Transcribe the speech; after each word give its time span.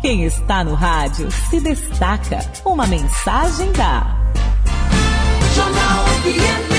Quem 0.00 0.24
está 0.24 0.62
no 0.62 0.74
rádio 0.74 1.28
se 1.50 1.58
destaca. 1.60 2.38
Uma 2.64 2.86
mensagem 2.86 3.72
da 3.72 4.16
Jornal 5.56 6.04
FM 6.22 6.70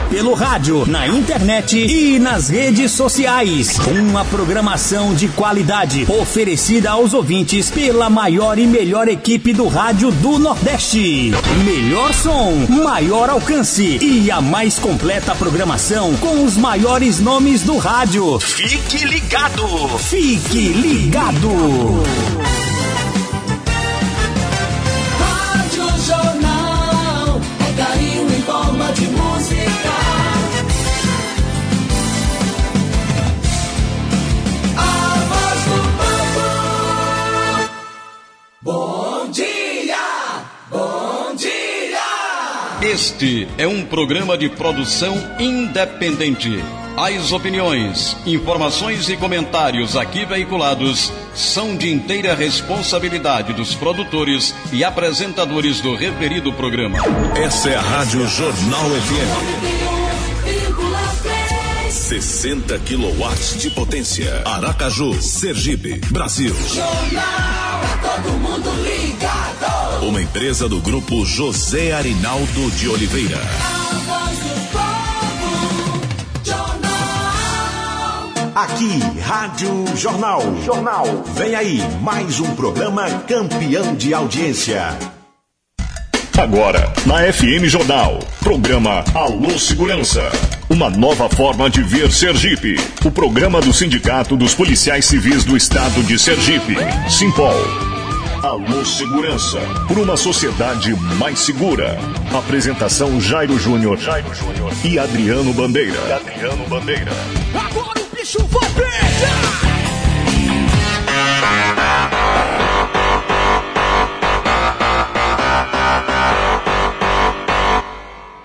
Pelo 0.09 0.33
rádio, 0.33 0.85
na 0.87 1.05
internet 1.05 1.77
e 1.77 2.17
nas 2.17 2.47
redes 2.47 2.91
sociais. 2.91 3.77
Uma 3.87 4.23
programação 4.23 5.13
de 5.13 5.27
qualidade 5.27 6.07
oferecida 6.09 6.91
aos 6.91 7.13
ouvintes 7.13 7.69
pela 7.69 8.09
maior 8.09 8.57
e 8.57 8.65
melhor 8.65 9.09
equipe 9.09 9.51
do 9.51 9.67
rádio 9.67 10.09
do 10.09 10.39
Nordeste. 10.39 11.33
Melhor 11.65 12.13
som, 12.13 12.53
maior 12.69 13.29
alcance 13.29 13.99
e 14.01 14.31
a 14.31 14.39
mais 14.39 14.79
completa 14.79 15.35
programação 15.35 16.15
com 16.15 16.45
os 16.45 16.55
maiores 16.55 17.19
nomes 17.19 17.63
do 17.63 17.77
rádio. 17.77 18.39
Fique 18.39 19.05
ligado! 19.05 19.67
Fique 19.99 20.69
ligado! 20.69 21.96
Rádio 21.97 22.36
Este 43.17 43.47
é 43.57 43.67
um 43.67 43.83
programa 43.83 44.37
de 44.37 44.47
produção 44.47 45.17
independente. 45.39 46.63
As 46.95 47.31
opiniões, 47.31 48.15
informações 48.27 49.09
e 49.09 49.17
comentários 49.17 49.97
aqui 49.97 50.23
veiculados 50.23 51.11
são 51.33 51.75
de 51.75 51.91
inteira 51.91 52.35
responsabilidade 52.35 53.53
dos 53.53 53.73
produtores 53.73 54.53
e 54.71 54.83
apresentadores 54.83 55.81
do 55.81 55.95
referido 55.95 56.53
programa. 56.53 56.99
Essa 57.35 57.69
é 57.71 57.75
a 57.75 57.81
Rádio 57.81 58.27
Jornal 58.27 58.85
FM. 58.85 59.57
91,3 60.45 61.89
60 61.89 62.77
quilowatts 62.79 63.59
de 63.59 63.71
potência. 63.71 64.43
Aracaju, 64.45 65.19
Sergipe, 65.19 65.99
Brasil. 66.11 66.55
Jornal 66.67 67.81
é 67.81 67.97
todo 67.97 68.31
mundo 68.37 68.69
ligado. 68.83 69.66
Uma 70.07 70.21
empresa 70.21 70.69
do 70.69 70.79
grupo 70.79 71.25
José 71.25 71.91
Arinaldo 71.91 72.71
de 72.71 72.87
Oliveira. 72.87 73.41
Aqui, 78.55 78.99
Rádio 79.19 79.85
Jornal. 79.97 80.41
Jornal. 80.63 81.23
Vem 81.35 81.55
aí, 81.55 81.81
mais 82.01 82.39
um 82.39 82.55
programa 82.55 83.09
campeão 83.27 83.95
de 83.95 84.13
audiência. 84.13 84.97
Agora, 86.37 86.93
na 87.05 87.29
FM 87.33 87.65
Jornal, 87.65 88.19
programa 88.39 89.03
Alô 89.13 89.59
Segurança. 89.59 90.21
Uma 90.69 90.89
nova 90.89 91.27
forma 91.27 91.69
de 91.69 91.83
ver 91.83 92.13
Sergipe. 92.13 92.77
O 93.03 93.11
programa 93.11 93.59
do 93.59 93.73
Sindicato 93.73 94.37
dos 94.37 94.55
Policiais 94.55 95.03
Civis 95.03 95.43
do 95.43 95.57
Estado 95.57 96.01
de 96.03 96.17
Sergipe, 96.17 96.77
Simpol. 97.09 97.96
Alô 98.43 98.85
Segurança, 98.85 99.59
por 99.87 99.97
uma 99.97 100.15
sociedade 100.15 100.93
mais 101.17 101.39
segura. 101.39 101.97
Apresentação 102.37 103.19
Jairo 103.19 103.57
Júnior 103.57 103.97
Jairo 103.97 104.33
Júnior 104.33 104.71
e 104.83 104.99
Adriano 104.99 105.51
Bandeira. 105.53 105.99
E 106.07 106.11
Adriano 106.11 106.67
Bandeira. 106.67 107.11
Agora 107.55 107.99
o 107.99 108.15
bicho 108.15 108.39
vai 108.47 108.69
pegar. 108.71 109.67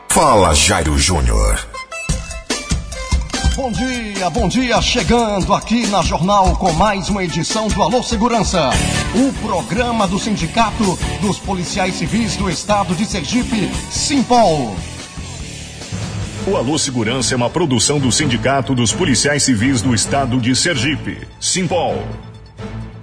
Fala, 0.09 0.54
Jairo 0.54 0.97
Júnior. 0.98 1.72
Bom 3.62 3.70
dia, 3.70 4.28
bom 4.28 4.48
dia, 4.48 4.82
chegando 4.82 5.54
aqui 5.54 5.86
na 5.86 6.02
Jornal 6.02 6.56
com 6.56 6.72
mais 6.72 7.08
uma 7.08 7.22
edição 7.22 7.68
do 7.68 7.80
Alô 7.80 8.02
Segurança, 8.02 8.70
o 9.14 9.32
programa 9.34 10.04
do 10.08 10.18
Sindicato 10.18 10.98
dos 11.20 11.38
Policiais 11.38 11.94
Civis 11.94 12.34
do 12.34 12.50
Estado 12.50 12.92
de 12.92 13.06
Sergipe, 13.06 13.70
Simpol. 13.88 14.74
O 16.44 16.56
Alô 16.56 16.76
Segurança 16.76 17.34
é 17.34 17.36
uma 17.36 17.48
produção 17.48 18.00
do 18.00 18.10
Sindicato 18.10 18.74
dos 18.74 18.92
Policiais 18.92 19.44
Civis 19.44 19.80
do 19.80 19.94
Estado 19.94 20.40
de 20.40 20.56
Sergipe, 20.56 21.18
Simpol. 21.38 22.02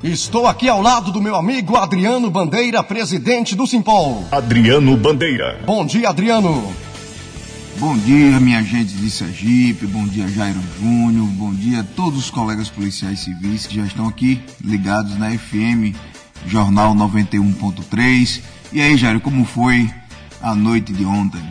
Estou 0.03 0.45
aqui 0.45 0.67
ao 0.67 0.81
lado 0.81 1.09
do 1.09 1.21
meu 1.21 1.38
amigo 1.38 1.77
Adriano 1.77 2.29
Bandeira, 2.29 2.83
presidente 2.83 3.55
do 3.55 3.65
Simpol. 3.65 4.25
Adriano 4.29 4.97
Bandeira. 4.97 5.62
Bom 5.65 5.85
dia, 5.85 6.09
Adriano. 6.09 6.88
Bom 7.79 7.97
dia, 7.97 8.41
minha 8.41 8.61
gente 8.61 8.93
de 8.93 9.09
Sergipe, 9.09 9.87
bom 9.87 10.05
dia, 10.05 10.27
Jairo 10.27 10.59
Júnior, 10.77 11.25
bom 11.27 11.53
dia 11.53 11.79
a 11.79 11.83
todos 11.83 12.19
os 12.19 12.29
colegas 12.29 12.67
policiais 12.67 13.21
civis 13.21 13.65
que 13.65 13.77
já 13.77 13.83
estão 13.83 14.05
aqui 14.05 14.43
ligados 14.61 15.17
na 15.17 15.31
FM 15.31 15.95
Jornal 16.45 16.93
91.3. 16.93 18.41
E 18.73 18.81
aí, 18.81 18.97
Jairo, 18.97 19.21
como 19.21 19.45
foi 19.45 19.89
a 20.41 20.53
noite 20.53 20.91
de 20.91 21.05
ontem? 21.05 21.41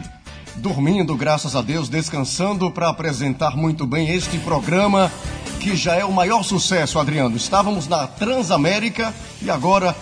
Dormindo, 0.56 1.16
graças 1.16 1.56
a 1.56 1.62
Deus, 1.62 1.88
descansando 1.88 2.70
para 2.70 2.90
apresentar 2.90 3.56
muito 3.56 3.86
bem 3.86 4.10
este 4.10 4.36
programa 4.40 5.10
que 5.60 5.74
já 5.74 5.94
é 5.94 6.04
o 6.04 6.12
maior 6.12 6.42
sucesso, 6.42 6.98
Adriano. 6.98 7.38
Estávamos 7.38 7.88
na 7.88 8.06
Transamérica 8.06 9.14
e 9.40 9.48
agora 9.48 9.96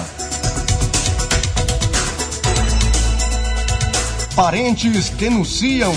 Parentes 4.33 5.09
denunciam 5.09 5.91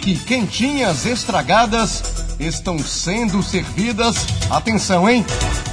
que 0.00 0.16
quentinhas 0.16 1.04
estragadas 1.04 2.00
estão 2.38 2.78
sendo 2.78 3.42
servidas, 3.42 4.24
atenção, 4.48 5.10
hein? 5.10 5.26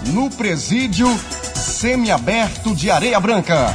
No 0.07 0.27
presídio 0.31 1.07
semiaberto 1.53 2.74
de 2.74 2.89
Areia 2.89 3.19
Branca. 3.19 3.71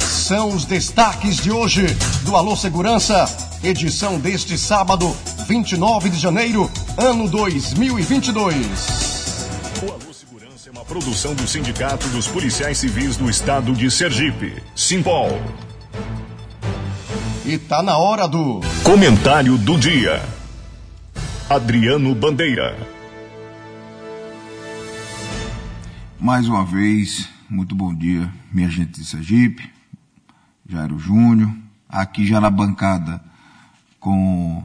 São 0.00 0.48
os 0.48 0.64
destaques 0.64 1.36
de 1.36 1.50
hoje 1.50 1.86
do 2.22 2.34
Alô 2.34 2.56
Segurança, 2.56 3.26
edição 3.62 4.18
deste 4.18 4.56
sábado, 4.56 5.14
29 5.46 6.08
de 6.08 6.18
janeiro, 6.18 6.70
ano 7.02 7.26
2022. 7.30 9.48
O 9.82 9.90
Alô 9.90 10.12
Segurança 10.12 10.68
é 10.68 10.72
uma 10.72 10.84
produção 10.84 11.34
do 11.34 11.48
Sindicato 11.48 12.06
dos 12.08 12.28
Policiais 12.28 12.76
Civis 12.76 13.16
do 13.16 13.30
Estado 13.30 13.72
de 13.72 13.90
Sergipe. 13.90 14.62
Simbol. 14.76 15.30
E 17.46 17.56
tá 17.56 17.82
na 17.82 17.96
hora 17.96 18.28
do 18.28 18.60
Comentário 18.84 19.56
do 19.56 19.78
dia. 19.78 20.22
Adriano 21.48 22.14
Bandeira. 22.14 22.76
Mais 26.20 26.46
uma 26.46 26.66
vez, 26.66 27.30
muito 27.48 27.74
bom 27.74 27.94
dia, 27.94 28.30
minha 28.52 28.68
gente 28.68 29.00
de 29.00 29.06
Sergipe, 29.06 29.72
Jairo 30.68 30.98
Júnior, 30.98 31.50
aqui 31.88 32.26
já 32.26 32.42
na 32.42 32.50
bancada 32.50 33.22
com 33.98 34.62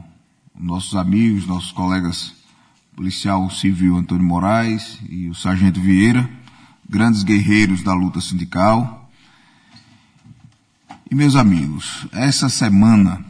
nossos 0.58 0.94
amigos, 0.94 1.46
nossos 1.46 1.72
colegas 1.72 2.34
policial 2.94 3.50
civil 3.50 3.96
Antônio 3.96 4.24
Moraes 4.24 4.98
e 5.08 5.28
o 5.28 5.34
Sargento 5.34 5.80
Vieira, 5.80 6.28
grandes 6.88 7.22
guerreiros 7.22 7.82
da 7.82 7.92
luta 7.92 8.20
sindical. 8.20 9.10
E 11.10 11.14
meus 11.14 11.36
amigos, 11.36 12.06
essa 12.12 12.48
semana 12.48 13.24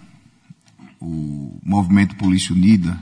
o 1.00 1.58
Movimento 1.64 2.16
Polícia 2.16 2.54
Unida 2.54 2.98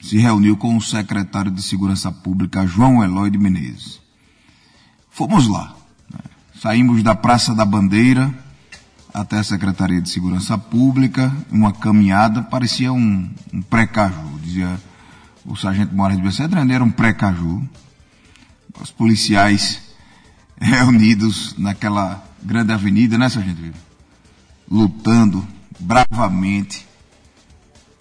se 0.00 0.18
reuniu 0.18 0.56
com 0.56 0.76
o 0.76 0.82
secretário 0.82 1.50
de 1.50 1.62
Segurança 1.62 2.10
Pública, 2.10 2.66
João 2.66 3.02
Eloy 3.02 3.30
de 3.30 3.38
Menezes. 3.38 4.00
Fomos 5.10 5.46
lá. 5.46 5.74
né? 6.12 6.20
Saímos 6.60 7.02
da 7.02 7.14
Praça 7.14 7.54
da 7.54 7.64
Bandeira 7.64 8.41
até 9.12 9.38
a 9.38 9.44
Secretaria 9.44 10.00
de 10.00 10.08
Segurança 10.08 10.56
Pública, 10.56 11.34
uma 11.50 11.72
caminhada, 11.72 12.42
parecia 12.42 12.92
um, 12.92 13.30
um 13.52 13.60
pré-caju, 13.60 14.38
dizia 14.42 14.80
o 15.44 15.54
sargento 15.56 15.94
Moraes 15.94 16.16
de 16.16 16.24
Becedrande, 16.24 16.72
era 16.72 16.82
um 16.82 16.90
pré-caju. 16.90 17.62
Os 18.80 18.90
policiais 18.90 19.82
reunidos 20.58 21.54
naquela 21.58 22.24
grande 22.42 22.72
avenida, 22.72 23.18
né, 23.18 23.28
sargento? 23.28 23.60
Lutando 24.70 25.46
bravamente 25.78 26.86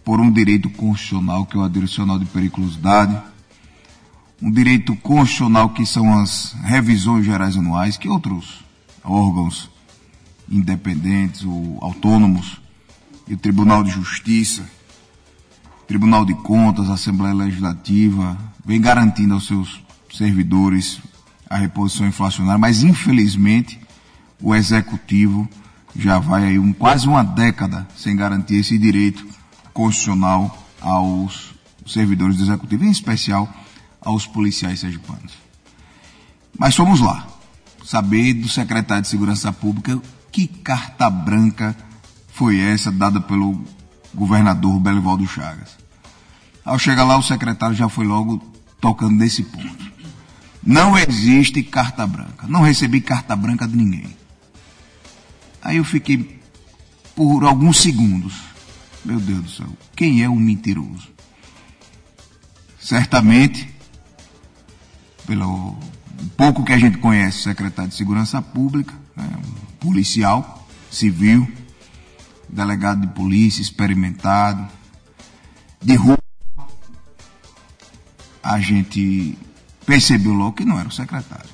por 0.06 0.22
um 0.22 0.32
direito 0.32 0.70
constitucional, 0.70 1.46
que 1.46 1.58
é 1.58 1.60
o 1.60 1.64
adicional 1.64 2.18
de 2.18 2.26
periculosidade, 2.26 3.22
um 4.42 4.50
direito 4.50 4.96
constitucional 4.96 5.70
que 5.70 5.86
são 5.86 6.18
as 6.20 6.54
revisões 6.64 7.26
gerais 7.26 7.58
anuais, 7.58 7.98
que 7.98 8.08
outros 8.08 8.64
órgãos 9.04 9.70
independentes 10.52 11.44
ou 11.44 11.80
autônomos, 11.82 12.62
e 13.28 13.34
o 13.34 13.38
Tribunal 13.38 13.84
de 13.84 13.92
Justiça, 13.92 14.64
Tribunal 15.88 16.26
de 16.26 16.34
Contas, 16.34 16.90
Assembleia 16.90 17.34
Legislativa, 17.34 18.38
vem 18.66 18.80
garantindo 18.80 19.34
aos 19.34 19.48
seus 19.48 19.82
servidores 20.14 21.00
a 21.50 21.58
reposição 21.58 22.08
inflacionária, 22.08 22.58
mas 22.58 22.84
infelizmente 22.84 23.80
o 24.42 24.54
Executivo 24.54 25.48
já 25.96 26.20
vai 26.20 26.46
aí 26.46 26.60
um, 26.60 26.72
quase 26.74 27.08
uma 27.08 27.24
década 27.24 27.88
sem 27.96 28.16
garantir 28.16 28.56
esse 28.56 28.78
direito 28.78 29.26
constitucional 29.74 30.58
aos 30.80 31.54
servidores 31.86 32.38
do 32.38 32.44
Executivo, 32.44 32.86
em 32.86 32.92
especial 32.92 33.50
aos 34.00 34.26
policiais 34.26 34.80
sergipanos. 34.80 35.34
Mas 36.58 36.76
fomos 36.76 37.00
lá, 37.00 37.28
saber 37.84 38.34
do 38.34 38.48
secretário 38.48 39.04
de 39.04 39.10
Segurança 39.10 39.52
Pública 39.52 40.02
que 40.32 40.48
carta 40.48 41.10
branca 41.10 41.76
foi 42.34 42.60
essa 42.60 42.92
dada 42.92 43.20
pelo 43.20 43.62
governador 44.14 44.80
Belivaldo 44.80 45.28
Chagas. 45.28 45.78
Ao 46.64 46.80
chegar 46.80 47.04
lá, 47.04 47.18
o 47.18 47.24
secretário 47.24 47.76
já 47.76 47.90
foi 47.90 48.06
logo 48.06 48.38
tocando 48.80 49.16
nesse 49.16 49.44
ponto. 49.44 49.92
Não 50.64 50.98
existe 50.98 51.64
carta 51.64 52.06
branca. 52.06 52.48
Não 52.48 52.62
recebi 52.62 53.02
carta 53.02 53.36
branca 53.36 53.68
de 53.68 53.76
ninguém. 53.76 54.16
Aí 55.62 55.78
eu 55.78 55.84
fiquei 55.84 56.40
por 57.16 57.44
alguns 57.44 57.82
segundos. 57.82 58.34
Meu 59.04 59.20
Deus 59.20 59.44
do 59.44 59.50
céu, 59.50 59.68
quem 59.96 60.22
é 60.24 60.30
o 60.30 60.36
mentiroso? 60.36 61.10
Certamente, 62.80 63.74
pelo 65.26 65.76
pouco 66.38 66.64
que 66.64 66.74
a 66.74 66.78
gente 66.78 67.00
conhece, 67.00 67.44
secretário 67.44 67.90
de 67.90 67.98
Segurança 67.98 68.42
Pública, 68.42 68.94
né, 69.16 69.28
policial, 69.82 70.66
civil, 70.92 71.52
delegado 72.48 73.02
de 73.02 73.08
polícia, 73.08 73.62
experimentado, 73.62 74.66
de 75.82 75.96
rua, 75.96 76.20
a 78.44 78.60
gente 78.60 79.38
percebeu 79.86 80.34
logo 80.34 80.54
que 80.54 80.66
não 80.66 80.80
era 80.80 80.88
o 80.88 80.92
secretário. 80.92 81.50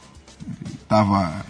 Estava 0.74 1.46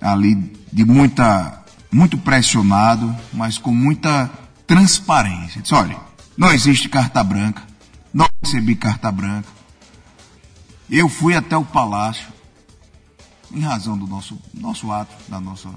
ali 0.00 0.34
de 0.72 0.84
muita, 0.84 1.64
muito 1.92 2.16
pressionado, 2.16 3.14
mas 3.32 3.58
com 3.58 3.72
muita 3.72 4.30
transparência. 4.66 5.60
Disse, 5.60 5.74
olha, 5.74 5.96
não 6.36 6.52
existe 6.52 6.88
carta 6.88 7.22
branca, 7.24 7.62
não 8.14 8.28
recebi 8.42 8.76
carta 8.76 9.10
branca. 9.10 9.48
Eu 10.88 11.08
fui 11.08 11.34
até 11.34 11.56
o 11.56 11.64
palácio, 11.64 12.26
em 13.56 13.60
razão 13.60 13.96
do 13.96 14.06
nosso, 14.06 14.38
nosso 14.52 14.92
ato, 14.92 15.14
da 15.30 15.40
nossa 15.40 15.70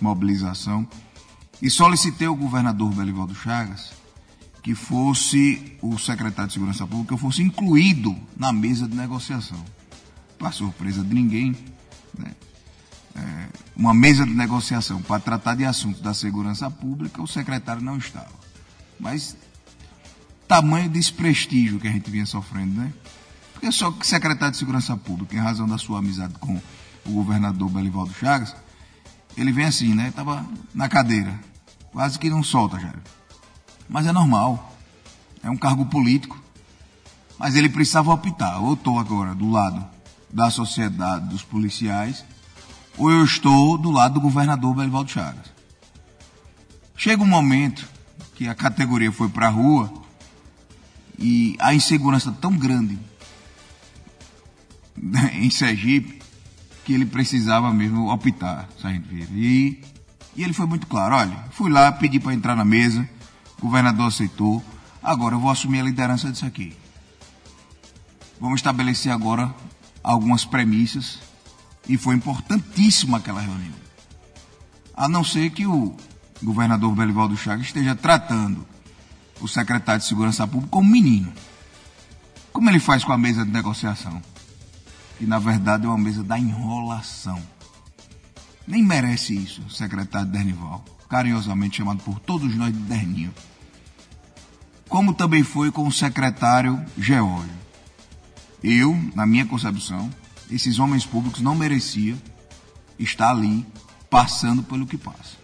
mobilização, 0.00 0.88
e 1.60 1.68
solicitei 1.68 2.26
ao 2.26 2.34
governador 2.34 2.90
Belivaldo 2.94 3.34
Chagas 3.34 3.92
que 4.62 4.74
fosse 4.74 5.76
o 5.80 5.98
secretário 5.98 6.48
de 6.48 6.54
Segurança 6.54 6.86
Pública, 6.86 7.16
fosse 7.16 7.42
incluído 7.42 8.16
na 8.36 8.52
mesa 8.52 8.88
de 8.88 8.96
negociação. 8.96 9.62
Para 10.38 10.52
surpresa 10.52 11.02
de 11.02 11.14
ninguém, 11.14 11.56
né? 12.16 12.32
É, 13.14 13.48
uma 13.76 13.92
mesa 13.92 14.24
de 14.24 14.32
negociação 14.32 15.02
para 15.02 15.20
tratar 15.20 15.54
de 15.54 15.64
assuntos 15.64 16.00
da 16.00 16.14
segurança 16.14 16.70
pública, 16.70 17.22
o 17.22 17.26
secretário 17.26 17.82
não 17.82 17.96
estava. 17.96 18.34
Mas 18.98 19.36
tamanho 20.46 20.88
desprestígio 20.88 21.80
que 21.80 21.88
a 21.88 21.92
gente 21.92 22.10
vinha 22.10 22.26
sofrendo, 22.26 22.80
né? 22.80 22.92
Porque 23.52 23.72
só 23.72 23.90
que 23.90 24.06
secretário 24.06 24.52
de 24.52 24.58
Segurança 24.58 24.96
Pública, 24.96 25.34
em 25.34 25.40
razão 25.40 25.66
da 25.66 25.78
sua 25.78 25.98
amizade 25.98 26.34
com 26.38 26.60
o 27.08 27.12
governador 27.12 27.68
Belivaldo 27.70 28.12
Chagas, 28.12 28.54
ele 29.36 29.50
vem 29.50 29.64
assim, 29.64 29.94
né? 29.94 30.12
Tava 30.14 30.44
na 30.74 30.88
cadeira, 30.88 31.38
quase 31.90 32.18
que 32.18 32.28
não 32.28 32.42
solta, 32.42 32.78
já. 32.78 32.92
Mas 33.88 34.06
é 34.06 34.12
normal. 34.12 34.76
É 35.42 35.50
um 35.50 35.56
cargo 35.56 35.86
político. 35.86 36.38
Mas 37.38 37.54
ele 37.54 37.68
precisava 37.68 38.12
optar. 38.12 38.58
Ou 38.58 38.68
eu 38.68 38.74
estou 38.74 38.98
agora 38.98 39.34
do 39.34 39.50
lado 39.50 39.84
da 40.28 40.50
sociedade, 40.50 41.28
dos 41.28 41.42
policiais, 41.42 42.24
ou 42.98 43.10
eu 43.10 43.24
estou 43.24 43.78
do 43.78 43.90
lado 43.90 44.14
do 44.14 44.20
governador 44.20 44.74
Belivaldo 44.74 45.10
Chagas. 45.10 45.46
Chega 46.96 47.22
um 47.22 47.26
momento 47.26 47.88
que 48.34 48.48
a 48.48 48.54
categoria 48.54 49.10
foi 49.10 49.28
para 49.28 49.46
a 49.46 49.50
rua 49.50 49.90
e 51.18 51.56
a 51.60 51.72
insegurança 51.72 52.30
tão 52.30 52.56
grande 52.56 52.98
né, 55.00 55.30
em 55.34 55.48
Sergipe 55.48 56.17
que 56.88 56.94
ele 56.94 57.04
precisava 57.04 57.70
mesmo 57.70 58.10
optar, 58.10 58.66
Sargento 58.80 59.10
Vieira. 59.10 59.30
E 59.34 59.78
E 60.38 60.44
ele 60.44 60.54
foi 60.54 60.66
muito 60.66 60.86
claro: 60.86 61.16
olha, 61.16 61.36
fui 61.50 61.68
lá, 61.68 61.92
pedi 61.92 62.18
para 62.18 62.32
entrar 62.32 62.56
na 62.56 62.64
mesa, 62.64 63.06
o 63.58 63.62
governador 63.62 64.06
aceitou, 64.06 64.64
agora 65.02 65.34
eu 65.34 65.40
vou 65.40 65.50
assumir 65.50 65.80
a 65.80 65.82
liderança 65.82 66.30
disso 66.30 66.46
aqui. 66.46 66.74
Vamos 68.40 68.60
estabelecer 68.60 69.12
agora 69.12 69.52
algumas 70.02 70.46
premissas, 70.46 71.18
e 71.86 71.98
foi 71.98 72.14
importantíssima 72.14 73.18
aquela 73.18 73.40
reunião. 73.40 73.74
A 74.94 75.08
não 75.08 75.24
ser 75.24 75.50
que 75.50 75.66
o 75.66 75.94
governador 76.42 76.94
Belivaldo 76.94 77.36
Chagas 77.36 77.66
esteja 77.66 77.94
tratando 77.96 78.64
o 79.40 79.48
secretário 79.48 80.00
de 80.00 80.06
Segurança 80.06 80.46
Pública 80.46 80.70
como 80.70 80.88
menino. 80.88 81.32
Como 82.50 82.70
ele 82.70 82.80
faz 82.80 83.04
com 83.04 83.12
a 83.12 83.18
mesa 83.18 83.44
de 83.44 83.50
negociação? 83.50 84.22
Que 85.18 85.26
na 85.26 85.38
verdade 85.38 85.84
é 85.84 85.88
uma 85.88 85.98
mesa 85.98 86.22
da 86.22 86.38
enrolação. 86.38 87.42
Nem 88.66 88.84
merece 88.84 89.34
isso, 89.34 89.68
secretário 89.70 90.28
Dernival, 90.28 90.84
carinhosamente 91.08 91.78
chamado 91.78 92.02
por 92.02 92.20
todos 92.20 92.54
nós 92.54 92.72
de 92.72 92.78
Derninho. 92.80 93.34
Como 94.88 95.12
também 95.12 95.42
foi 95.42 95.70
com 95.70 95.86
o 95.86 95.92
secretário 95.92 96.82
Geórgio. 96.96 97.58
Eu, 98.62 98.98
na 99.14 99.26
minha 99.26 99.46
concepção, 99.46 100.10
esses 100.50 100.78
homens 100.78 101.04
públicos 101.04 101.40
não 101.40 101.54
mereciam 101.54 102.18
estar 102.98 103.30
ali 103.30 103.66
passando 104.10 104.62
pelo 104.62 104.86
que 104.86 104.96
passa. 104.96 105.36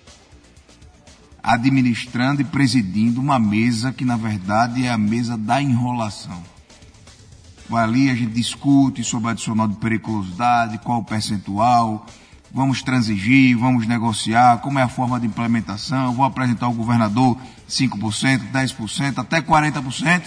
Administrando 1.43 2.41
e 2.41 2.45
presidindo 2.45 3.21
uma 3.21 3.39
mesa 3.39 3.93
que, 3.93 4.05
na 4.05 4.17
verdade, 4.17 4.87
é 4.87 4.91
a 4.91 4.99
mesa 4.99 5.37
da 5.37 5.61
enrolação. 5.61 6.43
Ali 7.73 8.11
a 8.11 8.15
gente 8.15 8.33
discute 8.33 9.03
sobre 9.03 9.31
adicional 9.31 9.67
de 9.67 9.77
periculosidade, 9.77 10.79
qual 10.79 11.01
o 11.01 11.05
percentual, 11.05 12.07
vamos 12.53 12.83
transigir, 12.83 13.57
vamos 13.59 13.87
negociar, 13.87 14.59
como 14.59 14.79
é 14.79 14.83
a 14.83 14.89
forma 14.89 15.19
de 15.19 15.27
implementação, 15.27 16.13
vou 16.13 16.25
apresentar 16.25 16.67
ao 16.67 16.73
governador 16.73 17.37
5%, 17.69 18.53
10%, 18.53 19.19
até 19.19 19.41
40%, 19.41 20.23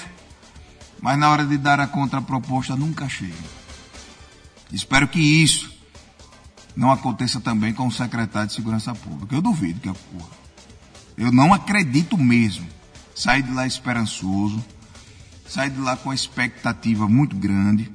mas 1.02 1.18
na 1.18 1.30
hora 1.30 1.46
de 1.46 1.58
dar 1.58 1.80
a 1.80 1.88
contraproposta 1.88 2.76
nunca 2.76 3.08
chega. 3.08 3.34
Espero 4.72 5.08
que 5.08 5.20
isso 5.20 5.72
não 6.76 6.92
aconteça 6.92 7.40
também 7.40 7.74
com 7.74 7.88
o 7.88 7.92
secretário 7.92 8.50
de 8.50 8.54
Segurança 8.54 8.94
Pública. 8.94 9.36
Eu 9.36 9.42
duvido 9.42 9.80
que 9.80 9.90
ocorra. 9.90 10.38
Eu 11.18 11.32
não 11.32 11.54
acredito 11.54 12.18
mesmo. 12.18 12.68
Saí 13.16 13.42
de 13.42 13.52
lá 13.52 13.66
esperançoso, 13.66 14.64
saí 15.48 15.70
de 15.70 15.80
lá 15.80 15.96
com 15.96 16.14
expectativa 16.14 17.08
muito 17.08 17.36
grande. 17.36 17.92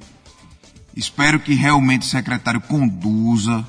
Espero 0.95 1.39
que 1.39 1.53
realmente 1.53 2.03
o 2.03 2.09
secretário 2.09 2.61
conduza, 2.61 3.65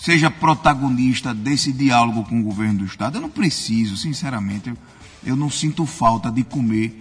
seja 0.00 0.30
protagonista 0.30 1.32
desse 1.32 1.72
diálogo 1.72 2.24
com 2.24 2.40
o 2.40 2.44
governo 2.44 2.80
do 2.80 2.84
Estado. 2.84 3.18
Eu 3.18 3.22
não 3.22 3.30
preciso, 3.30 3.96
sinceramente, 3.96 4.68
eu, 4.68 4.76
eu 5.24 5.36
não 5.36 5.50
sinto 5.50 5.86
falta 5.86 6.30
de 6.30 6.42
comer 6.42 6.98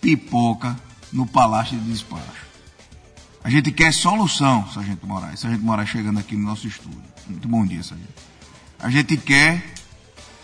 pipoca 0.00 0.78
no 1.12 1.26
Palácio 1.26 1.78
de 1.78 1.90
Despacho. 1.90 2.44
A 3.42 3.50
gente 3.50 3.70
quer 3.70 3.92
solução, 3.92 4.66
Sargento 4.72 5.06
Moraes. 5.06 5.40
Sargento 5.40 5.64
Moraes 5.64 5.88
chegando 5.88 6.18
aqui 6.18 6.36
no 6.36 6.44
nosso 6.44 6.66
estúdio. 6.66 7.02
Muito 7.28 7.46
bom 7.48 7.66
dia, 7.66 7.82
Sargento. 7.82 8.12
A 8.78 8.88
gente 8.88 9.16
quer 9.16 9.74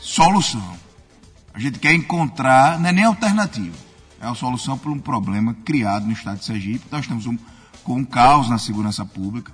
solução. 0.00 0.76
A 1.52 1.58
gente 1.58 1.78
quer 1.78 1.92
encontrar, 1.94 2.78
não 2.78 2.88
é 2.88 2.92
nem 2.92 3.04
alternativa, 3.04 3.76
é 4.20 4.26
a 4.26 4.34
solução 4.34 4.76
para 4.76 4.90
um 4.90 4.98
problema 4.98 5.54
criado 5.64 6.06
no 6.06 6.12
estado 6.12 6.38
de 6.38 6.44
Sergipe. 6.44 6.84
Nós 6.90 7.02
estamos 7.02 7.26
um, 7.26 7.36
com 7.82 7.96
um 7.96 8.04
caos 8.04 8.48
na 8.48 8.58
segurança 8.58 9.04
pública. 9.04 9.52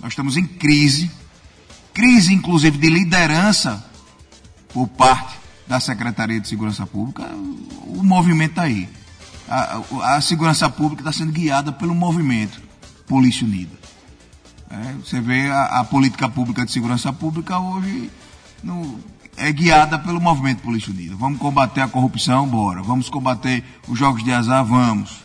Nós 0.00 0.12
estamos 0.12 0.36
em 0.36 0.46
crise, 0.46 1.10
crise 1.92 2.32
inclusive 2.32 2.78
de 2.78 2.88
liderança 2.88 3.84
por 4.72 4.88
parte 4.88 5.36
da 5.66 5.78
Secretaria 5.80 6.40
de 6.40 6.48
Segurança 6.48 6.86
Pública. 6.86 7.24
O 7.86 8.02
movimento 8.02 8.50
está 8.50 8.62
aí. 8.62 8.88
A, 9.48 10.16
a 10.16 10.20
segurança 10.20 10.68
pública 10.68 11.02
está 11.02 11.12
sendo 11.12 11.32
guiada 11.32 11.72
pelo 11.72 11.94
movimento 11.94 12.60
Polícia 13.06 13.46
Unida. 13.46 13.76
É, 14.70 14.92
você 14.94 15.20
vê 15.20 15.48
a, 15.50 15.80
a, 15.80 15.84
política 15.84 16.28
pública 16.28 16.64
de 16.64 16.72
segurança 16.72 17.12
pública 17.12 17.58
hoje 17.58 18.10
no, 18.62 18.98
é 19.36 19.52
guiada 19.52 19.98
pelo 19.98 20.20
movimento 20.20 20.62
Polícia 20.62 20.92
Unida. 20.92 21.14
Vamos 21.16 21.38
combater 21.38 21.80
a 21.80 21.88
corrupção? 21.88 22.46
Bora. 22.46 22.82
Vamos 22.82 23.08
combater 23.08 23.62
os 23.88 23.98
jogos 23.98 24.24
de 24.24 24.32
azar? 24.32 24.64
Vamos. 24.64 25.24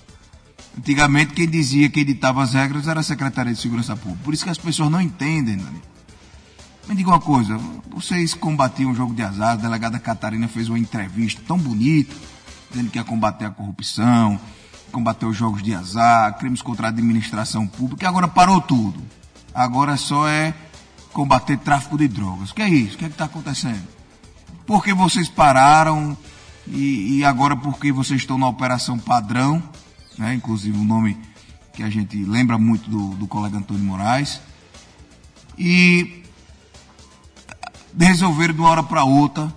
Antigamente, 0.78 1.34
quem 1.34 1.50
dizia 1.50 1.90
que 1.90 2.00
editava 2.00 2.44
as 2.44 2.54
regras 2.54 2.88
era 2.88 3.00
a 3.00 3.04
Secretaria 3.04 3.54
de 3.54 3.60
Segurança 3.60 3.96
Pública. 3.96 4.24
Por 4.24 4.34
isso 4.34 4.44
que 4.44 4.50
as 4.50 4.58
pessoas 4.58 4.90
não 4.90 5.02
entendem, 5.02 5.58
Dani. 5.58 5.82
Me 6.88 6.96
diga 6.96 7.10
uma 7.10 7.20
coisa: 7.20 7.58
vocês 7.90 8.34
combatiam 8.34 8.92
o 8.92 8.96
jogo 8.96 9.14
de 9.14 9.22
azar, 9.22 9.52
a 9.52 9.56
delegada 9.56 10.00
Catarina 10.00 10.48
fez 10.48 10.70
uma 10.70 10.80
entrevista 10.80 11.42
tão 11.46 11.58
bonita, 11.58 12.16
dizendo 12.70 12.90
que 12.90 12.98
ia 12.98 13.04
combater 13.04 13.46
a 13.46 13.52
corrupção, 13.52 14.40
combater 14.92 15.26
os 15.26 15.36
jogos 15.36 15.62
de 15.62 15.74
azar, 15.74 16.38
crimes 16.38 16.62
contra 16.62 16.88
a 16.88 16.90
administração 16.90 17.68
pública, 17.68 18.06
e 18.06 18.08
agora 18.08 18.28
parou 18.28 18.62
tudo. 18.62 19.02
Agora 19.54 19.98
só 19.98 20.28
é 20.28 20.54
combater 21.12 21.58
tráfico 21.58 21.98
de 21.98 22.08
drogas. 22.08 22.52
O 22.52 22.56
que 22.56 22.62
é 22.62 22.70
isso? 22.70 22.96
O 22.96 22.98
que 22.98 23.06
é 23.06 23.08
está 23.10 23.26
acontecendo? 23.26 24.01
Por 24.72 24.82
que 24.82 24.94
vocês 24.94 25.28
pararam 25.28 26.18
e, 26.66 27.18
e, 27.18 27.26
agora 27.26 27.58
porque 27.58 27.92
vocês 27.92 28.22
estão 28.22 28.38
na 28.38 28.48
operação 28.48 28.98
padrão, 28.98 29.62
né? 30.18 30.34
inclusive 30.34 30.78
um 30.78 30.86
nome 30.86 31.18
que 31.74 31.84
a 31.84 31.90
gente 31.90 32.16
lembra 32.24 32.58
muito 32.58 32.90
do, 32.90 33.10
do 33.16 33.28
colega 33.28 33.58
Antônio 33.58 33.84
Moraes, 33.84 34.40
e 35.58 36.24
resolveram 38.00 38.54
de 38.54 38.62
uma 38.62 38.70
hora 38.70 38.82
para 38.82 39.04
outra 39.04 39.54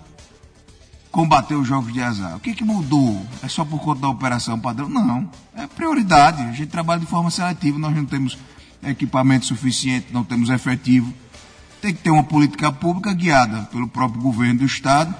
combater 1.13 1.55
os 1.55 1.65
jogos 1.65 1.93
de 1.93 2.01
azar. 2.01 2.35
O 2.35 2.41
que, 2.41 2.53
que 2.53 2.65
mudou? 2.65 3.25
É 3.41 3.47
só 3.47 3.63
por 3.63 3.79
conta 3.79 4.01
da 4.01 4.09
operação 4.09 4.59
padrão? 4.59 4.89
Não. 4.89 5.31
É 5.55 5.65
prioridade. 5.65 6.41
A 6.41 6.51
gente 6.51 6.67
trabalha 6.67 6.99
de 6.99 7.07
forma 7.07 7.31
seletiva, 7.31 7.79
nós 7.79 7.95
não 7.95 8.05
temos 8.05 8.37
equipamento 8.83 9.45
suficiente, 9.45 10.07
não 10.11 10.25
temos 10.25 10.49
efetivo. 10.49 11.13
Tem 11.81 11.93
que 11.93 12.01
ter 12.01 12.09
uma 12.09 12.23
política 12.23 12.71
pública 12.71 13.13
guiada 13.13 13.63
pelo 13.63 13.87
próprio 13.87 14.21
governo 14.21 14.59
do 14.59 14.65
Estado, 14.65 15.13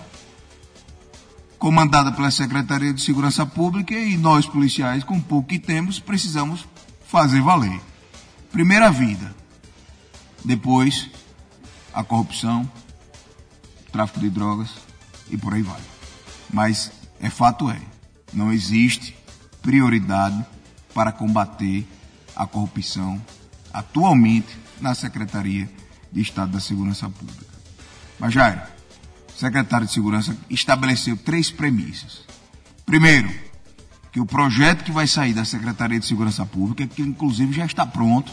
comandada 1.59 2.11
pela 2.11 2.31
Secretaria 2.31 2.93
de 2.93 3.01
Segurança 3.01 3.45
Pública 3.45 3.93
e 3.93 4.17
nós, 4.17 4.45
policiais, 4.45 5.03
com 5.03 5.19
pouco 5.19 5.49
que 5.49 5.59
temos, 5.59 5.99
precisamos 5.99 6.67
fazer 7.07 7.41
valer. 7.41 7.79
Primeira 8.51 8.91
vida. 8.91 9.35
Depois, 10.43 11.09
a 11.93 12.03
corrupção, 12.03 12.69
tráfico 13.91 14.19
de 14.19 14.29
drogas, 14.29 14.69
e 15.29 15.37
por 15.37 15.53
aí 15.53 15.61
vai. 15.61 15.81
Mas 16.51 16.91
é 17.19 17.29
fato 17.29 17.69
é, 17.69 17.79
não 18.33 18.51
existe 18.51 19.15
prioridade 19.61 20.45
para 20.93 21.11
combater 21.11 21.87
a 22.35 22.45
corrupção 22.45 23.21
atualmente 23.73 24.57
na 24.79 24.93
Secretaria 24.93 25.69
de 26.15 26.21
Estado 26.21 26.53
da 26.53 26.61
Segurança 26.61 27.09
Pública. 27.09 27.53
Mas 28.17 28.33
Jair, 28.33 28.63
o 29.35 29.37
secretário 29.37 29.85
de 29.85 29.93
Segurança 29.93 30.35
estabeleceu 30.49 31.17
três 31.17 31.51
premissas. 31.51 32.23
Primeiro, 32.85 33.29
que 34.13 34.21
o 34.21 34.25
projeto 34.25 34.85
que 34.85 34.93
vai 34.93 35.07
sair 35.07 35.33
da 35.33 35.43
Secretaria 35.43 35.99
de 35.99 36.05
Segurança 36.05 36.45
Pública, 36.45 36.87
que 36.87 37.01
inclusive 37.01 37.51
já 37.51 37.65
está 37.65 37.85
pronto, 37.85 38.31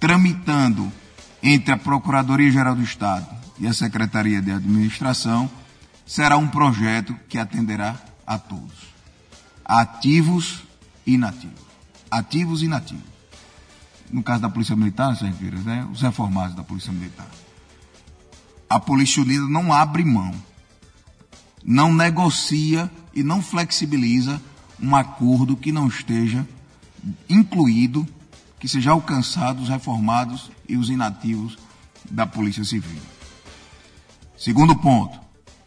tramitando 0.00 0.90
entre 1.42 1.74
a 1.74 1.76
Procuradoria-Geral 1.76 2.74
do 2.74 2.82
Estado 2.82 3.26
e 3.58 3.66
a 3.66 3.74
Secretaria 3.74 4.40
de 4.40 4.50
Administração, 4.50 5.50
será 6.06 6.38
um 6.38 6.48
projeto 6.48 7.14
que 7.28 7.38
atenderá 7.38 7.96
a 8.26 8.38
todos, 8.38 8.94
ativos 9.62 10.62
e 11.06 11.12
inativos. 11.12 11.64
Ativos 12.10 12.62
e 12.62 12.64
inativos. 12.64 13.13
No 14.14 14.22
caso 14.22 14.42
da 14.42 14.48
Polícia 14.48 14.76
Militar, 14.76 15.20
né, 15.64 15.88
os 15.90 16.00
reformados 16.00 16.54
da 16.54 16.62
Polícia 16.62 16.92
Militar. 16.92 17.28
A 18.70 18.78
Polícia 18.78 19.20
Unida 19.20 19.44
não 19.48 19.72
abre 19.72 20.04
mão, 20.04 20.32
não 21.64 21.92
negocia 21.92 22.88
e 23.12 23.24
não 23.24 23.42
flexibiliza 23.42 24.40
um 24.80 24.94
acordo 24.94 25.56
que 25.56 25.72
não 25.72 25.88
esteja 25.88 26.46
incluído, 27.28 28.06
que 28.60 28.68
seja 28.68 28.92
alcançado 28.92 29.60
os 29.60 29.68
reformados 29.68 30.48
e 30.68 30.76
os 30.76 30.90
inativos 30.90 31.58
da 32.08 32.24
Polícia 32.24 32.62
Civil. 32.62 33.02
Segundo 34.38 34.76
ponto, 34.76 35.18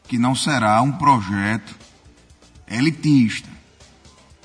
que 0.07 0.17
não 0.17 0.33
será 0.33 0.81
um 0.81 0.93
projeto 0.93 1.75
elitista 2.65 3.56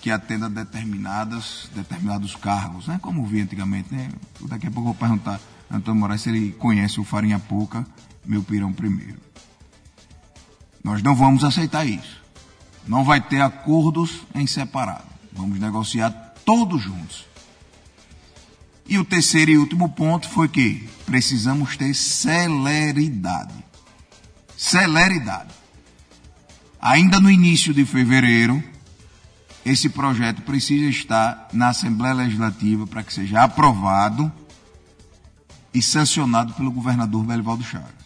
que 0.02 0.10
atenda 0.10 0.50
determinadas, 0.50 1.70
determinados 1.74 2.36
cargos, 2.36 2.86
né? 2.86 2.98
como 3.00 3.24
vi 3.24 3.40
antigamente. 3.40 3.94
Né? 3.94 4.10
Daqui 4.42 4.66
a 4.66 4.70
pouco 4.70 4.90
eu 4.90 4.92
vou 4.92 4.94
perguntar 4.94 5.40
a 5.70 5.76
Antônio 5.76 6.00
Moraes 6.00 6.20
se 6.20 6.28
ele 6.28 6.52
conhece 6.52 7.00
o 7.00 7.04
Farinha 7.04 7.38
Pouca, 7.38 7.86
meu 8.22 8.42
pirão 8.42 8.70
primeiro. 8.72 9.16
Nós 10.84 11.02
não 11.02 11.14
vamos 11.14 11.44
aceitar 11.44 11.86
isso. 11.86 12.20
Não 12.86 13.04
vai 13.04 13.20
ter 13.20 13.40
acordos 13.40 14.26
em 14.34 14.46
separado. 14.46 15.06
Vamos 15.32 15.58
negociar 15.58 16.10
todos 16.44 16.82
juntos. 16.82 17.24
E 18.86 18.98
o 18.98 19.04
terceiro 19.04 19.52
e 19.52 19.56
último 19.56 19.88
ponto 19.88 20.28
foi 20.28 20.48
que 20.48 20.86
precisamos 21.06 21.76
ter 21.76 21.94
celeridade 21.94 23.62
celeridade. 24.62 25.50
Ainda 26.80 27.18
no 27.18 27.30
início 27.30 27.74
de 27.74 27.84
fevereiro, 27.84 28.62
esse 29.64 29.88
projeto 29.88 30.42
precisa 30.42 30.86
estar 30.86 31.48
na 31.52 31.68
Assembleia 31.68 32.14
Legislativa 32.14 32.86
para 32.86 33.02
que 33.02 33.12
seja 33.12 33.42
aprovado 33.42 34.30
e 35.72 35.80
sancionado 35.80 36.52
pelo 36.54 36.70
governador 36.70 37.24
Belivaldo 37.24 37.62
Chagas. 37.62 38.02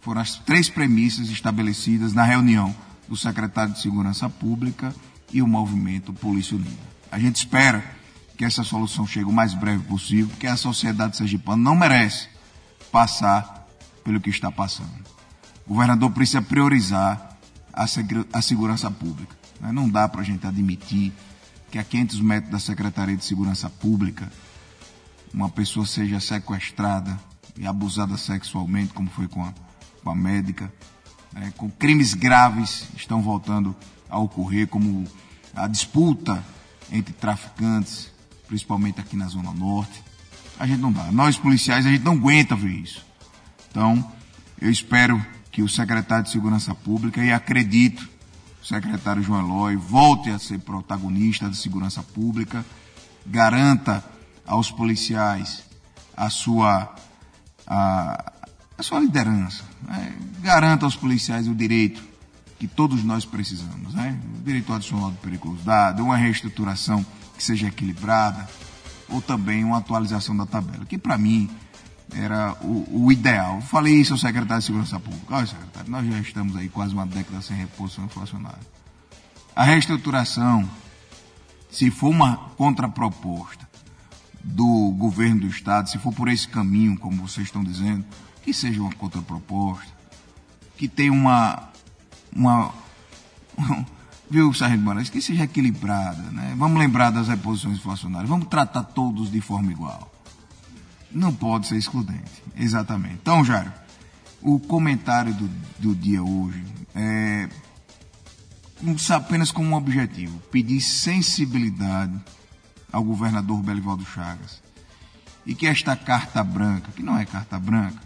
Foram 0.00 0.20
as 0.20 0.36
três 0.36 0.68
premissas 0.68 1.28
estabelecidas 1.28 2.12
na 2.12 2.22
reunião 2.22 2.74
do 3.08 3.16
secretário 3.16 3.72
de 3.72 3.80
Segurança 3.80 4.28
Pública 4.28 4.94
e 5.32 5.42
o 5.42 5.46
movimento 5.46 6.12
Polícia 6.12 6.56
Unida. 6.56 6.88
A 7.10 7.18
gente 7.18 7.36
espera 7.36 7.84
que 8.36 8.44
essa 8.44 8.62
solução 8.62 9.06
chegue 9.06 9.28
o 9.28 9.32
mais 9.32 9.52
breve 9.54 9.82
possível, 9.84 10.28
porque 10.28 10.46
a 10.46 10.56
sociedade 10.56 11.16
sergipana 11.16 11.62
não 11.62 11.74
merece 11.74 12.28
passar 12.92 13.66
pelo 14.04 14.20
que 14.20 14.30
está 14.30 14.50
passando. 14.50 15.04
O 15.66 15.74
governador 15.74 16.10
precisa 16.12 16.40
priorizar 16.40 17.36
a, 17.72 17.84
a 18.32 18.42
segurança 18.42 18.90
pública. 18.90 19.37
Né? 19.60 19.72
Não 19.72 19.88
dá 19.88 20.08
para 20.08 20.20
a 20.20 20.24
gente 20.24 20.46
admitir 20.46 21.12
que 21.70 21.78
a 21.78 21.84
500 21.84 22.20
metros 22.20 22.52
da 22.52 22.58
Secretaria 22.58 23.16
de 23.16 23.24
Segurança 23.24 23.68
Pública 23.68 24.30
uma 25.32 25.48
pessoa 25.48 25.86
seja 25.86 26.20
sequestrada 26.20 27.18
e 27.56 27.66
abusada 27.66 28.16
sexualmente, 28.16 28.94
como 28.94 29.10
foi 29.10 29.28
com 29.28 29.44
a, 29.44 29.52
com 30.02 30.10
a 30.10 30.14
médica, 30.14 30.72
né? 31.32 31.52
com 31.56 31.70
crimes 31.70 32.14
graves 32.14 32.88
estão 32.96 33.20
voltando 33.20 33.74
a 34.08 34.18
ocorrer, 34.18 34.66
como 34.68 35.04
a 35.54 35.66
disputa 35.66 36.42
entre 36.90 37.12
traficantes, 37.12 38.10
principalmente 38.46 39.00
aqui 39.00 39.16
na 39.16 39.26
Zona 39.26 39.52
Norte. 39.52 40.02
A 40.58 40.66
gente 40.66 40.80
não 40.80 40.92
dá. 40.92 41.12
Nós 41.12 41.36
policiais, 41.36 41.84
a 41.84 41.90
gente 41.90 42.04
não 42.04 42.12
aguenta 42.14 42.56
ver 42.56 42.70
isso. 42.70 43.04
Então, 43.70 44.12
eu 44.60 44.70
espero 44.70 45.24
que 45.50 45.62
o 45.62 45.68
secretário 45.68 46.24
de 46.24 46.30
Segurança 46.30 46.74
Pública, 46.74 47.22
e 47.22 47.32
acredito, 47.32 48.08
secretário 48.68 49.22
João 49.22 49.40
Eloy, 49.40 49.76
volte 49.76 50.28
a 50.30 50.38
ser 50.38 50.58
protagonista 50.58 51.48
da 51.48 51.54
segurança 51.54 52.02
pública, 52.02 52.64
garanta 53.24 54.04
aos 54.46 54.70
policiais 54.70 55.64
a 56.14 56.28
sua, 56.28 56.94
a, 57.66 58.32
a 58.76 58.82
sua 58.82 59.00
liderança, 59.00 59.64
né? 59.82 60.14
garanta 60.40 60.84
aos 60.84 60.96
policiais 60.96 61.48
o 61.48 61.54
direito 61.54 62.02
que 62.58 62.66
todos 62.66 63.02
nós 63.04 63.24
precisamos, 63.24 63.94
né? 63.94 64.20
o 64.38 64.44
direito 64.44 64.72
adicional 64.72 65.12
de 65.12 65.16
periculosidade, 65.18 66.02
uma 66.02 66.16
reestruturação 66.16 67.04
que 67.36 67.42
seja 67.42 67.68
equilibrada, 67.68 68.46
ou 69.08 69.22
também 69.22 69.64
uma 69.64 69.78
atualização 69.78 70.36
da 70.36 70.44
tabela, 70.44 70.84
que 70.84 70.98
para 70.98 71.16
mim 71.16 71.48
era 72.14 72.54
o, 72.62 73.04
o, 73.04 73.12
ideal. 73.12 73.60
Falei 73.60 73.94
isso 73.94 74.14
ao 74.14 74.18
secretário 74.18 74.60
de 74.60 74.66
Segurança 74.66 74.98
Pública. 74.98 75.36
Olha, 75.36 75.46
secretário, 75.46 75.90
nós 75.90 76.06
já 76.06 76.18
estamos 76.20 76.56
aí 76.56 76.68
quase 76.68 76.94
uma 76.94 77.06
década 77.06 77.40
sem 77.42 77.56
reposição 77.56 78.04
inflacionária. 78.04 78.60
A 79.54 79.64
reestruturação, 79.64 80.68
se 81.70 81.90
for 81.90 82.10
uma 82.10 82.36
contraproposta 82.56 83.68
do 84.42 84.92
governo 84.96 85.42
do 85.42 85.46
Estado, 85.48 85.90
se 85.90 85.98
for 85.98 86.12
por 86.12 86.28
esse 86.28 86.48
caminho, 86.48 86.98
como 86.98 87.26
vocês 87.26 87.46
estão 87.46 87.62
dizendo, 87.62 88.04
que 88.42 88.54
seja 88.54 88.80
uma 88.80 88.92
contraproposta, 88.92 89.92
que 90.76 90.88
tenha 90.88 91.12
uma. 91.12 91.68
uma 92.34 92.72
viu, 94.30 94.52
Sargento 94.54 94.82
Moraes, 94.82 95.10
que 95.10 95.20
seja 95.20 95.44
equilibrada. 95.44 96.22
Né? 96.30 96.54
Vamos 96.56 96.78
lembrar 96.78 97.10
das 97.10 97.28
reposições 97.28 97.78
inflacionárias, 97.78 98.28
vamos 98.28 98.48
tratar 98.48 98.84
todos 98.84 99.30
de 99.30 99.40
forma 99.40 99.72
igual 99.72 100.17
não 101.10 101.34
pode 101.34 101.66
ser 101.66 101.76
excludente. 101.76 102.42
Exatamente. 102.56 103.14
Então, 103.14 103.44
Jairo, 103.44 103.72
o 104.42 104.58
comentário 104.58 105.34
do, 105.34 105.48
do 105.78 105.94
dia 105.94 106.22
hoje 106.22 106.64
é 106.94 107.48
apenas 109.14 109.50
com 109.50 109.64
um 109.64 109.74
objetivo: 109.74 110.38
pedir 110.50 110.80
sensibilidade 110.80 112.18
ao 112.92 113.02
governador 113.02 113.62
Belivaldo 113.62 114.04
Chagas. 114.04 114.62
E 115.44 115.54
que 115.54 115.66
esta 115.66 115.96
carta 115.96 116.44
branca, 116.44 116.92
que 116.94 117.02
não 117.02 117.18
é 117.18 117.24
carta 117.24 117.58
branca, 117.58 118.00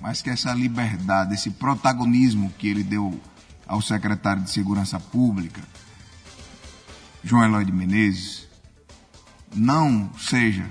mas 0.00 0.22
que 0.22 0.30
essa 0.30 0.52
liberdade, 0.54 1.34
esse 1.34 1.50
protagonismo 1.50 2.50
que 2.58 2.68
ele 2.68 2.82
deu 2.82 3.20
ao 3.66 3.82
secretário 3.82 4.42
de 4.42 4.50
Segurança 4.50 4.98
Pública, 4.98 5.60
João 7.22 7.44
Eloy 7.44 7.64
de 7.64 7.72
Menezes, 7.72 8.48
não 9.54 10.10
seja 10.18 10.66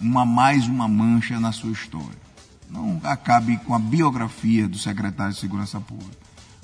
uma 0.00 0.24
mais 0.24 0.66
uma 0.66 0.88
mancha 0.88 1.38
na 1.38 1.52
sua 1.52 1.72
história. 1.72 2.24
Não 2.70 3.00
acabe 3.04 3.56
com 3.58 3.74
a 3.74 3.78
biografia 3.78 4.66
do 4.68 4.78
secretário 4.78 5.32
de 5.32 5.40
Segurança 5.40 5.80
Pública. 5.80 6.16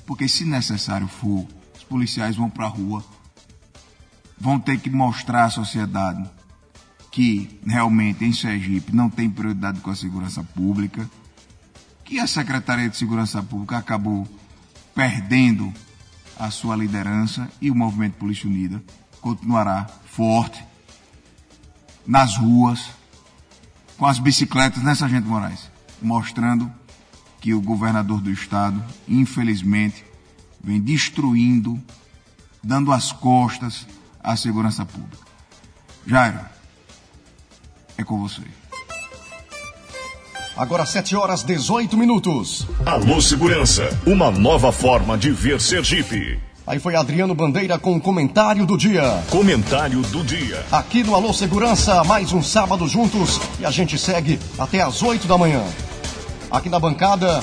Porque, 0.05 0.27
se 0.27 0.43
necessário 0.43 1.07
for, 1.07 1.47
os 1.75 1.83
policiais 1.83 2.35
vão 2.35 2.49
para 2.49 2.65
a 2.65 2.69
rua, 2.69 3.03
vão 4.37 4.59
ter 4.59 4.79
que 4.79 4.89
mostrar 4.89 5.45
à 5.45 5.49
sociedade 5.49 6.29
que 7.11 7.59
realmente 7.65 8.23
em 8.23 8.31
Sergipe 8.31 8.95
não 8.95 9.09
tem 9.09 9.29
prioridade 9.29 9.81
com 9.81 9.91
a 9.91 9.95
segurança 9.95 10.43
pública, 10.43 11.09
que 12.05 12.19
a 12.19 12.25
Secretaria 12.25 12.89
de 12.89 12.97
Segurança 12.97 13.43
Pública 13.43 13.77
acabou 13.77 14.27
perdendo 14.95 15.71
a 16.39 16.49
sua 16.49 16.75
liderança 16.75 17.49
e 17.61 17.69
o 17.69 17.75
movimento 17.75 18.17
Polícia 18.17 18.49
Unida 18.49 18.81
continuará 19.19 19.85
forte 20.05 20.63
nas 22.05 22.35
ruas, 22.37 22.89
com 24.01 24.07
as 24.07 24.17
bicicletas, 24.17 24.81
né, 24.81 24.95
Sargento 24.95 25.27
Moraes? 25.27 25.69
Mostrando 26.01 26.71
que 27.39 27.53
o 27.53 27.61
governador 27.61 28.19
do 28.19 28.31
estado, 28.31 28.83
infelizmente, 29.07 30.03
vem 30.59 30.81
destruindo, 30.81 31.79
dando 32.63 32.91
as 32.91 33.11
costas 33.11 33.85
à 34.19 34.35
segurança 34.35 34.83
pública. 34.87 35.23
Jairo, 36.03 36.39
é 37.95 38.03
com 38.03 38.19
você. 38.19 38.41
Agora 40.57 40.83
7 40.83 41.15
horas 41.15 41.43
18 41.43 41.95
minutos. 41.95 42.65
Alô 42.83 43.21
Segurança, 43.21 43.87
uma 44.07 44.31
nova 44.31 44.71
forma 44.71 45.15
de 45.15 45.29
ver 45.29 45.61
Sergipe. 45.61 46.39
Aí 46.65 46.79
foi 46.79 46.95
Adriano 46.95 47.33
Bandeira 47.33 47.79
com 47.79 47.95
o 47.95 48.01
comentário 48.01 48.65
do 48.65 48.77
dia. 48.77 49.23
Comentário 49.29 50.01
do 50.03 50.23
dia. 50.23 50.63
Aqui 50.71 51.03
no 51.03 51.15
Alô 51.15 51.33
Segurança, 51.33 52.03
mais 52.03 52.31
um 52.33 52.41
sábado 52.41 52.87
juntos 52.87 53.39
e 53.59 53.65
a 53.65 53.71
gente 53.71 53.97
segue 53.97 54.39
até 54.59 54.79
às 54.81 55.01
8 55.01 55.27
da 55.27 55.37
manhã. 55.37 55.63
Aqui 56.51 56.69
na 56.69 56.79
bancada, 56.79 57.41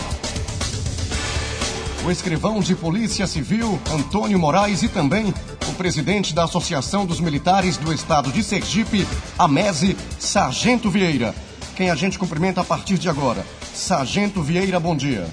o 2.06 2.10
escrivão 2.10 2.60
de 2.60 2.76
Polícia 2.76 3.26
Civil, 3.26 3.80
Antônio 3.92 4.38
Moraes, 4.38 4.82
e 4.84 4.88
também 4.88 5.34
o 5.66 5.72
presidente 5.72 6.32
da 6.32 6.44
Associação 6.44 7.04
dos 7.04 7.18
Militares 7.18 7.76
do 7.76 7.92
Estado 7.92 8.30
de 8.30 8.42
Sergipe, 8.42 9.06
Amese, 9.36 9.96
Sargento 10.18 10.88
Vieira. 10.90 11.34
Quem 11.74 11.90
a 11.90 11.94
gente 11.96 12.18
cumprimenta 12.18 12.60
a 12.60 12.64
partir 12.64 12.98
de 12.98 13.08
agora. 13.08 13.44
Sargento 13.74 14.42
Vieira, 14.42 14.78
bom 14.78 14.94
dia. 14.96 15.28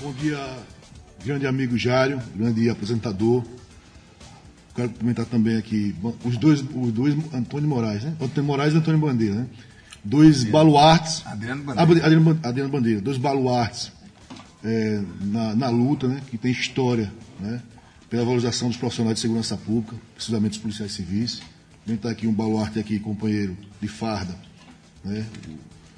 Bom 0.00 0.12
dia, 0.12 0.44
grande 1.24 1.46
amigo 1.46 1.76
Jário, 1.76 2.20
grande 2.34 2.68
apresentador. 2.68 3.44
Quero 4.74 4.90
comentar 4.90 5.26
também 5.26 5.56
aqui 5.56 5.94
os 6.24 6.36
dois, 6.36 6.60
os 6.74 6.92
dois 6.92 7.14
Antônio 7.32 7.68
Moraes, 7.68 8.04
né? 8.04 8.16
Antônio 8.20 8.44
Moraes 8.44 8.72
e 8.72 8.76
Antônio 8.76 9.00
Bandeira, 9.00 9.34
né? 9.34 9.46
Dois 10.02 10.36
Adriano. 10.36 10.52
baluartes. 10.52 11.22
Adriano 11.26 11.62
Bandeira. 11.62 12.06
Adriano, 12.06 12.40
Adriano 12.42 12.70
Bandeira, 12.70 13.00
dois 13.00 13.18
baluartes 13.18 13.92
é, 14.64 15.02
na, 15.20 15.54
na 15.54 15.68
luta, 15.68 16.08
né? 16.08 16.22
Que 16.30 16.38
tem 16.38 16.50
história, 16.50 17.12
né? 17.38 17.60
Pela 18.08 18.24
valorização 18.24 18.68
dos 18.68 18.76
profissionais 18.76 19.16
de 19.16 19.20
segurança 19.20 19.56
pública, 19.56 19.96
precisamente 20.14 20.52
dos 20.52 20.58
policiais 20.58 20.92
civis. 20.92 21.42
Também 21.84 21.96
está 21.96 22.10
aqui 22.10 22.26
um 22.26 22.32
baluarte 22.32 22.78
aqui, 22.78 22.98
companheiro 22.98 23.56
de 23.80 23.88
farda, 23.88 24.34
né? 25.04 25.26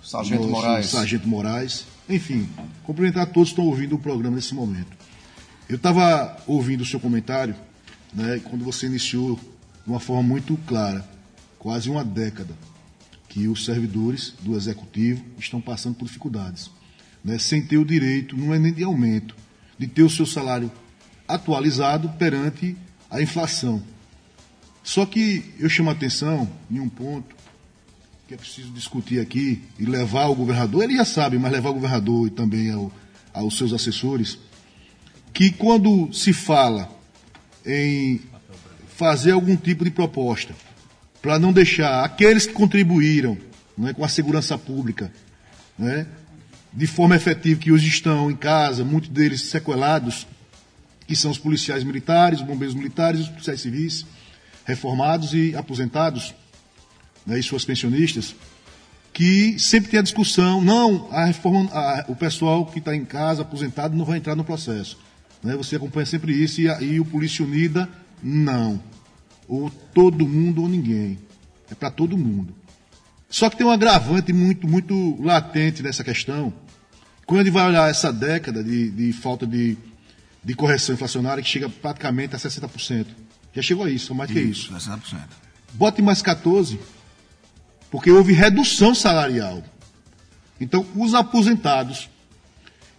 Sargento 0.03 0.49
Moraes. 0.49 0.87
Sargento 0.87 1.29
Moraes. 1.29 1.87
Enfim, 2.09 2.49
cumprimentar 2.83 3.27
todos 3.27 3.51
que 3.51 3.53
estão 3.53 3.67
ouvindo 3.67 3.95
o 3.95 3.99
programa 3.99 4.37
nesse 4.37 4.55
momento. 4.55 5.04
Eu 5.69 5.77
estava 5.77 6.37
ouvindo 6.47 6.83
o 6.83 6.87
seu 6.87 7.01
comentário, 7.01 7.55
né, 8.13 8.41
quando 8.45 8.65
você 8.65 8.87
iniciou 8.87 9.37
de 9.37 9.91
uma 9.91 9.99
forma 9.99 10.23
muito 10.23 10.57
clara, 10.67 11.09
quase 11.59 11.89
uma 11.89 12.05
década, 12.05 12.55
que 13.29 13.49
os 13.49 13.65
servidores 13.65 14.35
do 14.41 14.55
executivo 14.57 15.25
estão 15.39 15.61
passando 15.61 15.95
por 15.95 16.05
dificuldades, 16.05 16.71
né, 17.25 17.39
sem 17.39 17.63
ter 17.63 17.79
o 17.79 17.85
direito, 17.85 18.37
não 18.37 18.53
é 18.53 18.59
nem 18.59 18.73
de 18.73 18.85
aumento, 18.85 19.35
de 19.79 19.87
ter 19.87 20.03
o 20.03 20.11
seu 20.11 20.27
salário 20.27 20.71
atualizado 21.27 22.11
perante 22.11 22.77
a 23.11 23.23
inflação. 23.23 23.83
Só 24.83 25.07
que 25.07 25.55
eu 25.59 25.69
chamo 25.71 25.89
a 25.89 25.95
atenção 25.95 26.47
em 26.71 26.79
um 26.79 26.91
ponto 26.91 27.35
que 28.29 28.35
é 28.35 28.37
preciso 28.37 28.71
discutir 28.71 29.19
aqui 29.19 29.63
e 29.79 29.87
levar 29.87 30.25
ao 30.25 30.35
governador, 30.35 30.85
ele 30.85 30.97
já 30.97 31.05
sabe, 31.07 31.39
mas 31.39 31.51
levar 31.51 31.71
ao 31.71 31.75
governador 31.75 32.27
e 32.27 32.31
também 32.31 32.71
ao, 32.71 32.93
aos 33.33 33.57
seus 33.57 33.73
assessores, 33.73 34.39
que 35.35 35.51
quando 35.51 36.11
se 36.13 36.33
fala 36.33 36.89
em 37.67 38.21
fazer 38.97 39.33
algum 39.33 39.57
tipo 39.57 39.85
de 39.85 39.91
proposta 39.91 40.55
para 41.21 41.39
não 41.39 41.53
deixar 41.53 42.05
aqueles 42.05 42.47
que 42.47 42.53
contribuíram 42.53 43.37
né, 43.77 43.93
com 43.93 44.05
a 44.05 44.09
segurança 44.09 44.57
pública 44.57 45.13
né, 45.77 46.07
de 46.73 46.87
forma 46.87 47.17
efetiva 47.17 47.61
que 47.61 47.73
hoje 47.73 47.89
estão 47.89 48.31
em 48.31 48.37
casa, 48.37 48.85
muitos 48.85 49.09
deles 49.11 49.43
sequelados, 49.43 50.27
que 51.07 51.17
são 51.17 51.31
os 51.31 51.39
policiais 51.39 51.83
militares, 51.83 52.41
os 52.41 52.47
bombeiros 52.47 52.75
militares, 52.75 53.21
os 53.23 53.29
policiais 53.29 53.61
civis, 53.61 54.07
reformados 54.65 55.35
e 55.35 55.55
aposentados, 55.57 56.35
né, 57.27 57.39
e 57.39 57.43
suas 57.43 57.65
pensionistas, 57.65 58.35
que 59.13 59.59
sempre 59.59 59.91
tem 59.91 60.01
a 60.01 60.03
discussão, 60.03 60.61
não, 60.61 61.09
a 61.11 61.25
reforma, 61.27 61.69
a- 61.73 62.05
o 62.09 62.17
pessoal 62.17 62.67
que 62.67 62.79
está 62.79 62.95
em 62.95 63.05
casa, 63.05 63.43
aposentado, 63.43 63.97
não 63.97 64.05
vai 64.05 64.19
entrar 64.19 64.35
no 64.37 64.45
processo. 64.45 64.99
Né, 65.45 65.55
você 65.55 65.77
acompanha 65.77 66.07
sempre 66.07 66.33
isso, 66.33 66.63
e, 66.63 66.65
e 66.65 66.99
o 66.99 67.05
Polícia 67.05 67.45
Unida, 67.45 67.87
não. 68.23 68.83
Ou 69.47 69.69
todo 69.71 70.27
mundo 70.27 70.63
ou 70.63 70.69
ninguém. 70.69 71.19
É 71.71 71.75
para 71.75 71.91
todo 71.91 72.17
mundo. 72.17 72.55
Só 73.29 73.51
que 73.51 73.57
tem 73.57 73.67
um 73.67 73.71
agravante 73.71 74.33
muito, 74.33 74.67
muito 74.67 75.21
latente 75.23 75.83
nessa 75.83 76.03
questão. 76.03 76.51
Quando 77.27 77.41
a 77.41 77.45
gente 77.45 77.53
vai 77.53 77.67
olhar 77.67 77.91
essa 77.91 78.11
década 78.11 78.65
de, 78.65 78.91
de 78.91 79.13
falta 79.13 79.47
de, 79.47 79.77
de 80.43 80.55
correção 80.55 80.95
inflacionária, 80.95 81.43
que 81.43 81.49
chega 81.49 81.69
praticamente 81.69 82.35
a 82.35 82.39
60%. 82.39 83.07
Já 83.53 83.61
chegou 83.61 83.85
a 83.85 83.91
isso, 83.91 84.13
ou 84.13 84.17
mais 84.17 84.31
que 84.31 84.41
isso. 84.41 84.73
60%. 84.73 85.01
Bote 85.75 86.01
mais 86.01 86.23
14%, 86.23 86.79
porque 87.91 88.11
houve 88.11 88.33
redução 88.33 88.95
salarial. 88.95 89.63
Então, 90.59 90.87
os 90.95 91.13
aposentados 91.13 92.09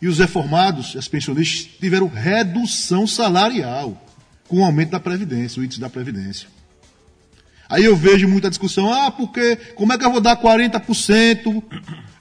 e 0.01 0.08
os 0.08 0.19
reformados, 0.19 0.95
as 0.95 1.08
pensionistas, 1.08 1.69
tiveram 1.79 2.08
redução 2.08 3.08
salarial 3.08 4.01
com 4.47 4.60
o 4.60 4.65
aumento 4.65 4.91
da 4.91 4.99
Previdência, 4.99 5.62
o 5.62 5.65
índice 5.65 5.79
da 5.79 5.89
Previdência. 5.89 6.47
Aí 7.67 7.84
eu 7.84 7.95
vejo 7.95 8.27
muita 8.27 8.49
discussão, 8.49 8.91
ah, 8.91 9.10
porque 9.10 9.55
como 9.75 9.91
é 9.91 9.97
que 9.97 10.05
eu 10.05 10.12
vou 10.12 10.21
dar 10.21 10.38
40% 10.38 11.63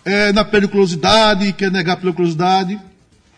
eh, 0.04 0.32
na 0.32 0.44
periculosidade, 0.44 1.52
quer 1.52 1.70
negar 1.70 1.94
a 1.94 1.96
periculosidade? 1.98 2.80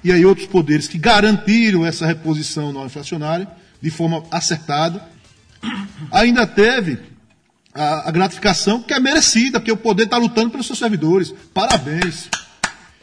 E 0.05 0.13
aí 0.13 0.25
outros 0.25 0.47
poderes 0.47 0.87
que 0.87 0.99
garantiram 0.99 1.85
essa 1.85 2.07
reposição 2.07 2.73
não 2.73 2.87
inflacionária 2.87 3.49
de 3.83 3.91
forma 3.91 4.23
acertada. 4.31 5.03
Ainda 6.13 6.47
teve 6.47 6.99
a, 7.75 8.09
a 8.09 8.11
gratificação 8.13 8.81
que 8.83 8.95
é 8.95 9.01
merecida, 9.01 9.59
porque 9.59 9.73
o 9.73 9.77
poder 9.77 10.05
está 10.05 10.17
lutando 10.17 10.51
pelos 10.51 10.67
seus 10.67 10.79
servidores. 10.79 11.35
Parabéns. 11.53 12.29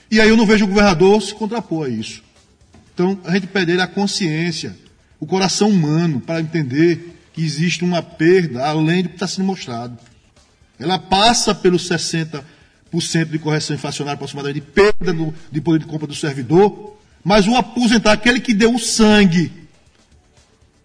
E 0.10 0.22
aí 0.22 0.30
eu 0.30 0.38
não 0.38 0.46
vejo 0.46 0.66
o 0.66 0.68
governador 0.68 1.22
se 1.22 1.34
contrapor 1.34 1.88
a 1.88 1.90
isso. 1.90 2.24
Então 2.94 3.20
a 3.24 3.34
gente 3.34 3.48
pede 3.48 3.80
a 3.80 3.88
consciência, 3.88 4.76
o 5.20 5.26
coração 5.26 5.70
humano, 5.70 6.20
para 6.20 6.40
entender 6.40 7.16
que 7.34 7.44
existe 7.44 7.84
uma 7.84 8.02
perda 8.02 8.66
além 8.66 9.04
do 9.04 9.10
que 9.10 9.16
está 9.16 9.28
sendo 9.28 9.46
mostrado. 9.46 9.98
Ela 10.80 11.00
passa 11.00 11.56
pelos 11.56 11.90
60% 11.90 12.44
de 13.30 13.40
correção 13.40 13.76
inflacionária 13.76 14.16
aproximadamente 14.16 14.62
de 14.62 14.72
perda 14.72 15.14
de 15.52 15.62
poder 15.62 15.80
de 15.80 15.86
compra 15.86 16.08
do 16.08 16.16
servidor, 16.16 16.98
mas 17.24 17.48
o 17.48 17.56
aposentado, 17.56 18.14
aquele 18.14 18.40
que 18.40 18.54
deu 18.54 18.76
o 18.76 18.80
sangue. 18.80 19.52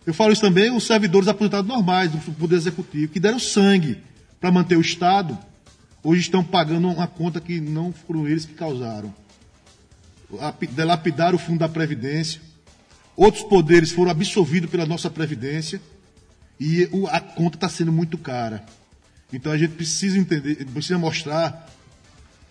Eu 0.07 0.15
falo 0.15 0.33
isso 0.33 0.41
também, 0.41 0.71
os 0.71 0.87
servidores 0.87 1.29
aposentados 1.29 1.69
normais 1.69 2.11
do 2.11 2.19
Poder 2.33 2.57
Executivo, 2.57 3.13
que 3.13 3.21
deram 3.21 3.39
sangue 3.39 3.99
para 4.41 4.51
manter 4.51 4.77
o 4.77 4.81
Estado, 4.81 5.37
hoje 6.03 6.21
estão 6.23 6.43
pagando 6.45 6.89
uma 6.89 7.07
conta 7.07 7.41
que 7.41 7.61
não 7.61 7.93
foram 7.93 8.27
eles 8.29 8.45
que 8.45 8.55
causaram. 8.55 9.13
Api- 10.41 10.67
Delapidaram 10.67 11.37
o 11.37 11.39
fundo 11.39 11.59
da 11.61 11.69
Previdência. 11.69 12.41
Outros 13.17 13.43
poderes 13.45 13.91
foram 13.91 14.11
absolvidos 14.11 14.71
pela 14.71 14.87
nossa 14.87 15.11
Previdência 15.11 15.81
e 16.61 16.89
a 17.11 17.21
conta 17.21 17.57
está 17.57 17.69
sendo 17.69 17.93
muito 17.93 18.17
cara. 18.19 18.65
Então 19.33 19.51
a 19.53 19.59
gente 19.59 19.75
precisa 19.75 20.19
entender, 20.19 20.65
precisa 20.67 20.99
mostrar 20.99 21.69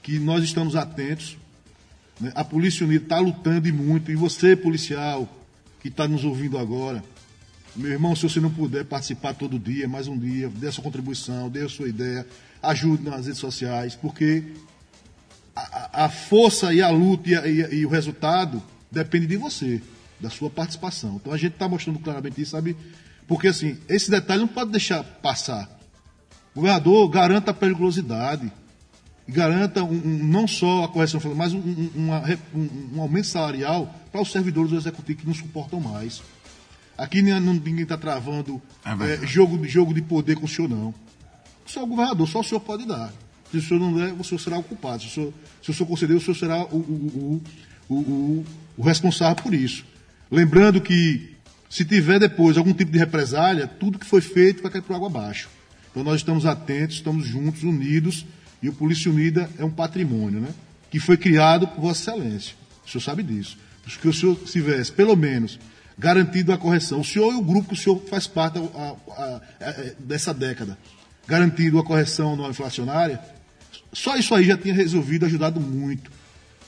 que 0.03 0.19
nós 0.19 0.43
estamos 0.43 0.75
atentos. 0.75 1.37
né? 2.19 2.31
A 2.35 2.43
Polícia 2.43 2.85
Unida 2.85 3.03
está 3.03 3.19
lutando 3.19 3.67
e 3.67 3.71
muito. 3.71 4.11
E 4.11 4.15
você, 4.15 4.55
policial, 4.55 5.27
que 5.81 5.87
está 5.87 6.07
nos 6.07 6.23
ouvindo 6.25 6.57
agora, 6.57 7.03
meu 7.75 7.91
irmão, 7.91 8.15
se 8.15 8.23
você 8.23 8.39
não 8.39 8.49
puder 8.51 8.85
participar 8.85 9.33
todo 9.35 9.59
dia, 9.59 9.87
mais 9.87 10.07
um 10.07 10.17
dia, 10.17 10.49
dê 10.49 10.67
a 10.67 10.71
sua 10.71 10.83
contribuição, 10.83 11.49
dê 11.49 11.61
a 11.63 11.69
sua 11.69 11.87
ideia, 11.87 12.25
ajude 12.61 13.03
nas 13.03 13.25
redes 13.25 13.39
sociais, 13.39 13.95
porque 13.95 14.43
a, 15.55 16.05
a- 16.05 16.09
força 16.09 16.73
e 16.73 16.81
a 16.81 16.89
luta 16.89 17.29
e, 17.29 17.35
a- 17.35 17.47
e 17.47 17.75
e 17.79 17.85
o 17.85 17.89
resultado 17.89 18.61
depende 18.91 19.27
de 19.27 19.37
você, 19.37 19.81
da 20.19 20.29
sua 20.29 20.49
participação. 20.49 21.15
Então 21.17 21.33
a 21.33 21.37
gente 21.37 21.53
está 21.53 21.67
mostrando 21.67 21.99
claramente 21.99 22.41
isso, 22.41 22.51
sabe? 22.51 22.75
Porque 23.27 23.47
assim, 23.47 23.77
esse 23.89 24.09
detalhe 24.09 24.41
não 24.41 24.47
pode 24.47 24.71
deixar 24.71 25.03
passar. 25.03 25.69
O 26.55 26.61
governador 26.61 27.07
garanta 27.09 27.51
a 27.51 27.53
periculosidade, 27.53 28.51
garanta 29.27 29.83
um- 29.83 29.91
um- 29.91 30.23
não 30.23 30.47
só 30.47 30.85
a 30.85 30.87
correção, 30.87 31.19
mas 31.35 31.53
um, 31.53 31.59
um- 31.59 32.11
um- 32.55 32.69
um 32.95 33.01
aumento 33.01 33.27
salarial 33.27 33.93
para 34.11 34.21
os 34.21 34.31
servidores 34.31 34.71
do 34.71 34.77
executivo 34.77 35.19
que 35.19 35.27
não 35.27 35.33
suportam 35.33 35.79
mais. 35.79 36.21
Aqui 36.97 37.21
ninguém 37.21 37.83
está 37.83 37.95
travando 37.97 38.59
É 38.83 39.23
eh, 39.23 39.27
jogo, 39.27 39.57
de- 39.59 39.67
jogo 39.67 39.93
de 39.93 40.01
poder 40.01 40.35
com 40.37 40.45
o 40.45 40.47
senhor, 40.47 40.67
não. 40.69 40.93
Só 41.67 41.83
o 41.83 41.87
governador, 41.87 42.27
só 42.27 42.39
o 42.39 42.43
senhor 42.43 42.61
pode 42.61 42.85
dar. 42.85 43.13
Se 43.51 43.57
o 43.57 43.61
senhor 43.61 43.79
não 43.79 43.93
der, 43.93 44.13
o 44.13 44.23
senhor 44.23 44.39
será 44.39 44.57
o 44.57 44.63
culpado. 44.63 45.01
Se 45.03 45.07
o 45.07 45.11
senhor, 45.11 45.33
se 45.63 45.71
o 45.71 45.73
senhor 45.73 45.87
conceder, 45.87 46.17
o 46.17 46.21
senhor 46.21 46.35
será 46.35 46.63
o, 46.65 46.77
o, 46.77 47.41
o, 47.89 48.45
o, 48.77 48.81
responsável 48.81 49.41
por 49.41 49.53
isso. 49.53 49.85
Lembrando 50.31 50.81
que, 50.81 51.35
se 51.69 51.85
tiver 51.85 52.19
depois 52.19 52.57
algum 52.57 52.73
tipo 52.73 52.91
de 52.91 52.97
represália, 52.97 53.67
tudo 53.67 53.99
que 53.99 54.05
foi 54.05 54.21
feito 54.21 54.61
vai 54.63 54.71
cair 54.71 54.81
por 54.81 54.95
água 54.95 55.07
abaixo. 55.07 55.49
Então 55.91 56.03
nós 56.03 56.17
estamos 56.17 56.45
atentos, 56.45 56.97
estamos 56.97 57.25
juntos, 57.25 57.63
unidos, 57.63 58.25
e 58.61 58.69
o 58.69 58.73
Polícia 58.73 59.11
Unida 59.11 59.49
é 59.57 59.63
um 59.63 59.69
patrimônio, 59.71 60.39
né? 60.39 60.49
Que 60.91 60.99
foi 60.99 61.17
criado 61.17 61.67
por 61.67 61.81
Vossa 61.81 62.11
Excelência. 62.11 62.55
O 62.85 62.89
senhor 62.89 63.01
sabe 63.01 63.23
disso. 63.23 63.57
Que 64.01 64.07
o 64.07 64.13
senhor 64.13 64.35
tivesse, 64.35 64.91
pelo 64.91 65.15
menos, 65.15 65.57
garantido 65.97 66.51
a 66.51 66.57
correção. 66.57 66.99
O 66.99 67.05
senhor 67.05 67.31
e 67.33 67.37
o 67.37 67.41
grupo 67.41 67.69
que 67.69 67.73
o 67.73 67.77
senhor 67.77 67.99
faz 68.09 68.27
parte 68.27 68.57
a- 68.57 68.61
a- 68.61 68.95
a- 69.23 69.41
a- 69.69 69.73
dessa 69.99 70.33
década, 70.33 70.77
garantido 71.27 71.77
a 71.77 71.83
correção 71.83 72.35
não 72.35 72.49
inflacionária, 72.49 73.19
só 73.93 74.15
isso 74.15 74.33
aí 74.35 74.45
já 74.45 74.57
tinha 74.57 74.73
resolvido, 74.73 75.25
ajudado 75.25 75.59
muito. 75.59 76.11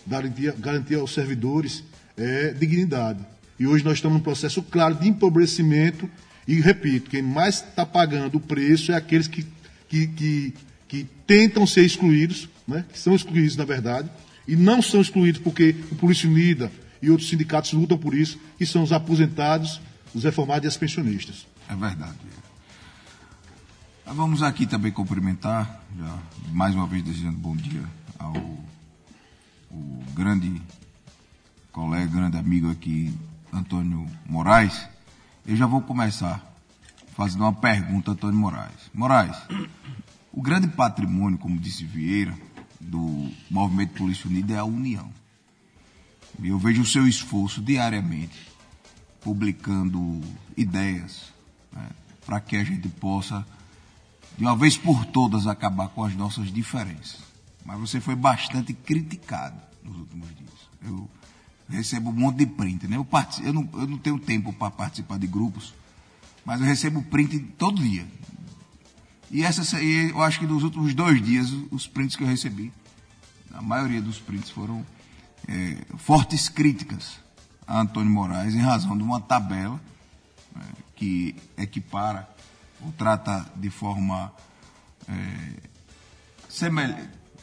Garantir, 0.06 0.52
garantir 0.54 0.96
aos 0.96 1.14
servidores 1.14 1.84
é, 2.18 2.54
dignidade. 2.54 3.20
E 3.60 3.68
hoje 3.68 3.84
nós 3.84 3.96
estamos 3.96 4.18
num 4.18 4.24
processo 4.24 4.62
claro 4.64 4.96
de 4.96 5.08
empobrecimento. 5.08 6.10
E 6.48 6.60
repito, 6.60 7.10
quem 7.10 7.22
mais 7.22 7.56
está 7.56 7.86
pagando 7.86 8.38
o 8.38 8.40
preço 8.40 8.92
é 8.92 8.96
aqueles 8.96 9.28
que, 9.28 9.46
que, 9.88 10.08
que, 10.08 10.54
que 10.88 11.08
tentam 11.28 11.68
ser 11.68 11.86
excluídos, 11.86 12.50
né? 12.68 12.86
que 12.92 12.98
são 12.98 13.14
excluídos 13.14 13.56
na 13.56 13.66
verdade, 13.66 14.10
e 14.48 14.56
não 14.56 14.82
são 14.82 15.02
excluídos 15.02 15.42
porque 15.42 15.76
o 15.92 15.96
Polícia 15.96 16.28
Unida 16.28 16.72
e 17.02 17.10
outros 17.12 17.30
sindicatos 17.30 17.72
lutam 17.74 17.98
por 17.98 18.16
isso, 18.16 18.40
que 18.58 18.66
são 18.66 18.82
os 18.82 18.92
aposentados, 18.92 19.80
os 20.14 20.24
reformados 20.24 20.66
e 20.66 20.68
as 20.68 20.78
pensionistas. 20.78 21.46
É 21.70 21.76
verdade. 21.76 22.16
Vamos 24.14 24.42
aqui 24.42 24.66
também 24.66 24.92
cumprimentar, 24.92 25.84
já 25.96 26.18
mais 26.52 26.74
uma 26.74 26.88
vez 26.88 27.04
desejando 27.04 27.38
bom 27.38 27.56
dia 27.56 27.84
ao 28.18 28.34
o 29.72 30.04
grande 30.16 30.60
colega, 31.72 32.08
grande 32.08 32.38
amigo 32.38 32.72
aqui, 32.72 33.14
Antônio 33.54 34.08
Moraes. 34.26 34.88
Eu 35.46 35.56
já 35.56 35.68
vou 35.68 35.82
começar 35.82 36.44
fazendo 37.16 37.42
uma 37.42 37.54
pergunta 37.54 38.10
a 38.10 38.14
Antônio 38.14 38.36
Moraes. 38.36 38.90
Moraes, 38.94 39.38
o 40.34 40.42
grande 40.42 40.68
patrimônio, 40.68 41.38
como 41.38 41.60
disse 41.60 41.86
Vieira, 41.86 42.36
do 42.82 43.30
Movimento 43.50 43.94
Polícia 43.94 44.28
Unida 44.28 44.56
é 44.56 44.58
a 44.58 44.66
união. 44.66 45.14
Eu 46.42 46.58
vejo 46.58 46.82
o 46.82 46.86
seu 46.86 47.08
esforço 47.08 47.62
diariamente 47.62 48.50
publicando 49.22 50.20
ideias 50.58 51.32
né, 51.72 51.90
para 52.26 52.40
que 52.40 52.56
a 52.56 52.64
gente 52.64 52.90
possa, 52.90 53.46
de 54.40 54.46
uma 54.46 54.56
vez 54.56 54.78
por 54.78 55.04
todas, 55.04 55.48
acabar 55.48 55.90
com 55.90 56.02
as 56.02 56.16
nossas 56.16 56.50
diferenças. 56.50 57.18
Mas 57.66 57.78
você 57.78 58.00
foi 58.00 58.16
bastante 58.16 58.72
criticado 58.72 59.60
nos 59.84 59.98
últimos 59.98 60.30
dias. 60.30 60.50
Eu 60.82 61.10
recebo 61.68 62.10
um 62.10 62.14
monte 62.14 62.38
de 62.38 62.46
print. 62.46 62.88
Né? 62.88 62.96
Eu, 62.96 63.06
eu, 63.44 63.54
não, 63.54 63.70
eu 63.74 63.86
não 63.86 63.98
tenho 63.98 64.18
tempo 64.18 64.54
para 64.54 64.72
participar 64.72 65.20
de 65.20 65.28
grupos, 65.28 65.74
mas 66.46 66.62
eu 66.62 66.66
recebo 66.66 67.04
print 67.04 67.38
todo 67.58 67.82
dia. 67.82 68.08
E 69.30 69.44
essa, 69.44 69.78
eu 69.78 70.24
acho 70.24 70.40
que 70.40 70.48
nos 70.48 70.64
últimos 70.64 70.94
dois 70.94 71.22
dias, 71.22 71.52
os 71.70 71.86
prints 71.86 72.16
que 72.16 72.24
eu 72.24 72.28
recebi, 72.28 72.72
a 73.54 73.62
maioria 73.62 74.02
dos 74.02 74.20
prints 74.20 74.50
foram 74.50 74.86
eh, 75.50 75.84
fortes 75.98 76.48
críticas 76.48 77.20
a 77.68 77.82
Antônio 77.82 78.10
Moraes 78.10 78.56
em 78.56 78.62
razão 78.62 78.98
de 78.98 79.04
uma 79.04 79.20
tabela 79.20 79.82
eh, 80.56 80.60
que 80.96 81.36
equipara 81.58 82.26
ou 82.82 82.92
trata 82.94 83.46
de 83.56 83.70
forma 83.70 84.32
eh, 85.08 85.54
semel- 86.48 86.96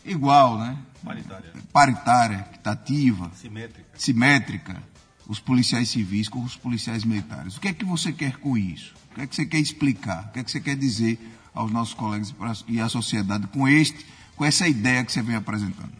igual, 0.04 0.58
né? 0.58 0.76
Paritária. 1.04 1.52
paritária, 1.72 2.46
equitativa, 2.50 3.30
Simétrica. 3.34 3.88
simétrica, 3.96 4.82
os 5.28 5.38
policiais 5.38 5.88
civis 5.88 6.28
com 6.28 6.42
os 6.42 6.56
policiais 6.56 7.04
militares. 7.04 7.56
O 7.56 7.60
que 7.60 7.68
é 7.68 7.72
que 7.72 7.84
você 7.84 8.12
quer 8.12 8.36
com 8.38 8.56
isso? 8.58 8.94
O 9.12 9.14
que 9.14 9.20
é 9.20 9.26
que 9.26 9.36
você 9.36 9.46
quer 9.46 9.58
explicar? 9.58 10.24
O 10.26 10.32
que 10.32 10.40
é 10.40 10.44
que 10.44 10.50
você 10.50 10.60
quer 10.60 10.76
dizer 10.76 11.18
aos 11.54 11.70
nossos 11.70 11.94
colegas 11.94 12.34
e 12.66 12.74
e 12.74 12.80
à 12.80 12.88
sociedade 12.88 13.46
com 13.48 13.68
este, 13.68 14.04
com 14.36 14.44
essa 14.44 14.66
ideia 14.66 15.04
que 15.04 15.12
você 15.12 15.22
vem 15.22 15.36
apresentando? 15.36 15.92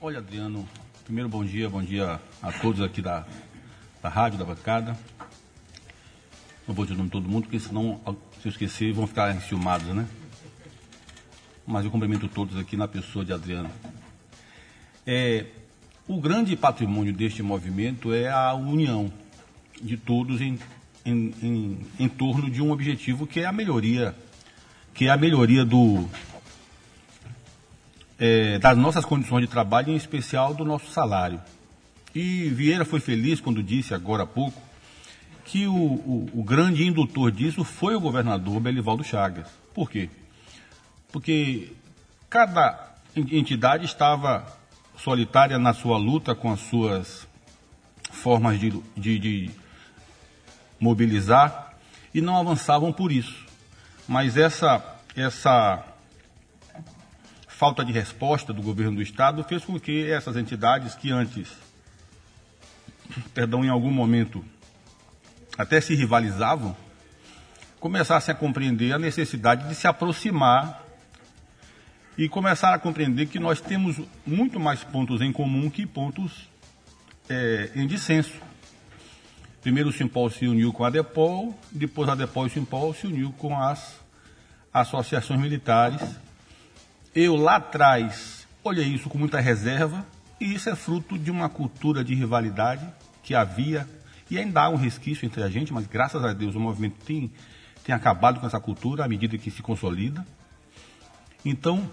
Olha, 0.00 0.18
Adriano, 0.18 0.68
primeiro 1.04 1.28
bom 1.28 1.44
dia, 1.44 1.68
bom 1.70 1.82
dia 1.82 2.20
a 2.42 2.52
todos 2.52 2.80
aqui 2.82 3.00
da, 3.02 3.26
da 4.02 4.08
rádio, 4.10 4.38
da 4.38 4.44
bancada. 4.44 4.96
Não 6.66 6.74
vou 6.74 6.84
dizer 6.84 6.94
o 6.94 6.98
nome 6.98 7.08
de 7.08 7.12
todo 7.12 7.28
mundo, 7.28 7.44
porque 7.44 7.58
senão, 7.58 7.98
se 8.40 8.46
eu 8.46 8.50
esquecer, 8.50 8.92
vão 8.92 9.06
ficar 9.06 9.34
enciumados, 9.34 9.88
né? 9.88 10.06
Mas 11.66 11.84
eu 11.84 11.90
cumprimento 11.90 12.28
todos 12.28 12.56
aqui 12.56 12.76
na 12.76 12.88
pessoa 12.88 13.24
de 13.24 13.32
Adriano. 13.32 13.70
É, 15.06 15.46
o 16.06 16.20
grande 16.20 16.56
patrimônio 16.56 17.12
deste 17.12 17.42
movimento 17.42 18.12
é 18.12 18.30
a 18.30 18.54
união 18.54 19.12
de 19.80 19.96
todos 19.96 20.40
em, 20.40 20.58
em, 21.04 21.34
em, 21.42 21.78
em 21.98 22.08
torno 22.08 22.50
de 22.50 22.62
um 22.62 22.70
objetivo 22.70 23.26
que 23.26 23.40
é 23.40 23.46
a 23.46 23.52
melhoria, 23.52 24.14
que 24.94 25.06
é 25.06 25.10
a 25.10 25.16
melhoria 25.16 25.64
do, 25.64 26.08
é, 28.18 28.58
das 28.58 28.76
nossas 28.76 29.04
condições 29.04 29.42
de 29.42 29.48
trabalho, 29.48 29.90
em 29.90 29.96
especial 29.96 30.54
do 30.54 30.64
nosso 30.64 30.90
salário. 30.90 31.40
E 32.14 32.48
Vieira 32.48 32.84
foi 32.84 33.00
feliz 33.00 33.40
quando 33.40 33.62
disse, 33.62 33.94
agora 33.94 34.22
há 34.22 34.26
pouco, 34.26 34.60
que 35.48 35.66
o, 35.66 35.74
o, 35.74 36.30
o 36.34 36.42
grande 36.44 36.86
indutor 36.86 37.32
disso 37.32 37.64
foi 37.64 37.94
o 37.94 38.00
governador 38.00 38.60
Belivaldo 38.60 39.02
Chagas. 39.02 39.48
Por 39.74 39.90
quê? 39.90 40.10
Porque 41.10 41.72
cada 42.28 42.92
entidade 43.16 43.86
estava 43.86 44.46
solitária 44.98 45.58
na 45.58 45.72
sua 45.72 45.96
luta 45.96 46.34
com 46.34 46.52
as 46.52 46.60
suas 46.60 47.26
formas 48.10 48.60
de, 48.60 48.78
de, 48.94 49.18
de 49.18 49.50
mobilizar 50.78 51.74
e 52.12 52.20
não 52.20 52.36
avançavam 52.36 52.92
por 52.92 53.10
isso. 53.10 53.46
Mas 54.06 54.36
essa, 54.36 54.84
essa 55.16 55.82
falta 57.46 57.82
de 57.82 57.92
resposta 57.92 58.52
do 58.52 58.60
governo 58.60 58.96
do 58.96 59.02
estado 59.02 59.42
fez 59.44 59.64
com 59.64 59.80
que 59.80 60.10
essas 60.10 60.36
entidades 60.36 60.94
que 60.94 61.10
antes, 61.10 61.50
perdão, 63.32 63.64
em 63.64 63.70
algum 63.70 63.90
momento 63.90 64.44
até 65.58 65.80
se 65.80 65.94
rivalizavam, 65.94 66.74
começassem 67.80 68.32
a 68.32 68.36
compreender 68.36 68.92
a 68.92 68.98
necessidade 68.98 69.68
de 69.68 69.74
se 69.74 69.86
aproximar 69.86 70.84
e 72.16 72.28
começar 72.28 72.72
a 72.72 72.78
compreender 72.78 73.26
que 73.26 73.38
nós 73.38 73.60
temos 73.60 74.00
muito 74.26 74.58
mais 74.58 74.82
pontos 74.82 75.20
em 75.20 75.32
comum 75.32 75.68
que 75.68 75.84
pontos 75.84 76.48
é, 77.28 77.70
em 77.74 77.86
dissenso. 77.86 78.40
Primeiro 79.60 79.88
o 79.88 79.92
Simpol 79.92 80.30
se 80.30 80.46
uniu 80.46 80.72
com 80.72 80.84
a 80.84 80.90
Depol, 80.90 81.58
depois 81.70 82.08
a 82.08 82.14
Depol 82.14 82.44
e 82.44 82.46
o 82.46 82.50
Simpol 82.50 82.94
se 82.94 83.06
uniu 83.06 83.32
com 83.32 83.60
as 83.60 84.00
associações 84.72 85.40
militares 85.40 86.00
eu 87.20 87.34
lá 87.34 87.56
atrás 87.56 88.46
olhei 88.62 88.86
isso 88.86 89.08
com 89.08 89.18
muita 89.18 89.40
reserva, 89.40 90.06
e 90.40 90.54
isso 90.54 90.70
é 90.70 90.76
fruto 90.76 91.18
de 91.18 91.30
uma 91.30 91.48
cultura 91.48 92.04
de 92.04 92.14
rivalidade 92.14 92.86
que 93.24 93.34
havia, 93.34 93.88
e 94.30 94.38
ainda 94.38 94.62
há 94.62 94.68
um 94.68 94.76
resquício 94.76 95.24
entre 95.24 95.42
a 95.42 95.48
gente, 95.48 95.72
mas 95.72 95.86
graças 95.86 96.22
a 96.22 96.32
Deus 96.32 96.54
o 96.54 96.60
movimento 96.60 96.96
tem, 97.04 97.30
tem 97.84 97.94
acabado 97.94 98.40
com 98.40 98.46
essa 98.46 98.60
cultura 98.60 99.04
à 99.04 99.08
medida 99.08 99.38
que 99.38 99.50
se 99.50 99.62
consolida. 99.62 100.26
Então, 101.44 101.88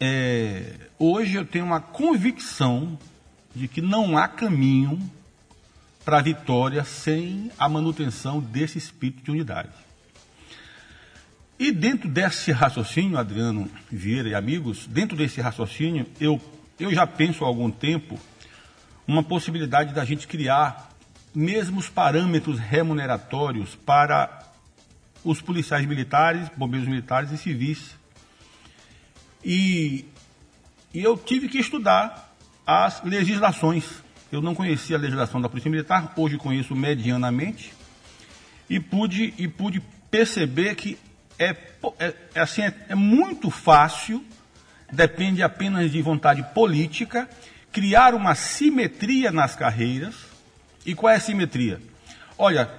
é, 0.00 0.74
hoje 0.98 1.34
eu 1.34 1.44
tenho 1.44 1.64
uma 1.64 1.80
convicção 1.80 2.98
de 3.54 3.68
que 3.68 3.80
não 3.80 4.16
há 4.16 4.26
caminho 4.26 4.98
para 6.04 6.18
a 6.18 6.22
vitória 6.22 6.84
sem 6.84 7.50
a 7.58 7.68
manutenção 7.68 8.40
desse 8.40 8.78
espírito 8.78 9.22
de 9.22 9.30
unidade. 9.30 9.70
E 11.58 11.70
dentro 11.70 12.08
desse 12.08 12.50
raciocínio, 12.50 13.18
Adriano 13.18 13.70
Vieira 13.90 14.28
e 14.28 14.34
amigos, 14.34 14.86
dentro 14.86 15.16
desse 15.16 15.40
raciocínio, 15.40 16.06
eu, 16.20 16.40
eu 16.80 16.92
já 16.92 17.06
penso 17.06 17.44
há 17.44 17.46
algum 17.46 17.70
tempo 17.70 18.18
uma 19.06 19.22
possibilidade 19.22 19.94
da 19.94 20.04
gente 20.04 20.26
criar 20.26 20.91
mesmos 21.34 21.88
parâmetros 21.88 22.58
remuneratórios 22.58 23.74
para 23.74 24.42
os 25.24 25.40
policiais 25.40 25.86
militares, 25.86 26.48
bombeiros 26.56 26.88
militares 26.88 27.30
e 27.30 27.38
civis. 27.38 27.96
E, 29.44 30.04
e 30.92 31.02
eu 31.02 31.16
tive 31.16 31.48
que 31.48 31.58
estudar 31.58 32.34
as 32.66 33.02
legislações. 33.02 33.84
Eu 34.30 34.40
não 34.40 34.54
conhecia 34.54 34.96
a 34.96 35.00
legislação 35.00 35.40
da 35.40 35.48
Polícia 35.48 35.70
Militar, 35.70 36.12
hoje 36.16 36.38
conheço 36.38 36.74
medianamente, 36.74 37.72
e 38.68 38.80
pude, 38.80 39.34
e 39.36 39.46
pude 39.46 39.82
perceber 40.10 40.74
que 40.74 40.98
é, 41.38 41.56
é, 41.98 42.14
é 42.34 42.40
assim, 42.40 42.62
é, 42.62 42.74
é 42.90 42.94
muito 42.94 43.50
fácil, 43.50 44.24
depende 44.90 45.42
apenas 45.42 45.90
de 45.90 46.00
vontade 46.00 46.42
política, 46.54 47.28
criar 47.70 48.14
uma 48.14 48.34
simetria 48.34 49.32
nas 49.32 49.56
carreiras. 49.56 50.31
E 50.84 50.94
qual 50.94 51.12
é 51.12 51.16
a 51.16 51.20
simetria? 51.20 51.80
Olha, 52.36 52.70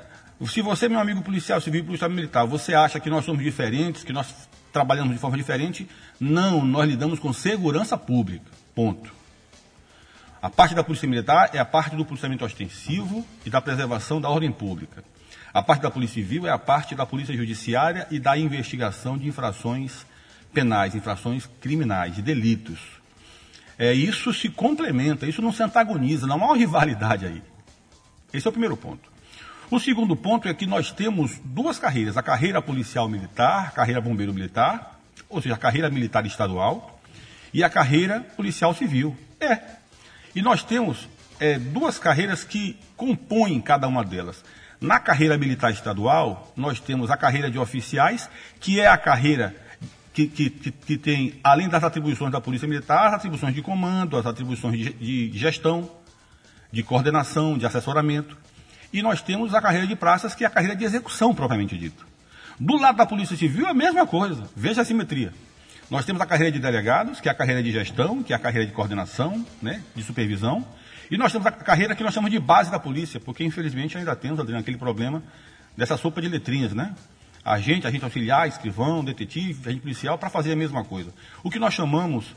se 0.46 0.62
você, 0.62 0.89
meu 0.89 1.00
amigo 1.00 1.22
policial 1.22 1.62
civil, 1.62 1.86
policial 1.86 2.10
militar, 2.10 2.46
você 2.46 2.74
acha 2.74 3.00
que 3.00 3.10
nós 3.10 3.24
somos 3.24 3.44
diferentes, 3.44 4.04
que 4.04 4.12
nós 4.12 4.34
trabalhamos 4.72 5.13
de 5.13 5.20
forma 5.20 5.38
diferente, 5.38 5.88
não, 6.20 6.66
nós 6.66 6.88
lidamos 6.88 7.20
com 7.20 7.32
segurança 7.32 7.98
pública. 7.98 8.52
Ponto. 8.76 9.13
A 10.42 10.50
parte 10.50 10.76
da 10.76 10.84
Polícia 10.84 11.08
Militar 11.08 11.52
é 11.54 11.60
a 11.60 11.66
parte 11.66 11.96
do 11.96 12.04
policiamento 12.04 12.44
ostensivo 12.44 13.26
e 13.46 13.50
da 13.50 13.62
preservação 13.62 14.20
da 14.20 14.30
ordem 14.30 14.52
pública. 14.52 15.04
A 15.54 15.62
parte 15.62 15.84
da 15.84 15.92
Polícia 15.92 16.16
Civil 16.16 16.48
é 16.48 16.50
a 16.50 16.58
parte 16.58 16.96
da 16.96 17.06
Polícia 17.06 17.34
Judiciária 17.38 18.08
e 18.12 18.20
da 18.20 18.38
investigação 18.38 19.18
de 19.18 19.28
infrações 19.28 20.06
penais, 20.52 20.96
infrações 20.96 21.50
criminais, 21.62 22.16
de 22.16 22.22
delitos. 22.22 22.80
É, 23.78 23.94
isso 23.94 24.34
se 24.34 24.50
complementa, 24.50 25.26
isso 25.26 25.42
não 25.42 25.54
se 25.54 25.63
antagoniza, 25.63 26.28
não 26.28 26.36
há 26.44 26.48
uma 26.48 26.58
rivalidade 26.58 27.26
aí. 27.26 27.42
Esse 28.34 28.48
é 28.48 28.50
o 28.50 28.52
primeiro 28.52 28.76
ponto. 28.76 29.12
O 29.69 29.80
segundo 29.80 30.15
ponto 30.15 30.48
é 30.48 30.54
que 30.54 30.65
nós 30.65 30.91
temos 30.91 31.39
duas 31.43 31.80
carreiras: 31.80 32.17
a 32.17 32.24
carreira 32.24 32.62
policial 32.62 33.08
militar, 33.08 33.67
a 33.67 33.72
carreira 33.72 34.02
bombeiro 34.02 34.34
militar, 34.34 35.00
ou 35.30 35.41
seja, 35.41 35.56
a 35.56 35.58
carreira 35.58 35.89
militar 35.89 36.26
estadual, 36.26 37.00
e 37.54 37.63
a 37.63 37.69
carreira 37.69 38.22
policial 38.36 38.74
civil. 38.74 39.15
É. 39.39 39.60
E 40.36 40.41
nós 40.41 40.63
temos 40.63 41.08
é, 41.39 41.60
duas 41.60 42.00
carreiras 42.00 42.43
que 42.43 42.78
compõem 42.98 43.62
cada 43.62 43.88
uma 43.88 44.04
delas. 44.04 44.43
Na 44.82 45.00
carreira 45.00 45.38
militar 45.38 45.72
estadual, 45.72 46.52
nós 46.58 46.80
temos 46.80 47.10
a 47.10 47.15
carreira 47.15 47.50
de 47.50 47.58
oficiais, 47.58 48.30
que 48.60 48.80
é 48.80 48.88
a 48.88 48.98
carreira 48.98 49.56
que, 50.13 50.28
que, 50.28 50.50
que, 50.50 50.98
tem, 50.98 51.39
além 51.43 51.67
das 51.67 51.84
atribuições 51.84 52.32
da 52.32 52.41
Polícia 52.41 52.67
Militar, 52.67 53.08
as 53.08 53.13
atribuições 53.15 53.56
de 53.56 53.62
comando, 53.62 54.17
as 54.17 54.26
atribuições 54.26 54.78
de, 54.78 54.93
de 54.93 55.38
gestão, 55.38 55.89
de 56.74 56.82
coordenação, 56.82 57.56
de 57.56 57.68
assessoramento. 57.68 58.36
E 58.92 59.04
nós 59.04 59.22
temos 59.22 59.54
a 59.54 59.62
carreira 59.62 59.86
de 59.86 59.96
praças, 59.96 60.34
que 60.34 60.44
é 60.44 60.48
a 60.48 60.50
carreira 60.50 60.76
de 60.76 60.84
execução, 60.84 61.34
propriamente 61.34 61.78
dito. 61.78 62.04
Do 62.60 62.78
lado 62.78 62.98
da 62.98 63.06
Polícia 63.06 63.38
Civil, 63.38 63.68
é 63.68 63.70
a 63.70 63.74
mesma 63.76 64.08
coisa. 64.08 64.44
Veja 64.56 64.82
a 64.82 64.86
simetria. 64.86 65.32
Nós 65.88 66.04
temos 66.04 66.20
a 66.20 66.26
carreira 66.26 66.52
de 66.52 66.58
delegados, 66.58 67.22
que 67.22 67.30
é 67.30 67.32
a 67.32 67.36
carreira 67.36 67.62
de 67.62 67.72
gestão, 67.72 68.24
que 68.24 68.34
é 68.34 68.36
a 68.36 68.40
carreira 68.40 68.66
de 68.66 68.74
coordenação, 68.74 69.46
né, 69.62 69.84
de 69.96 70.02
supervisão. 70.02 70.66
E 71.12 71.18
nós 71.18 71.32
temos 71.32 71.46
a 71.46 71.52
carreira 71.52 71.96
que 71.96 72.04
nós 72.04 72.12
chamamos 72.12 72.32
de 72.32 72.40
base 72.40 72.72
da 72.72 72.80
polícia, 72.80 73.20
porque 73.20 73.44
infelizmente 73.44 73.96
ainda 73.96 74.16
temos, 74.16 74.40
Adriano, 74.40 74.62
aquele 74.62 74.78
problema 74.78 75.22
dessa 75.78 75.96
sopa 75.96 76.22
de 76.22 76.28
letrinhas, 76.28 76.74
né? 76.74 76.96
Agente, 77.46 77.86
agente 77.86 78.04
auxiliar, 78.04 78.48
escrivão, 78.48 79.04
detetive, 79.04 79.70
agente 79.70 79.82
policial, 79.82 80.18
para 80.18 80.30
fazer 80.30 80.54
a 80.54 80.56
mesma 80.56 80.84
coisa. 80.84 81.14
O 81.44 81.52
que 81.52 81.60
nós 81.60 81.76
chamamos 81.76 82.36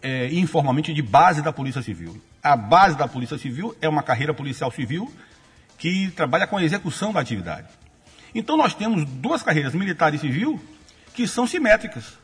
é, 0.00 0.32
informalmente 0.32 0.94
de 0.94 1.02
base 1.02 1.42
da 1.42 1.52
Polícia 1.52 1.82
Civil. 1.82 2.20
A 2.42 2.56
base 2.56 2.96
da 2.96 3.06
Polícia 3.06 3.38
Civil 3.38 3.76
é 3.80 3.88
uma 3.88 4.02
carreira 4.02 4.34
policial 4.34 4.70
civil 4.70 5.12
que 5.78 6.10
trabalha 6.10 6.46
com 6.46 6.56
a 6.56 6.64
execução 6.64 7.12
da 7.12 7.20
atividade. 7.20 7.68
Então 8.34 8.56
nós 8.56 8.74
temos 8.74 9.04
duas 9.04 9.42
carreiras, 9.42 9.74
militar 9.74 10.14
e 10.14 10.18
civil, 10.18 10.60
que 11.14 11.26
são 11.26 11.46
simétricas, 11.46 12.18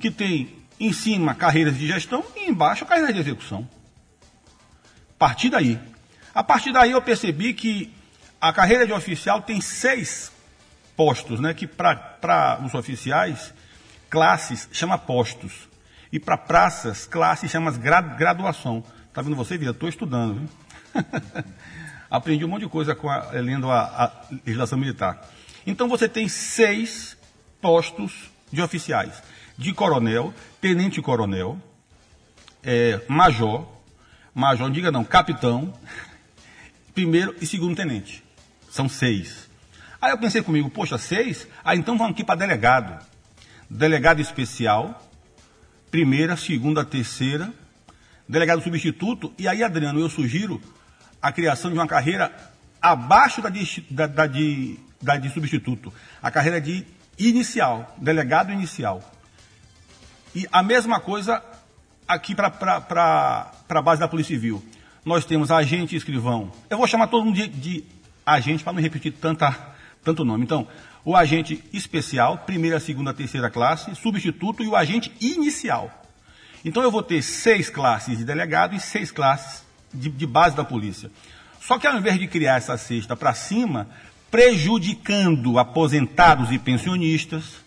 que 0.00 0.10
tem 0.10 0.56
em 0.78 0.92
cima 0.92 1.34
carreiras 1.34 1.76
de 1.76 1.86
gestão 1.86 2.24
e 2.36 2.48
embaixo 2.48 2.86
carreiras 2.86 3.14
de 3.14 3.20
execução 3.20 3.68
partir 5.24 5.48
daí. 5.48 5.80
A 6.34 6.44
partir 6.44 6.70
daí 6.70 6.90
eu 6.90 7.00
percebi 7.00 7.54
que 7.54 7.90
a 8.38 8.52
carreira 8.52 8.86
de 8.86 8.92
oficial 8.92 9.40
tem 9.40 9.58
seis 9.58 10.30
postos, 10.94 11.40
né? 11.40 11.54
Que 11.54 11.66
para 11.66 12.60
os 12.62 12.74
oficiais, 12.74 13.54
classes 14.10 14.68
chama 14.70 14.98
postos. 14.98 15.66
E 16.12 16.20
para 16.20 16.36
praças, 16.36 17.06
classes 17.06 17.50
chama 17.50 17.70
graduação. 17.70 18.84
Tá 19.14 19.22
vendo 19.22 19.36
você, 19.36 19.56
Vida? 19.56 19.70
Estou 19.70 19.88
estudando, 19.88 20.40
viu? 20.40 20.48
Aprendi 22.10 22.44
um 22.44 22.48
monte 22.48 22.62
de 22.62 22.68
coisa 22.68 22.96
com 22.96 23.08
a, 23.08 23.30
lendo 23.30 23.70
a, 23.70 23.82
a 23.82 24.12
legislação 24.44 24.76
militar. 24.76 25.30
Então 25.64 25.88
você 25.88 26.08
tem 26.08 26.28
seis 26.28 27.16
postos 27.60 28.28
de 28.50 28.60
oficiais. 28.60 29.22
De 29.56 29.72
coronel, 29.72 30.34
tenente-coronel, 30.60 31.56
é, 32.60 33.00
major, 33.06 33.64
major, 34.34 34.68
diga 34.68 34.90
não, 34.90 35.04
capitão, 35.04 35.72
primeiro 36.92 37.36
e 37.40 37.46
segundo 37.46 37.76
tenente. 37.76 38.20
São 38.68 38.88
seis. 38.88 39.48
Aí 40.02 40.10
eu 40.10 40.18
pensei 40.18 40.42
comigo, 40.42 40.68
poxa, 40.68 40.98
seis? 40.98 41.46
Ah, 41.64 41.76
então 41.76 41.96
vamos 41.96 42.14
aqui 42.14 42.24
para 42.24 42.40
delegado. 42.40 43.00
Delegado 43.70 44.20
especial, 44.20 45.08
primeira, 45.88 46.36
segunda, 46.36 46.84
terceira, 46.84 47.54
delegado 48.28 48.62
substituto, 48.62 49.32
e 49.38 49.46
aí, 49.46 49.62
Adriano, 49.62 50.00
eu 50.00 50.08
sugiro 50.08 50.60
a 51.20 51.32
criação 51.32 51.70
de 51.70 51.78
uma 51.78 51.86
carreira 51.86 52.32
abaixo 52.80 53.40
da 53.40 53.48
de, 53.48 53.84
da, 53.90 54.06
da 54.06 54.26
de, 54.26 54.78
da 55.00 55.16
de 55.16 55.30
substituto, 55.30 55.92
a 56.22 56.30
carreira 56.30 56.60
de 56.60 56.84
inicial, 57.18 57.94
delegado 57.98 58.52
inicial. 58.52 59.02
E 60.34 60.46
a 60.50 60.62
mesma 60.62 61.00
coisa 61.00 61.42
aqui 62.06 62.34
para 62.34 63.52
a 63.68 63.82
base 63.82 64.00
da 64.00 64.08
Polícia 64.08 64.34
Civil. 64.34 64.62
Nós 65.04 65.24
temos 65.24 65.50
agente 65.50 65.94
e 65.94 65.98
escrivão. 65.98 66.50
Eu 66.68 66.78
vou 66.78 66.86
chamar 66.86 67.08
todo 67.08 67.24
mundo 67.24 67.36
de, 67.36 67.46
de 67.46 67.84
agente 68.24 68.64
para 68.64 68.72
não 68.72 68.80
repetir 68.80 69.12
tanta, 69.12 69.74
tanto 70.02 70.24
nome. 70.24 70.44
Então, 70.44 70.66
o 71.04 71.14
agente 71.14 71.62
especial, 71.72 72.38
primeira, 72.38 72.80
segunda, 72.80 73.12
terceira 73.12 73.50
classe, 73.50 73.94
substituto 73.94 74.62
e 74.62 74.66
o 74.66 74.74
agente 74.74 75.12
inicial. 75.20 76.03
Então 76.64 76.82
eu 76.82 76.90
vou 76.90 77.02
ter 77.02 77.22
seis 77.22 77.68
classes 77.68 78.18
de 78.18 78.24
delegado 78.24 78.74
e 78.74 78.80
seis 78.80 79.10
classes 79.10 79.62
de, 79.92 80.08
de 80.08 80.26
base 80.26 80.56
da 80.56 80.64
polícia. 80.64 81.10
Só 81.60 81.78
que 81.78 81.86
ao 81.86 81.96
invés 81.96 82.18
de 82.18 82.26
criar 82.26 82.56
essa 82.56 82.76
cesta 82.76 83.16
para 83.16 83.34
cima, 83.34 83.88
prejudicando 84.30 85.58
aposentados 85.58 86.50
e 86.50 86.58
pensionistas, 86.58 87.62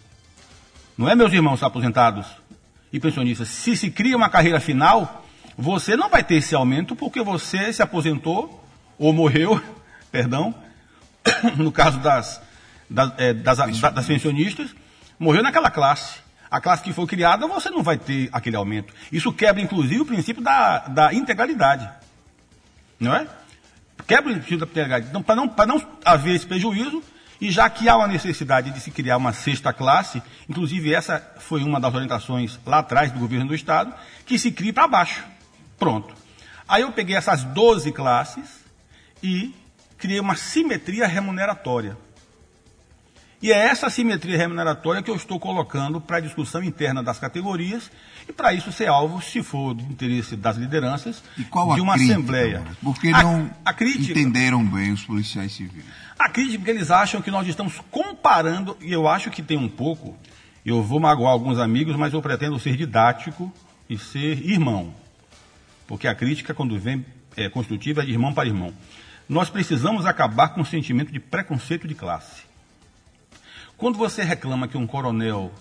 não 0.98 1.08
é, 1.08 1.16
meus 1.16 1.32
irmãos 1.32 1.62
aposentados 1.62 2.26
e 2.92 3.00
pensionistas? 3.00 3.48
Se 3.50 3.78
se 3.78 3.92
cria 3.92 4.18
uma 4.18 4.30
carreira 4.30 4.60
final, 4.60 5.26
você 5.58 5.96
não 5.96 6.10
vai 6.10 6.24
ter 6.24 6.36
esse 6.36 6.56
aumento 6.56 6.96
porque 6.96 7.22
você 7.22 7.72
se 7.72 7.82
aposentou 7.82 8.64
ou 8.98 9.14
morreu, 9.14 9.62
perdão, 10.12 10.54
no 11.56 11.72
caso 11.72 12.00
das, 12.00 12.42
das, 12.90 13.14
é, 13.18 13.34
das, 13.34 13.58
das 13.58 14.06
pensionistas, 14.06 14.76
morreu 15.20 15.44
naquela 15.44 15.70
classe. 15.70 16.20
A 16.50 16.62
classe 16.62 16.84
que 16.84 16.94
foi 16.94 17.06
criada, 17.06 17.48
você 17.48 17.70
não 17.70 17.84
vai 17.84 17.98
ter 17.98 18.30
aquele 18.32 18.56
aumento. 18.56 18.94
Isso 19.12 19.32
quebra, 19.34 19.62
inclusive, 19.62 20.02
o 20.02 20.06
princípio 20.06 20.42
da, 20.42 20.80
da 20.88 21.14
integralidade. 21.14 21.90
Não 23.00 23.14
é? 23.14 23.28
Quebra 24.06 24.32
o 24.32 24.34
princípio 24.36 24.60
da 24.60 24.66
integralidade. 24.66 25.10
Então, 25.10 25.22
para 25.22 25.36
não, 25.36 25.54
não 25.68 25.88
haver 26.06 26.36
esse 26.36 26.46
prejuízo, 26.46 27.04
e 27.40 27.52
já 27.52 27.70
que 27.70 27.88
há 27.88 27.96
uma 27.96 28.08
necessidade 28.08 28.72
de 28.72 28.80
se 28.80 28.90
criar 28.90 29.18
uma 29.18 29.34
sexta 29.34 29.72
classe, 29.72 30.24
inclusive 30.50 30.94
essa 30.94 31.20
foi 31.38 31.64
uma 31.64 31.80
das 31.80 31.94
orientações 31.94 32.60
lá 32.66 32.80
atrás 32.80 33.12
do 33.12 33.20
governo 33.20 33.48
do 33.48 33.56
Estado, 33.56 33.94
que 34.26 34.40
se 34.40 34.52
crie 34.52 34.74
para 34.74 34.88
baixo. 34.88 35.24
Pronto. 35.78 36.16
Aí 36.68 36.82
eu 36.82 36.92
peguei 36.92 37.16
essas 37.16 37.44
12 37.44 37.92
classes 37.92 38.66
e 39.22 39.54
criei 39.98 40.20
uma 40.20 40.36
simetria 40.36 41.08
remuneratória. 41.08 41.98
E 43.42 43.52
é 43.52 43.68
essa 43.68 43.88
simetria 43.90 44.36
remuneratória 44.36 45.04
que 45.04 45.12
eu 45.12 45.16
estou 45.16 45.40
colocando 45.40 46.02
para 46.02 46.18
a 46.18 46.20
discussão 46.20 46.64
interna 46.64 47.04
das 47.04 47.20
categorias 47.20 47.92
e 48.28 48.34
para 48.34 48.52
isso 48.52 48.72
ser 48.72 48.88
alvo, 48.88 49.22
se 49.22 49.44
for 49.44 49.76
do 49.76 49.84
interesse 49.84 50.36
das 50.36 50.58
lideranças, 50.58 51.22
de 51.38 51.44
uma 51.54 51.94
crítica, 51.94 52.14
assembleia. 52.14 52.64
Porque 52.84 53.10
A- 53.10 53.22
não 53.22 53.50
a 53.64 53.74
crítica- 53.74 54.20
entenderam 54.20 54.66
bem 54.66 54.92
os 54.92 55.04
policiais 55.04 55.52
civis. 55.52 55.84
A 56.18 56.28
crítica 56.30 56.64
que 56.64 56.70
eles 56.72 56.90
acham 56.90 57.22
que 57.22 57.30
nós 57.30 57.48
estamos 57.48 57.80
comparando, 57.92 58.76
e 58.82 58.92
eu 58.92 59.08
acho 59.08 59.30
que 59.30 59.44
tem 59.44 59.56
um 59.58 59.70
pouco, 59.70 60.18
eu 60.66 60.82
vou 60.82 61.00
magoar 61.00 61.32
alguns 61.32 61.60
amigos, 61.60 61.96
mas 61.96 62.14
eu 62.14 62.22
pretendo 62.24 62.58
ser 62.58 62.76
didático 62.76 63.54
e 63.88 64.00
ser 64.00 64.44
irmão. 64.50 64.92
Porque 65.86 66.08
a 66.08 66.16
crítica, 66.16 66.56
quando 66.56 66.78
vem 66.80 67.06
é, 67.36 67.48
construtiva, 67.50 68.02
é 68.02 68.06
de 68.06 68.12
irmão 68.14 68.34
para 68.34 68.48
irmão. 68.48 68.74
Nós 69.30 69.48
precisamos 69.48 70.08
acabar 70.08 70.50
com 70.50 70.62
o 70.62 70.66
sentimento 70.66 71.12
de 71.12 71.20
preconceito 71.20 71.88
de 71.88 71.94
classe. 71.94 72.47
Quando 73.78 73.98
você 73.98 74.24
reclama 74.24 74.68
que 74.68 74.78
um 74.78 74.88
coronel 74.88 75.52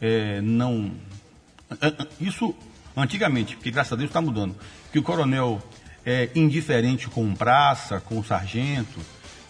é, 0.00 0.40
não. 0.42 0.92
Isso 2.20 2.54
antigamente, 2.94 3.56
porque 3.56 3.70
graças 3.70 3.94
a 3.94 3.96
Deus 3.96 4.10
está 4.10 4.20
mudando, 4.20 4.54
que 4.92 4.98
o 4.98 5.02
coronel 5.02 5.62
é 6.04 6.30
indiferente 6.34 7.08
com 7.08 7.22
um 7.22 7.34
praça, 7.34 7.98
com 8.00 8.18
o 8.18 8.24
sargento, 8.24 9.00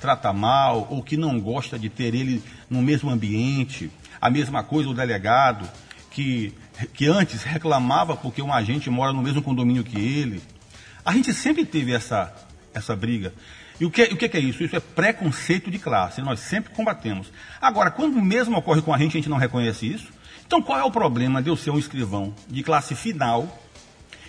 trata 0.00 0.32
mal, 0.32 0.86
ou 0.88 1.02
que 1.02 1.16
não 1.16 1.40
gosta 1.40 1.78
de 1.78 1.88
ter 1.88 2.14
ele 2.14 2.42
no 2.70 2.80
mesmo 2.80 3.10
ambiente, 3.10 3.90
a 4.20 4.30
mesma 4.30 4.62
coisa 4.62 4.88
o 4.88 4.94
delegado, 4.94 5.68
que, 6.10 6.54
que 6.94 7.06
antes 7.06 7.42
reclamava 7.42 8.16
porque 8.16 8.40
um 8.40 8.52
agente 8.52 8.88
mora 8.88 9.12
no 9.12 9.22
mesmo 9.22 9.42
condomínio 9.42 9.84
que 9.84 9.98
ele. 9.98 10.42
A 11.04 11.12
gente 11.12 11.34
sempre 11.34 11.64
teve 11.64 11.92
essa, 11.92 12.32
essa 12.72 12.96
briga. 12.96 13.34
E 13.78 13.84
o 13.84 13.90
que, 13.90 14.04
o 14.04 14.16
que 14.16 14.36
é 14.36 14.40
isso? 14.40 14.64
Isso 14.64 14.76
é 14.76 14.80
preconceito 14.80 15.70
de 15.70 15.78
classe. 15.78 16.22
Nós 16.22 16.40
sempre 16.40 16.72
combatemos. 16.72 17.30
Agora, 17.60 17.90
quando 17.90 18.20
mesmo 18.22 18.56
ocorre 18.56 18.80
com 18.80 18.92
a 18.92 18.98
gente, 18.98 19.10
a 19.10 19.20
gente 19.20 19.28
não 19.28 19.36
reconhece 19.36 19.86
isso. 19.86 20.08
Então, 20.46 20.62
qual 20.62 20.78
é 20.78 20.84
o 20.84 20.90
problema 20.90 21.42
de 21.42 21.50
eu 21.50 21.56
ser 21.56 21.70
um 21.70 21.78
escrivão 21.78 22.34
de 22.48 22.62
classe 22.62 22.94
final 22.94 23.58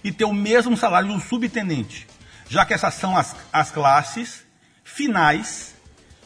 e 0.03 0.11
ter 0.11 0.25
o 0.25 0.33
mesmo 0.33 0.75
salário 0.75 1.13
do 1.13 1.19
subtenente? 1.19 2.07
Já 2.49 2.65
que 2.65 2.73
essas 2.73 2.93
são 2.95 3.15
as, 3.15 3.35
as 3.53 3.71
classes 3.71 4.43
finais 4.83 5.75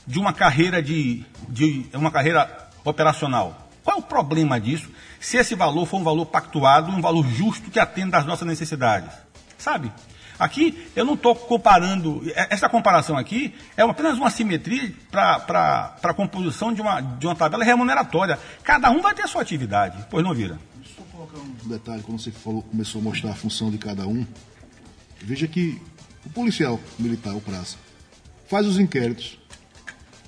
de 0.06 0.18
uma 0.18 0.34
carreira 0.34 0.82
de, 0.82 1.24
de 1.48 1.90
uma 1.94 2.12
carreira 2.12 2.70
operacional. 2.84 3.70
Qual 3.84 3.98
é 3.98 4.00
o 4.00 4.04
problema 4.04 4.60
disso? 4.60 4.90
Se 5.20 5.38
esse 5.38 5.56
valor 5.56 5.86
for 5.86 5.98
um 5.98 6.04
valor 6.04 6.26
pactuado, 6.26 6.92
um 6.92 7.02
valor 7.02 7.26
justo 7.28 7.70
que 7.70 7.80
atenda 7.80 8.18
às 8.18 8.26
nossas 8.26 8.48
necessidades. 8.48 9.12
Sabe? 9.58 9.92
Aqui 10.42 10.88
eu 10.96 11.06
não 11.06 11.14
estou 11.14 11.36
comparando, 11.36 12.24
é- 12.34 12.48
essa 12.50 12.68
comparação 12.68 13.16
aqui 13.16 13.54
é 13.78 13.84
apenas 13.84 14.18
uma 14.18 14.32
simetria 14.32 14.92
para 15.12 15.96
a 16.02 16.14
composição 16.16 16.74
de 16.74 16.82
uma, 16.82 17.00
de 17.00 17.28
uma 17.28 17.36
tabela 17.36 17.64
remuneratória. 17.64 18.40
Cada 18.64 18.90
um 18.90 19.04
vai 19.04 19.14
ter 19.14 19.22
a 19.22 19.28
sua 19.28 19.44
atividade, 19.44 20.04
pois 20.10 20.24
não 20.24 20.34
vira. 20.34 20.58
Só 20.96 21.04
colocar 21.12 21.38
um 21.38 21.70
detalhe, 21.70 22.02
quando 22.02 22.20
você 22.20 22.32
falou, 22.32 22.64
começou 22.64 23.00
a 23.02 23.04
mostrar 23.04 23.30
a 23.30 23.36
função 23.36 23.70
de 23.70 23.78
cada 23.78 24.08
um, 24.08 24.26
veja 25.22 25.48
que 25.48 25.80
o 26.26 26.30
policial 26.32 26.80
militar, 26.98 27.36
o 27.36 27.42
praça, 27.42 27.78
faz 28.50 28.66
os 28.66 28.80
inquéritos 28.80 29.38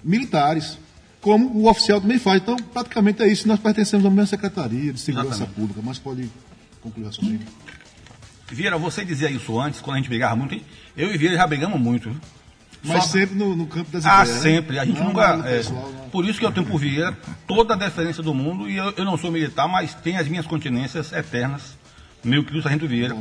militares, 0.04 0.78
como 1.22 1.48
o 1.58 1.68
oficial 1.68 2.00
também 2.00 2.20
faz. 2.20 2.40
Então, 2.40 2.56
praticamente 2.56 3.24
é 3.24 3.28
isso. 3.28 3.48
Nós 3.48 3.60
pertencemos 3.60 4.06
à 4.06 4.10
mesma 4.12 4.28
secretaria 4.28 4.94
de 4.94 5.00
segurança 5.00 5.30
Exatamente. 5.38 5.56
pública, 5.56 5.82
mas 5.84 5.98
pode 5.98 6.30
concluir 6.82 7.06
a 7.06 7.08
raciocínio. 7.08 7.40
Vieira, 8.52 8.78
você 8.78 9.04
dizia 9.06 9.30
isso 9.32 9.60
antes, 9.60 9.82
quando 9.82 9.96
a 9.96 10.00
gente 10.00 10.10
brigava 10.10 10.36
muito. 10.36 10.64
Eu 10.96 11.14
e 11.14 11.18
Vieira 11.18 11.38
já 11.38 11.48
brigamos 11.48 11.80
muito. 11.80 12.10
viu? 12.10 12.20
Mas 12.84 13.04
Só- 13.06 13.10
sempre 13.12 13.36
no, 13.36 13.56
no 13.56 13.66
campo 13.66 13.90
das 13.92 14.06
Ah, 14.06 14.24
ideias. 14.24 14.30
né? 14.36 14.42
sempre. 14.42 14.80
A 14.80 14.86
gente 14.86 15.00
Não, 15.00 15.08
nunca. 15.08 15.38
não, 15.38 15.46
é, 15.46 15.58
pessoal, 15.58 15.92
por 16.12 16.26
isso 16.26 16.38
que 16.38 16.46
eu 16.46 16.52
tenho 16.52 16.66
por 16.66 16.78
Vieira 16.78 17.18
toda 17.48 17.74
a 17.74 17.78
deferência 17.78 18.22
do 18.22 18.34
mundo 18.34 18.70
e 18.70 18.76
eu, 18.76 18.94
eu 18.98 19.06
não 19.06 19.18
sou 19.18 19.32
militar, 19.32 19.68
mas 19.70 19.94
tenho 19.94 20.20
as 20.20 20.28
minhas 20.28 20.46
continências 20.46 21.12
eternas. 21.14 21.78
Meu 22.24 22.44
querido 22.44 22.62
Sargento 22.62 22.88
Vieira. 22.88 23.16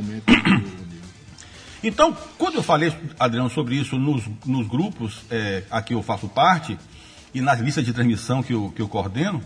Então, 1.83 2.15
quando 2.37 2.55
eu 2.55 2.63
falei, 2.63 2.93
Adriano, 3.19 3.49
sobre 3.49 3.75
isso 3.75 3.97
nos, 3.97 4.23
nos 4.45 4.67
grupos 4.67 5.21
é, 5.29 5.63
a 5.69 5.81
que 5.81 5.93
eu 5.93 6.01
faço 6.01 6.29
parte 6.29 6.77
e 7.33 7.41
nas 7.41 7.59
listas 7.59 7.83
de 7.83 7.91
transmissão 7.91 8.41
que 8.41 8.53
eu, 8.53 8.71
que 8.73 8.81
eu 8.81 8.87
coordeno, 8.87 9.41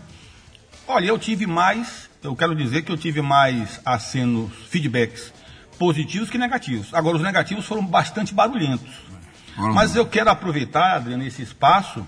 olha, 0.86 1.06
eu 1.06 1.18
tive 1.18 1.46
mais, 1.46 2.08
eu 2.22 2.36
quero 2.36 2.54
dizer 2.54 2.82
que 2.82 2.92
eu 2.92 2.96
tive 2.96 3.20
mais 3.20 3.80
acenos, 3.84 4.52
feedbacks 4.68 5.32
positivos 5.78 6.28
que 6.28 6.36
negativos. 6.38 6.92
Agora, 6.92 7.16
os 7.16 7.22
negativos 7.22 7.64
foram 7.64 7.84
bastante 7.86 8.34
barulhentos. 8.34 8.90
Mas 9.74 9.96
eu 9.96 10.06
quero 10.06 10.30
aproveitar, 10.30 10.96
Adriano, 10.96 11.24
esse 11.24 11.42
espaço 11.42 12.06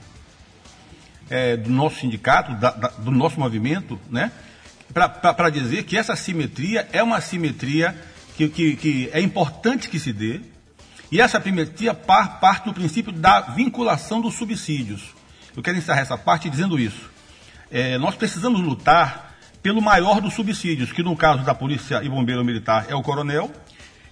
é, 1.29 1.57
do 1.57 1.71
nosso 1.71 2.01
sindicato, 2.01 2.55
da- 2.57 2.71
da- 2.73 2.89
do 2.89 3.11
nosso 3.13 3.39
movimento, 3.39 3.99
né, 4.11 4.33
para 4.93 5.49
dizer 5.51 5.85
que 5.85 5.97
essa 5.97 6.17
simetria 6.17 6.89
é 6.93 7.01
uma 7.03 7.21
simetria 7.21 7.97
que, 8.37 8.49
que- 8.49 8.77
que 8.77 9.11
é 9.13 9.21
importante 9.21 9.89
que 9.89 9.99
se 10.01 10.13
dê, 10.13 10.41
e 11.13 11.21
essa 11.21 11.41
simetria 11.41 11.95
par- 11.95 12.41
parte 12.41 12.65
do 12.65 12.73
princípio 12.75 13.13
da 13.13 13.41
vinculação 13.43 14.21
dos 14.21 14.35
subsídios. 14.35 15.15
Eu 15.57 15.63
quero 15.63 15.79
encerrar 15.79 16.01
essa 16.01 16.19
parte 16.19 16.51
dizendo 16.51 16.79
isso. 16.79 17.09
É, 17.71 17.97
nós 17.99 18.17
precisamos 18.17 18.61
lutar 18.61 19.37
pelo 19.63 19.81
maior 19.81 20.21
dos 20.21 20.35
subsídios, 20.35 20.91
que 20.91 21.03
no 21.03 21.17
caso 21.17 21.45
da 21.45 21.55
Polícia 21.55 22.03
e 22.03 22.09
Bombeiro 22.09 22.45
Militar 22.45 22.87
é 22.89 22.95
o 22.95 23.03
coronel, 23.03 23.53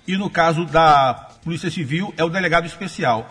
e 0.08 0.16
no 0.16 0.28
caso 0.30 0.64
da 0.64 1.28
Polícia 1.44 1.70
Civil 1.70 2.12
é 2.16 2.24
o 2.24 2.28
delegado 2.30 2.66
especial. 2.66 3.28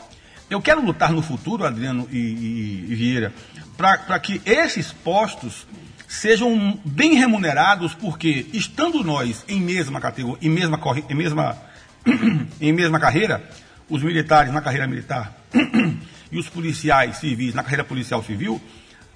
Eu 0.49 0.61
quero 0.61 0.79
lutar 0.85 1.11
no 1.11 1.21
futuro, 1.21 1.65
Adriano 1.65 2.07
e, 2.11 2.17
e- 2.17 2.85
e 2.91 2.95
Vieira, 2.95 3.33
para 3.75 4.17
que 4.19 4.41
esses 4.45 4.91
postos 4.93 5.67
sejam 6.07 6.79
bem 6.85 7.15
remunerados, 7.15 7.93
porque 7.93 8.45
estando 8.53 9.03
nós 9.03 9.43
em 9.49 9.59
mesma 9.59 9.99
categoria, 9.99 10.47
em 10.47 10.49
mesma, 10.49 10.79
em 11.09 11.15
mesma, 11.15 11.57
em 12.61 12.71
mesma 12.71 12.99
carreira, 12.99 13.43
os 13.89 14.01
militares 14.03 14.53
na 14.53 14.61
carreira 14.61 14.87
militar 14.87 15.33
e 16.31 16.37
os 16.37 16.47
policiais 16.47 17.17
civis 17.17 17.53
na 17.53 17.63
carreira 17.63 17.83
policial 17.83 18.23
civil, 18.23 18.61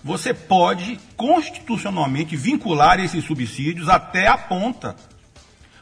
você 0.03 0.33
pode 0.33 0.99
constitucionalmente 1.15 2.35
vincular 2.35 2.99
esses 2.99 3.23
subsídios 3.23 3.87
até 3.87 4.27
a 4.27 4.37
ponta. 4.37 4.95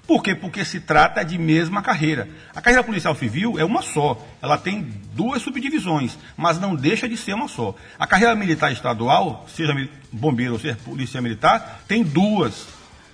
Por 0.10 0.24
quê? 0.24 0.34
Porque 0.34 0.66
se 0.66 0.80
trata 0.80 1.24
de 1.24 1.38
mesma 1.38 1.84
carreira. 1.84 2.28
A 2.55 2.60
carreira 2.60 2.84
policial 2.84 3.14
civil 3.14 3.60
é 3.60 3.64
uma 3.64 3.84
só. 3.84 4.20
Ela 4.41 4.57
tem 4.57 4.82
duas 5.14 5.39
subdivisões, 5.43 6.18
mas 6.36 6.60
não 6.60 6.74
deixa 6.76 7.07
de 7.07 7.16
ser 7.16 7.34
uma 7.36 7.47
só. 7.47 7.76
A 7.99 8.07
carreira 8.07 8.36
militar 8.36 8.72
estadual, 8.72 9.45
seja 9.47 9.72
bombeiro 10.12 10.53
ou 10.53 10.60
seja 10.60 10.76
polícia 10.84 11.22
militar, 11.22 11.84
tem 11.88 12.01
duas. 12.01 12.66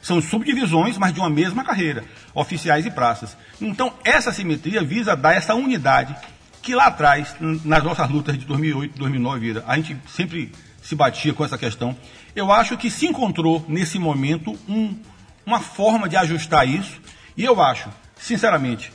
São 0.02 0.22
subdivisões, 0.22 0.98
mas 0.98 1.14
de 1.14 1.20
uma 1.20 1.30
mesma 1.30 1.66
carreira, 1.66 2.06
oficiais 2.34 2.86
e 2.86 2.89
praças. 2.91 3.36
Então, 3.60 3.91
essa 4.06 4.32
simetria 4.32 4.82
visa 4.82 5.18
dar 5.18 5.34
essa 5.34 5.54
unidade 5.54 6.16
que 6.62 6.74
lá 6.74 6.86
atrás, 6.86 7.36
nas 7.41 7.84
nossas 7.84 8.10
lutas 8.10 8.38
de 8.38 8.46
2008, 8.46 8.98
2009, 8.98 9.39
Vira, 9.41 9.66
a 9.68 9.76
gente 9.76 9.98
sempre 10.08 10.50
se 10.82 10.96
batia 10.96 11.34
com 11.34 11.43
essa 11.43 11.58
questão. 11.58 11.93
Eu 12.34 12.54
acho 12.54 12.78
que 12.78 12.89
se 12.89 13.06
encontrou, 13.06 13.66
nesse 13.68 14.00
momento, 14.00 14.58
um- 14.70 14.96
uma 15.46 15.60
forma 15.60 16.10
de 16.10 16.16
ajustar 16.18 16.68
isso. 16.68 17.00
E 17.38 17.43
eu 17.43 17.62
acho, 17.62 17.89
sinceramente, 18.18 18.91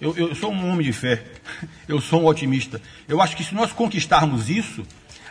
eu, 0.00 0.16
eu 0.16 0.34
sou 0.34 0.52
um 0.52 0.70
homem 0.70 0.86
de 0.86 0.92
fé, 0.92 1.22
eu 1.88 2.00
sou 2.00 2.22
um 2.22 2.26
otimista. 2.26 2.80
Eu 3.08 3.20
acho 3.20 3.36
que 3.36 3.44
se 3.44 3.54
nós 3.54 3.72
conquistarmos 3.72 4.48
isso, 4.48 4.84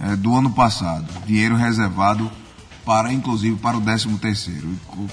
eh, 0.00 0.16
do 0.16 0.34
ano 0.34 0.50
passado. 0.50 1.06
Dinheiro 1.24 1.54
reservado 1.54 2.28
para, 2.84 3.12
inclusive, 3.12 3.56
para 3.58 3.76
o 3.76 3.80
13 3.80 4.08
terceiro. 4.18 4.66
O 4.88 5.08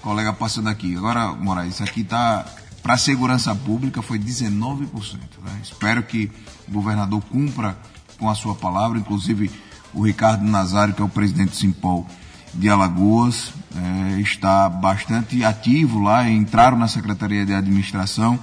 colega 0.00 0.32
passando 0.32 0.70
aqui. 0.70 0.96
Agora, 0.96 1.34
Moraes, 1.34 1.74
isso 1.74 1.84
aqui 1.84 2.00
está 2.00 2.46
para 2.82 2.94
a 2.94 2.98
segurança 2.98 3.54
pública 3.54 4.00
foi 4.00 4.18
19%. 4.18 4.88
né? 5.44 5.60
Espero 5.62 6.02
que 6.02 6.32
o 6.66 6.72
governador 6.72 7.22
cumpra 7.30 7.76
com 8.18 8.30
a 8.30 8.34
sua 8.34 8.54
palavra, 8.54 8.98
inclusive 8.98 9.50
o 9.94 10.02
Ricardo 10.02 10.44
Nazário, 10.44 10.94
que 10.94 11.02
é 11.02 11.04
o 11.04 11.08
presidente 11.08 11.56
Simpol 11.56 12.06
de 12.54 12.68
Alagoas, 12.68 13.52
eh, 13.74 14.20
está 14.20 14.68
bastante 14.68 15.44
ativo 15.44 16.00
lá, 16.00 16.28
entraram 16.28 16.76
na 16.76 16.88
Secretaria 16.88 17.46
de 17.46 17.54
Administração, 17.54 18.38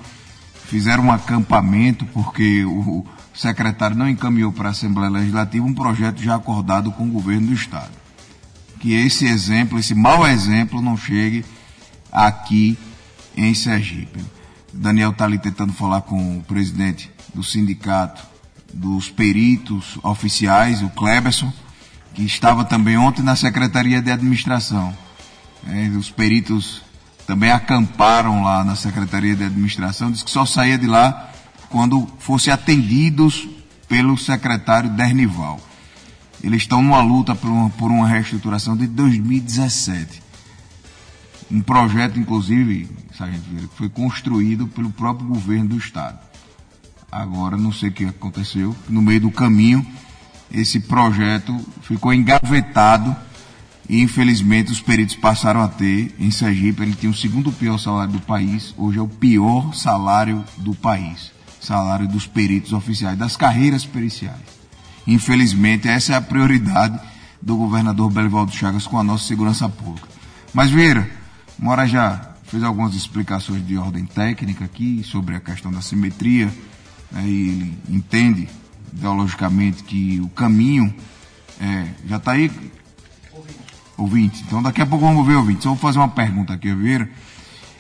fizeram 0.66 1.06
um 1.06 1.12
acampamento, 1.12 2.06
porque 2.08 2.64
o 2.66 3.06
secretário 3.34 3.96
não 3.96 4.10
encaminhou 4.10 4.52
para 4.52 4.70
a 4.70 4.72
Assembleia 4.72 5.12
Legislativa 5.12 5.66
um 5.66 5.74
projeto 5.74 6.22
já 6.22 6.36
acordado 6.36 6.92
com 6.92 7.06
o 7.06 7.12
governo 7.12 7.48
do 7.48 7.54
Estado. 7.54 7.92
Que 8.80 8.94
esse 8.94 9.26
exemplo, 9.26 9.78
esse 9.78 9.94
mau 9.94 10.28
exemplo, 10.28 10.82
não 10.82 10.98
chegue 10.98 11.46
aqui 12.12 12.78
em 13.36 13.54
Sergipe. 13.54 14.20
Daniel 14.74 15.12
está 15.12 15.26
ali 15.26 15.38
tentando 15.38 15.74
falar 15.74 16.02
com 16.02 16.38
o 16.38 16.44
presidente 16.44 17.12
do 17.34 17.44
sindicato 17.44 18.24
dos 18.74 19.10
peritos 19.10 19.98
oficiais, 20.04 20.82
o 20.82 20.90
Kleberson, 20.90 21.52
que 22.14 22.24
estava 22.24 22.64
também 22.64 22.98
ontem 22.98 23.22
na 23.22 23.36
Secretaria 23.36 24.02
de 24.02 24.12
Administração. 24.12 24.96
É, 25.68 25.88
os 25.90 26.10
peritos 26.10 26.82
também 27.26 27.52
acamparam 27.52 28.44
lá 28.44 28.64
na 28.64 28.76
Secretaria 28.76 29.36
de 29.36 29.44
Administração, 29.44 30.12
disse 30.12 30.26
que 30.26 30.32
só 30.32 30.46
saía 30.46 30.78
de 30.78 30.88
lá 30.88 31.32
quando 31.70 32.08
fossem 32.20 32.52
atendidos 32.52 33.48
pelo 33.88 34.18
secretário 34.18 34.90
Dernival. 34.90 35.60
Eles 36.44 36.62
estão 36.62 36.82
numa 36.82 37.02
luta 37.02 37.36
por 37.36 37.50
uma, 37.50 37.70
por 37.70 37.92
uma 37.92 38.08
reestruturação 38.08 38.76
de 38.76 38.88
2017. 38.88 40.24
Um 41.52 41.62
projeto, 41.62 42.20
inclusive, 42.20 42.90
Sargento 43.18 43.44
que 43.44 43.78
foi 43.78 43.90
construído 43.90 44.68
pelo 44.68 44.92
próprio 44.92 45.28
governo 45.28 45.70
do 45.70 45.78
Estado. 45.78 46.29
Agora, 47.12 47.58
não 47.58 47.72
sei 47.72 47.90
o 47.90 47.92
que 47.92 48.06
aconteceu, 48.06 48.76
no 48.88 49.02
meio 49.02 49.22
do 49.22 49.32
caminho, 49.32 49.86
esse 50.52 50.80
projeto 50.80 51.58
ficou 51.82 52.14
engavetado 52.14 53.16
e, 53.88 54.02
infelizmente, 54.02 54.72
os 54.72 54.82
peritos 54.82 55.16
passaram 55.16 55.62
a 55.62 55.68
ter, 55.68 56.16
em 56.20 56.30
Sergipe, 56.30 56.84
ele 56.84 56.94
tinha 56.94 57.12
o 57.12 57.16
segundo 57.16 57.52
pior 57.52 57.78
salário 57.78 58.14
do 58.14 58.22
país, 58.22 58.74
hoje 58.78 59.00
é 59.00 59.02
o 59.02 59.08
pior 59.08 59.74
salário 59.74 60.44
do 60.58 60.76
país. 60.76 61.32
Salário 61.60 62.08
dos 62.08 62.26
peritos 62.26 62.72
oficiais, 62.72 63.18
das 63.18 63.36
carreiras 63.36 63.86
periciais. 63.86 64.60
Infelizmente, 65.06 65.88
essa 65.88 66.14
é 66.14 66.16
a 66.16 66.22
prioridade 66.22 67.00
do 67.42 67.58
governador 67.58 68.12
Belivaldo 68.12 68.52
Chagas 68.52 68.88
com 68.88 68.98
a 68.98 69.04
nossa 69.04 69.28
segurança 69.28 69.68
pública. 69.68 70.08
Mas, 70.54 70.70
Vieira, 70.70 71.10
Mora 71.62 71.86
já 71.86 72.36
fez 72.44 72.64
algumas 72.64 72.96
explicações 72.96 73.68
de 73.68 73.78
ordem 73.78 74.06
técnica 74.06 74.64
aqui 74.64 75.04
sobre 75.04 75.36
a 75.36 75.42
questão 75.42 75.70
da 75.70 75.82
simetria, 75.82 76.50
né, 77.12 77.24
e 77.26 77.50
ele 77.50 77.78
entende 77.90 78.48
ideologicamente 78.94 79.84
que 79.84 80.20
o 80.22 80.30
caminho 80.30 80.94
é, 81.60 81.88
já 82.08 82.18
está 82.18 82.32
aí. 82.34 82.52
Ouvinte. 83.98 84.44
Então 84.48 84.64
daqui 84.64 84.82
a 84.82 84.86
pouco 84.86 85.06
vamos 85.06 85.26
ver, 85.28 85.36
ouvinte. 85.36 85.64
Só 85.64 85.70
vou 85.70 85.78
fazer 85.78 86.00
uma 86.00 86.08
pergunta 86.08 86.54
aqui, 86.54 86.74
Veira. 86.74 87.10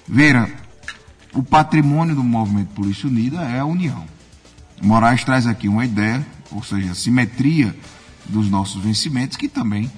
Veira, 0.07 0.51
o 1.33 1.41
patrimônio 1.41 2.15
do 2.15 2.23
movimento 2.23 2.69
Polícia 2.69 3.07
Unida 3.07 3.41
é 3.43 3.59
a 3.59 3.65
união. 3.65 4.05
Moraes 4.81 5.23
traz 5.23 5.45
aqui 5.47 5.67
uma 5.67 5.85
ideia, 5.85 6.25
ou 6.51 6.63
seja, 6.63 6.91
a 6.91 6.95
simetria 6.95 7.75
dos 8.25 8.49
nossos 8.49 8.81
vencimentos, 8.81 9.37
que 9.37 9.47
também 9.47 9.91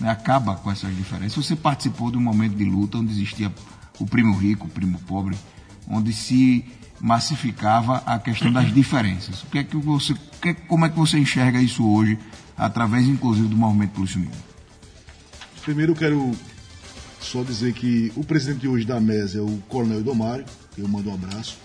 né, 0.00 0.10
acaba 0.10 0.54
com 0.56 0.70
essas 0.70 0.94
diferenças. 0.96 1.44
Você 1.44 1.56
participou 1.56 2.10
de 2.10 2.16
um 2.16 2.20
momento 2.20 2.54
de 2.54 2.64
luta 2.64 2.98
onde 2.98 3.12
existia 3.12 3.52
o 3.98 4.06
primo 4.06 4.36
rico, 4.36 4.66
o 4.66 4.70
primo 4.70 4.98
pobre, 5.00 5.36
onde 5.88 6.12
se 6.12 6.64
massificava 7.00 8.02
a 8.04 8.18
questão 8.18 8.52
das 8.52 8.72
diferenças. 8.72 9.42
O 9.42 9.46
que 9.46 9.58
é 9.58 9.64
que 9.64 9.76
você, 9.76 10.12
o 10.12 10.16
que, 10.40 10.54
como 10.54 10.84
é 10.84 10.88
que 10.88 10.96
você 10.96 11.18
enxerga 11.18 11.60
isso 11.60 11.86
hoje, 11.88 12.18
através 12.56 13.06
inclusive 13.06 13.48
do 13.48 13.56
movimento 13.56 13.92
Polícia 13.92 14.18
Unida? 14.18 14.36
Primeiro 15.62 15.92
eu 15.92 15.96
quero 15.96 16.32
só 17.20 17.42
dizer 17.42 17.72
que 17.74 18.12
o 18.16 18.24
presidente 18.24 18.60
de 18.60 18.68
hoje 18.68 18.84
da 18.84 19.00
mesa 19.00 19.38
é 19.38 19.40
o 19.42 19.58
Coronel 19.68 20.00
Idomário, 20.00 20.44
que 20.74 20.80
eu 20.80 20.88
mando 20.88 21.10
um 21.10 21.14
abraço. 21.14 21.58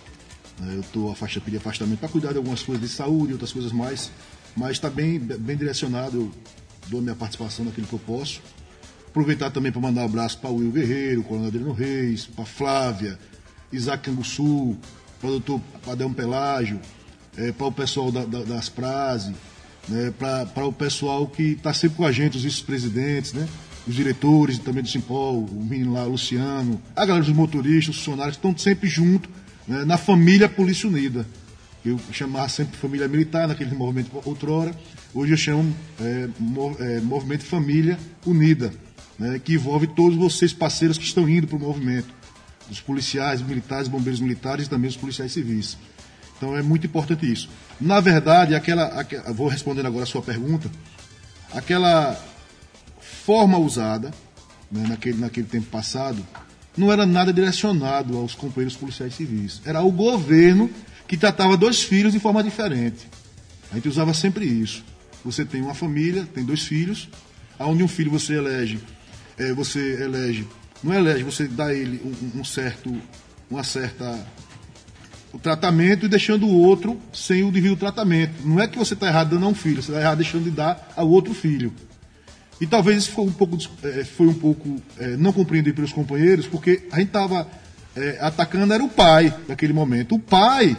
né, 0.59 0.75
Eu 0.75 0.81
estou 0.81 1.11
afasta, 1.11 1.39
pedi 1.39 1.57
afastamento 1.57 1.99
para 1.99 2.09
cuidar 2.09 2.31
de 2.31 2.37
algumas 2.37 2.61
coisas 2.61 2.87
de 2.87 2.93
saúde 2.93 3.29
e 3.29 3.33
outras 3.33 3.51
coisas 3.51 3.71
mais, 3.71 4.11
mas 4.55 4.71
está 4.71 4.89
bem, 4.89 5.19
bem 5.19 5.57
direcionado, 5.57 6.17
eu 6.17 6.31
dou 6.89 6.99
a 6.99 7.03
minha 7.03 7.15
participação 7.15 7.65
naquilo 7.65 7.87
que 7.87 7.93
eu 7.93 7.99
posso. 7.99 8.41
Aproveitar 9.07 9.51
também 9.51 9.71
para 9.71 9.79
mandar 9.79 10.01
um 10.01 10.05
abraço 10.05 10.39
para 10.39 10.49
o 10.49 10.57
Will 10.57 10.71
Guerreiro, 10.71 11.23
Coronel 11.23 11.47
Adriano 11.47 11.71
Reis, 11.71 12.25
para 12.25 12.45
Flávia, 12.45 13.19
Isaac 13.71 14.03
Canguçu, 14.03 14.75
para 15.23 15.29
o 15.29 15.39
doutor 15.39 15.61
Padrão 15.85 16.11
Pelágio, 16.13 16.81
eh, 17.37 17.53
para 17.53 17.67
o 17.67 17.71
pessoal 17.71 18.11
da- 18.11 18.25
da- 18.25 18.43
das 18.43 18.67
Prase, 18.67 19.33
né, 19.87 20.11
para 20.19 20.65
o 20.65 20.73
pessoal 20.73 21.25
que 21.27 21.43
está 21.53 21.73
sempre 21.73 21.95
com 21.95 22.05
a 22.05 22.11
gente, 22.11 22.35
os 22.35 22.43
vice-presidentes, 22.43 23.31
né, 23.31 23.47
os 23.87 23.95
diretores 23.95 24.59
também 24.59 24.83
do 24.83 24.89
Simpol, 24.89 25.45
o 25.45 25.65
menino 25.65 25.93
lá, 25.93 26.05
o 26.05 26.11
Luciano, 26.11 26.81
a 26.93 27.05
galera 27.05 27.23
dos 27.25 27.33
motoristas, 27.33 27.95
os 27.95 28.01
funcionários, 28.03 28.35
estão 28.35 28.55
sempre 28.57 28.89
junto 28.89 29.29
né, 29.65 29.85
na 29.85 29.97
família 29.97 30.49
Polícia 30.49 30.89
Unida. 30.89 31.25
Eu 31.85 31.97
chamava 32.11 32.49
sempre 32.49 32.77
família 32.77 33.07
militar 33.07 33.47
naquele 33.47 33.73
movimento 33.73 34.09
outrora, 34.25 34.73
hoje 35.13 35.31
eu 35.33 35.37
chamo 35.37 35.73
eh, 36.01 36.27
mo- 36.37 36.75
eh, 36.79 36.99
Movimento 37.01 37.43
Família 37.45 37.97
Unida, 38.25 38.73
né, 39.17 39.39
que 39.41 39.53
envolve 39.53 39.87
todos 39.87 40.17
vocês 40.17 40.51
parceiros 40.51 40.97
que 40.97 41.05
estão 41.05 41.27
indo 41.29 41.47
para 41.47 41.55
o 41.57 41.59
movimento, 41.59 42.07
os 42.73 42.81
policiais, 42.81 43.41
militares, 43.41 43.87
bombeiros 43.87 44.19
militares 44.19 44.65
e 44.67 44.69
também 44.69 44.89
os 44.89 44.97
policiais 44.97 45.31
civis. 45.31 45.77
Então 46.37 46.57
é 46.57 46.61
muito 46.61 46.85
importante 46.87 47.31
isso. 47.31 47.49
Na 47.79 47.99
verdade, 47.99 48.53
aquela, 48.55 48.85
aque- 48.99 49.19
vou 49.33 49.47
respondendo 49.47 49.85
agora 49.85 50.03
a 50.03 50.07
sua 50.07 50.21
pergunta, 50.21 50.69
aquela 51.53 52.19
forma 52.99 53.57
usada 53.57 54.11
né, 54.71 54.85
naquele, 54.87 55.17
naquele 55.19 55.47
tempo 55.47 55.67
passado 55.67 56.25
não 56.75 56.91
era 56.91 57.05
nada 57.05 57.31
direcionado 57.31 58.17
aos 58.17 58.33
companheiros 58.33 58.75
policiais 58.75 59.13
civis. 59.13 59.61
Era 59.63 59.81
o 59.81 59.91
governo 59.91 60.69
que 61.07 61.15
tratava 61.15 61.55
dois 61.55 61.83
filhos 61.83 62.13
de 62.13 62.19
forma 62.19 62.43
diferente. 62.43 63.07
A 63.71 63.75
gente 63.75 63.87
usava 63.87 64.13
sempre 64.13 64.45
isso. 64.45 64.83
você 65.23 65.45
tem 65.45 65.61
uma 65.61 65.73
família, 65.75 66.27
tem 66.33 66.43
dois 66.43 66.63
filhos, 66.63 67.07
aonde 67.59 67.83
um 67.83 67.87
filho 67.87 68.09
você 68.11 68.33
elege, 68.33 68.79
é, 69.37 69.53
você 69.53 70.01
elege, 70.03 70.47
não 70.83 70.93
elege, 70.93 71.23
você 71.23 71.47
dá 71.47 71.73
ele 71.73 72.01
um, 72.03 72.39
um 72.39 72.43
certo, 72.43 72.93
uma 73.49 73.63
certa 73.63 74.19
o 75.33 75.39
tratamento 75.39 76.05
e 76.05 76.09
deixando 76.09 76.45
o 76.45 76.53
outro 76.53 76.99
sem 77.11 77.43
o 77.43 77.51
devido 77.51 77.75
tratamento. 77.75 78.45
Não 78.45 78.59
é 78.59 78.67
que 78.67 78.77
você 78.77 78.93
está 78.93 79.07
errado 79.07 79.31
dando 79.31 79.45
a 79.45 79.49
um 79.49 79.55
filho, 79.55 79.81
você 79.81 79.91
está 79.91 79.99
errado 79.99 80.17
deixando 80.19 80.43
de 80.43 80.51
dar 80.51 80.93
ao 80.95 81.09
outro 81.09 81.33
filho. 81.33 81.73
E 82.61 82.67
talvez 82.67 82.99
isso 82.99 83.11
foi 83.11 83.25
um 83.25 83.31
pouco, 83.31 83.57
eh, 83.83 84.03
foi 84.03 84.27
um 84.27 84.33
pouco 84.33 84.79
eh, 84.99 85.17
não 85.17 85.33
compreendido 85.33 85.75
pelos 85.75 85.91
companheiros, 85.91 86.45
porque 86.45 86.83
a 86.91 86.99
gente 86.99 87.07
estava 87.07 87.47
eh, 87.95 88.17
atacando 88.21 88.73
era 88.73 88.83
o 88.83 88.87
pai 88.87 89.33
naquele 89.47 89.73
momento. 89.73 90.15
O 90.15 90.19
pai, 90.19 90.77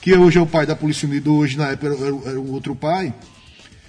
que 0.00 0.12
hoje 0.14 0.36
é 0.36 0.40
o 0.40 0.46
pai 0.46 0.66
da 0.66 0.74
Polícia 0.74 1.08
Unida, 1.08 1.30
hoje 1.30 1.56
na 1.56 1.68
época 1.68 1.86
era, 1.86 2.30
era 2.30 2.40
um 2.40 2.50
outro 2.50 2.74
pai, 2.74 3.14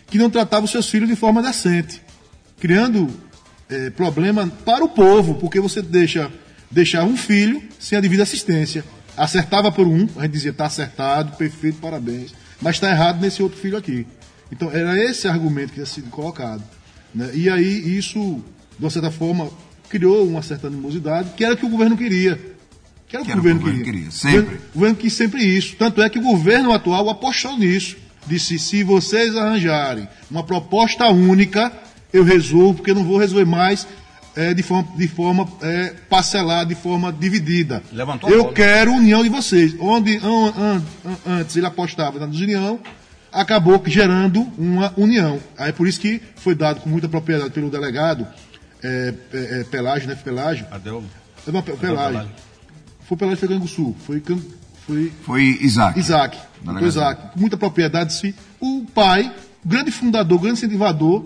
que 0.08 0.20
não 0.20 0.30
tratava 0.30 0.66
os 0.66 0.72
seus 0.72 0.88
filhos 0.88 1.10
de 1.10 1.16
forma 1.16 1.42
decente, 1.42 2.02
criando 2.60 3.10
eh, 3.70 3.90
problema 3.90 4.48
para 4.66 4.84
o 4.84 4.90
povo, 4.90 5.36
porque 5.36 5.60
você 5.60 5.82
deixa 5.82 6.32
deixar 6.70 7.04
um 7.04 7.16
filho 7.16 7.62
sem 7.80 7.98
a 7.98 8.02
devida 8.02 8.24
assistência. 8.24 8.84
Acertava 9.16 9.72
por 9.72 9.86
um, 9.86 10.08
a 10.18 10.24
gente 10.24 10.32
dizia 10.32 10.52
está 10.52 10.66
acertado, 10.66 11.38
perfeito, 11.38 11.78
parabéns, 11.80 12.34
mas 12.60 12.76
está 12.76 12.90
errado 12.90 13.22
nesse 13.22 13.44
outro 13.44 13.60
filho 13.60 13.78
aqui. 13.78 14.08
Então 14.52 14.72
era 14.72 15.02
esse 15.02 15.28
argumento 15.28 15.70
que 15.70 15.76
tinha 15.76 15.86
sido 15.86 16.10
colocado. 16.10 16.64
né? 17.14 17.30
E 17.34 17.50
aí 17.50 17.98
isso, 17.98 18.44
de 18.78 18.84
uma 18.84 18.90
certa 18.90 19.12
forma, 19.12 19.50
criou 19.90 20.28
uma 20.28 20.42
certa 20.42 20.68
animosidade, 20.68 21.30
que 21.38 21.46
era 21.46 21.54
o 21.54 21.58
que 21.58 21.66
o 21.66 21.70
governo 21.70 21.96
queria. 21.96 22.40
Que 23.08 23.16
era 23.16 23.24
o 23.24 23.26
que, 23.26 23.32
o 23.32 23.36
governo, 23.36 23.84
queria. 23.84 24.10
sempre. 24.10 24.40
O 24.40 24.42
governo, 24.42 24.62
o 24.70 24.74
governo 24.74 24.96
quis 24.96 25.14
sempre 25.14 25.44
isso. 25.44 25.76
Tanto 25.76 26.02
é 26.02 26.10
que 26.10 26.18
o 26.18 26.24
governo 26.24 26.74
atual 26.74 27.10
apostou 27.10 27.56
nisso. 27.58 27.96
Disse, 28.26 28.58
se 28.58 28.84
vocês 28.84 29.36
arranjarem 29.36 30.08
uma 30.32 30.44
proposta 30.44 31.08
única, 31.10 31.72
eu 32.14 32.24
resolvo, 32.24 32.76
porque 32.76 32.92
eu 32.92 32.96
não 32.96 33.04
vou 33.04 33.18
resolver 33.18 33.46
mais 33.46 33.88
eh, 34.36 34.54
de 34.54 34.64
forma, 34.64 34.88
de 34.96 35.08
forma 35.08 35.48
eh, 35.62 35.94
parcelada, 36.10 36.66
de 36.68 36.76
forma 36.76 37.12
dividida. 37.12 37.82
Levantou 37.92 38.30
a 38.30 38.34
eu 38.34 38.44
bola. 38.44 38.54
quero 38.54 38.92
união 38.94 39.24
de 39.24 39.30
vocês. 39.30 39.76
Onde 39.80 40.18
an- 40.18 40.54
an- 40.58 40.82
an- 41.06 41.18
antes 41.40 41.56
ele 41.56 41.66
apostava 41.66 42.20
na 42.20 42.26
desunião, 42.26 42.80
acabou 43.32 43.82
gerando 43.86 44.42
uma 44.58 44.94
união. 44.98 45.40
Aí 45.58 45.74
por 45.74 45.88
isso 45.88 46.00
que 46.00 46.22
foi 46.36 46.56
dado 46.56 46.82
com 46.82 46.90
muita 46.90 47.10
propriedade 47.10 47.52
pelo 47.52 47.70
delegado 47.70 48.26
eh, 48.84 49.14
eh, 49.34 49.48
eh, 49.62 49.66
Pelágio, 49.70 50.08
né? 50.08 50.16
Pelágio. 50.16 50.66
Adeu. 50.72 51.04
Não, 51.48 51.62
Pe- 51.62 51.74
Pelágio. 51.74 52.12
Pelágio. 52.12 52.32
Foi 53.08 53.18
Pelágio 53.18 53.40
foi 53.40 53.50
Canguçu. 53.50 53.96
Foi, 54.06 54.20
Can- 54.20 54.40
foi 54.88 55.12
Foi 55.24 55.42
Isaac. 55.62 56.00
Isaac. 56.00 56.38
Foi 56.64 56.88
Isaac. 56.88 57.34
Com 57.34 57.40
muita 57.40 57.58
propriedade. 57.58 58.36
O 58.60 58.86
pai, 58.94 59.32
grande 59.66 59.92
fundador, 59.92 60.40
grande 60.40 60.58
incentivador, 60.60 61.26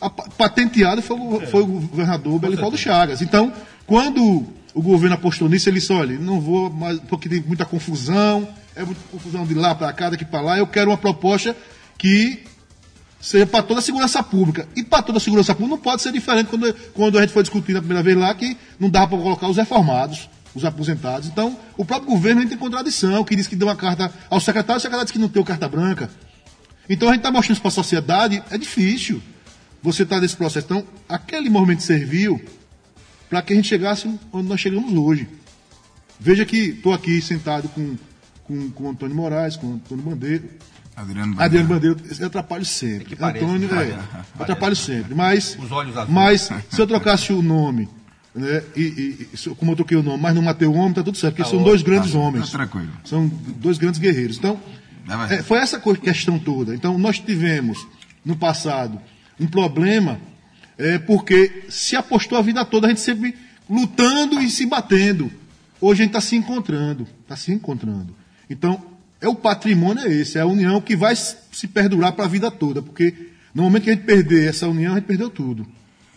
a 0.00 0.10
pa- 0.10 0.24
patenteado 0.36 1.00
foi, 1.02 1.16
o- 1.18 1.40
foi 1.46 1.62
o 1.62 1.66
governador 1.66 2.38
Belivaldo 2.38 2.76
Chagas. 2.76 3.22
Então, 3.22 3.52
quando 3.86 4.44
o 4.74 4.82
governo 4.82 5.14
apostou 5.14 5.48
nisso, 5.48 5.68
ele 5.68 5.78
disse, 5.80 5.92
olha, 5.92 6.18
não 6.18 6.40
vou 6.40 6.70
mais, 6.70 6.98
porque 7.00 7.28
tem 7.28 7.40
muita 7.40 7.64
confusão, 7.64 8.48
é 8.74 8.84
muita 8.84 9.00
confusão 9.10 9.46
de 9.46 9.54
lá 9.54 9.74
para 9.74 9.92
cá, 9.92 10.10
daqui 10.10 10.24
para 10.24 10.40
lá, 10.40 10.58
eu 10.58 10.66
quero 10.66 10.90
uma 10.90 10.98
proposta 10.98 11.56
que 11.96 12.44
seja 13.20 13.46
para 13.46 13.62
toda 13.62 13.80
a 13.80 13.82
segurança 13.82 14.22
pública. 14.22 14.68
E 14.76 14.84
para 14.84 15.02
toda 15.02 15.18
a 15.18 15.20
segurança 15.20 15.54
pública 15.54 15.76
não 15.76 15.82
pode 15.82 16.02
ser 16.02 16.12
diferente 16.12 16.48
quando, 16.48 16.74
quando 16.92 17.18
a 17.18 17.22
gente 17.22 17.32
foi 17.32 17.42
discutir 17.42 17.72
na 17.72 17.80
primeira 17.80 18.02
vez 18.02 18.16
lá 18.16 18.34
que 18.34 18.56
não 18.78 18.90
dava 18.90 19.08
para 19.08 19.18
colocar 19.18 19.48
os 19.48 19.56
reformados, 19.56 20.28
os 20.54 20.64
aposentados. 20.64 21.26
Então, 21.28 21.56
o 21.76 21.84
próprio 21.84 22.10
governo 22.10 22.42
entra 22.42 22.54
em 22.54 22.58
contradição, 22.58 23.24
que 23.24 23.34
diz 23.34 23.46
que 23.46 23.56
deu 23.56 23.66
uma 23.68 23.76
carta 23.76 24.12
ao 24.28 24.40
secretário, 24.40 24.78
o 24.78 24.80
secretário 24.80 25.06
diz 25.06 25.12
que 25.12 25.18
não 25.18 25.28
tem 25.28 25.42
carta 25.42 25.66
branca. 25.68 26.10
Então 26.88 27.08
a 27.08 27.12
gente 27.12 27.20
está 27.20 27.32
mostrando 27.32 27.54
isso 27.54 27.62
para 27.62 27.68
a 27.70 27.72
sociedade, 27.72 28.42
é 28.50 28.56
difícil 28.58 29.20
você 29.82 30.02
estar 30.02 30.20
nesse 30.20 30.36
processo. 30.36 30.66
Então, 30.66 30.84
aquele 31.08 31.48
movimento 31.48 31.82
serviu 31.82 32.40
para 33.28 33.42
que 33.42 33.52
a 33.52 33.56
gente 33.56 33.68
chegasse 33.68 34.08
onde 34.32 34.48
nós 34.48 34.60
chegamos 34.60 34.92
hoje. 34.94 35.28
Veja 36.18 36.44
que 36.44 36.56
estou 36.56 36.92
aqui 36.92 37.20
sentado 37.20 37.68
com, 37.68 37.96
com, 38.44 38.70
com 38.70 38.84
o 38.84 38.88
Antônio 38.90 39.14
Moraes, 39.16 39.56
com 39.56 39.66
o 39.66 39.74
Antônio 39.74 40.04
Bandeira, 40.04 40.44
Adriano 40.96 41.34
Adriano 41.38 41.68
Bandeira, 41.68 41.96
eu 42.18 42.26
atrapalho 42.26 42.64
sempre. 42.64 43.14
parece, 43.16 43.44
Antônio, 43.44 43.68
parece, 43.68 43.92
é, 43.92 43.96
eu 44.38 44.42
atrapalho 44.42 44.76
sempre. 44.76 45.14
Mas, 45.14 45.58
Os 45.60 45.70
olhos 45.70 45.94
azuis. 45.94 46.14
mas 46.14 46.50
se 46.70 46.80
eu 46.80 46.86
trocasse 46.86 47.34
o 47.34 47.42
nome, 47.42 47.86
né, 48.34 48.62
e, 48.74 49.28
e- 49.34 49.48
como 49.56 49.72
eu 49.72 49.76
troquei 49.76 49.96
o 49.98 50.02
nome, 50.02 50.22
mas 50.22 50.34
não 50.34 50.40
matei 50.40 50.66
o 50.66 50.72
homem, 50.72 50.94
tá 50.94 51.02
tudo 51.02 51.18
certo, 51.18 51.34
porque 51.36 51.50
são 51.50 51.62
dois 51.62 51.82
grandes 51.82 52.14
homens. 52.14 52.50
Tá 52.50 52.58
tranquilo. 52.58 52.90
São 53.04 53.28
dois 53.28 53.76
grandes 53.76 54.00
guerreiros. 54.00 54.38
Então, 54.38 54.58
É 55.30 55.34
é, 55.34 55.42
foi 55.42 55.58
essa 55.58 55.78
questão 55.78 56.38
toda. 56.38 56.74
Então, 56.74 56.98
nós 56.98 57.18
tivemos, 57.18 57.86
no 58.24 58.34
passado, 58.34 58.98
um 59.38 59.46
problema, 59.46 60.20
é, 60.78 60.98
porque 60.98 61.64
se 61.68 61.96
apostou 61.96 62.38
a 62.38 62.42
vida 62.42 62.64
toda, 62.64 62.86
a 62.86 62.90
gente 62.90 63.00
sempre 63.00 63.34
lutando 63.68 64.40
e 64.40 64.48
se 64.48 64.66
batendo. 64.66 65.30
Hoje 65.80 66.02
a 66.02 66.04
gente 66.04 66.16
está 66.16 66.20
se 66.20 66.36
encontrando, 66.36 67.06
está 67.22 67.36
se 67.36 67.52
encontrando. 67.52 68.14
Então, 68.48 68.82
é 69.20 69.28
o 69.28 69.34
patrimônio 69.34 70.04
é 70.04 70.12
esse, 70.12 70.38
é 70.38 70.40
a 70.40 70.46
união 70.46 70.80
que 70.80 70.96
vai 70.96 71.14
se 71.16 71.66
perdurar 71.68 72.12
para 72.12 72.24
a 72.24 72.28
vida 72.28 72.50
toda, 72.50 72.82
porque 72.82 73.14
no 73.54 73.62
momento 73.62 73.84
que 73.84 73.90
a 73.90 73.94
gente 73.94 74.04
perder 74.04 74.48
essa 74.48 74.68
união, 74.68 74.92
a 74.92 74.96
gente 74.96 75.06
perdeu 75.06 75.30
tudo. 75.30 75.66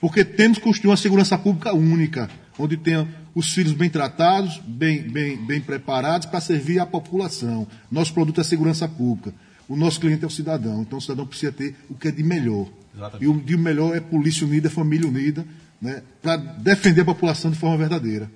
Porque 0.01 0.23
temos 0.23 0.57
que 0.57 0.63
construir 0.63 0.91
uma 0.91 0.97
segurança 0.97 1.37
pública 1.37 1.73
única, 1.73 2.29
onde 2.57 2.77
tenha 2.77 3.07
os 3.33 3.53
filhos 3.53 3.73
bem 3.73 3.89
tratados, 3.89 4.61
bem, 4.65 5.01
bem, 5.01 5.37
bem 5.37 5.61
preparados 5.61 6.27
para 6.27 6.41
servir 6.41 6.79
à 6.79 6.85
população. 6.85 7.67
Nosso 7.91 8.13
produto 8.13 8.41
é 8.41 8.43
segurança 8.43 8.87
pública. 8.87 9.33
O 9.69 9.75
nosso 9.75 9.99
cliente 9.99 10.23
é 10.23 10.27
o 10.27 10.31
cidadão. 10.31 10.81
Então 10.81 10.97
o 10.97 11.01
cidadão 11.01 11.27
precisa 11.27 11.51
ter 11.51 11.75
o 11.87 11.93
que 11.93 12.07
é 12.07 12.11
de 12.11 12.23
melhor. 12.23 12.65
Exatamente. 12.95 13.23
E 13.23 13.27
o 13.27 13.39
de 13.39 13.55
melhor 13.55 13.95
é 13.95 13.99
polícia 13.99 14.45
unida, 14.45 14.67
é 14.67 14.71
família 14.71 15.07
unida, 15.07 15.45
né, 15.79 16.01
para 16.21 16.37
defender 16.37 17.01
a 17.01 17.05
população 17.05 17.51
de 17.51 17.57
forma 17.57 17.77
verdadeira. 17.77 18.29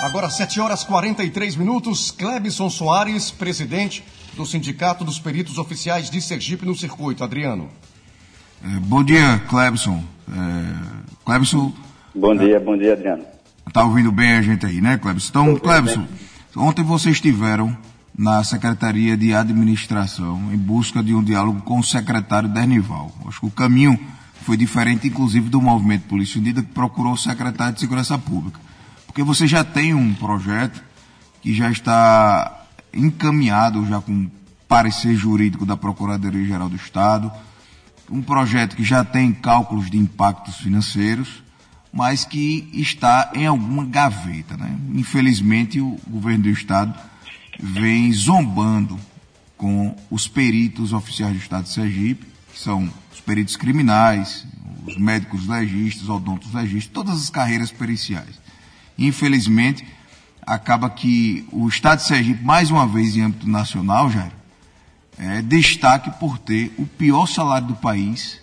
Agora, 0.00 0.30
7 0.30 0.60
horas 0.60 0.84
43 0.84 1.56
minutos. 1.56 2.12
Clebson 2.12 2.70
Soares, 2.70 3.32
presidente 3.32 4.04
do 4.34 4.46
Sindicato 4.46 5.04
dos 5.04 5.18
Peritos 5.18 5.58
Oficiais 5.58 6.08
de 6.08 6.22
Sergipe 6.22 6.64
no 6.64 6.76
Circuito. 6.76 7.24
Adriano. 7.24 7.68
É, 8.62 8.68
bom 8.80 9.02
dia, 9.02 9.40
Clebson. 9.48 10.02
É, 10.30 11.14
Clebson, 11.24 11.72
Bom 12.14 12.36
dia, 12.36 12.60
bom 12.60 12.76
dia, 12.76 12.92
Adriano. 12.92 13.24
tá 13.72 13.84
ouvindo 13.84 14.12
bem 14.12 14.32
a 14.34 14.42
gente 14.42 14.64
aí, 14.64 14.80
né, 14.80 14.98
Clebson? 14.98 15.28
Então, 15.30 15.56
Clebson, 15.56 16.06
ontem 16.56 16.84
vocês 16.84 17.16
estiveram 17.16 17.76
na 18.18 18.42
Secretaria 18.42 19.16
de 19.16 19.32
Administração 19.32 20.52
em 20.52 20.56
busca 20.56 21.04
de 21.04 21.14
um 21.14 21.22
diálogo 21.22 21.62
com 21.62 21.78
o 21.78 21.84
secretário 21.84 22.48
Dernival. 22.48 23.12
Acho 23.28 23.38
que 23.38 23.46
o 23.46 23.50
caminho 23.50 23.96
foi 24.42 24.56
diferente, 24.56 25.06
inclusive, 25.06 25.48
do 25.48 25.62
movimento 25.62 26.08
Polícia 26.08 26.40
Unida, 26.40 26.60
que 26.60 26.72
procurou 26.72 27.12
o 27.12 27.16
secretário 27.16 27.74
de 27.74 27.80
Segurança 27.80 28.18
Pública. 28.18 28.58
Porque 29.06 29.22
você 29.22 29.46
já 29.46 29.62
tem 29.62 29.94
um 29.94 30.12
projeto 30.14 30.82
que 31.40 31.54
já 31.54 31.70
está 31.70 32.66
encaminhado, 32.92 33.86
já 33.86 34.00
com 34.00 34.28
parecer 34.66 35.14
jurídico 35.14 35.64
da 35.64 35.76
Procuradoria-Geral 35.76 36.68
do 36.68 36.76
Estado, 36.76 37.30
um 38.10 38.20
projeto 38.20 38.74
que 38.74 38.82
já 38.82 39.04
tem 39.04 39.32
cálculos 39.32 39.88
de 39.88 39.96
impactos 39.96 40.56
financeiros, 40.56 41.42
mas 41.92 42.24
que 42.24 42.68
está 42.72 43.30
em 43.34 43.46
alguma 43.46 43.84
gaveta. 43.84 44.56
Né? 44.56 44.76
Infelizmente, 44.94 45.80
o 45.80 45.96
governo 46.08 46.44
do 46.44 46.50
Estado 46.50 46.98
vem 47.58 48.12
zombando 48.12 48.98
com 49.56 49.96
os 50.10 50.28
peritos 50.28 50.92
oficiais 50.92 51.32
do 51.32 51.38
Estado 51.38 51.64
de 51.64 51.70
Sergipe, 51.70 52.26
que 52.52 52.58
são 52.58 52.88
os 53.12 53.20
peritos 53.20 53.56
criminais, 53.56 54.46
os 54.86 54.96
médicos 54.96 55.46
legistas, 55.46 56.08
odontos 56.08 56.54
legistas, 56.54 56.92
todas 56.92 57.16
as 57.16 57.30
carreiras 57.30 57.70
periciais. 57.70 58.40
Infelizmente, 58.96 59.86
acaba 60.46 60.88
que 60.88 61.46
o 61.52 61.68
Estado 61.68 61.98
de 61.98 62.06
Sergipe, 62.06 62.42
mais 62.42 62.70
uma 62.70 62.86
vez 62.86 63.16
em 63.16 63.22
âmbito 63.22 63.48
nacional, 63.48 64.10
Jair, 64.10 64.32
é, 65.18 65.42
destaque 65.42 66.10
por 66.18 66.38
ter 66.38 66.72
o 66.78 66.86
pior 66.86 67.26
salário 67.26 67.68
do 67.68 67.74
país, 67.74 68.40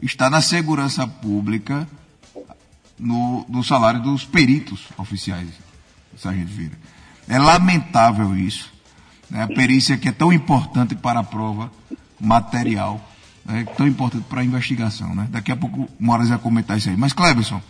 está 0.00 0.28
na 0.28 0.42
segurança 0.42 1.06
pública, 1.06 1.88
no, 2.98 3.46
no 3.48 3.64
salário 3.64 4.02
dos 4.02 4.24
peritos 4.24 4.86
oficiais, 4.96 5.48
Sargento 6.16 6.52
Vieira. 6.52 6.76
É 7.28 7.38
lamentável 7.38 8.34
isso. 8.34 8.72
Né? 9.30 9.42
A 9.42 9.48
perícia 9.48 9.96
que 9.96 10.08
é 10.08 10.12
tão 10.12 10.32
importante 10.32 10.94
para 10.94 11.20
a 11.20 11.24
prova 11.24 11.70
material, 12.18 13.00
né? 13.44 13.66
tão 13.76 13.86
importante 13.86 14.24
para 14.28 14.40
a 14.40 14.44
investigação. 14.44 15.14
Né? 15.14 15.28
Daqui 15.30 15.52
a 15.52 15.56
pouco 15.56 15.82
o 15.82 15.88
Moraes 15.98 16.30
vai 16.30 16.38
comentar 16.38 16.78
isso 16.78 16.88
aí. 16.88 16.96
Mas, 16.96 17.12
Cleberson, 17.12 17.60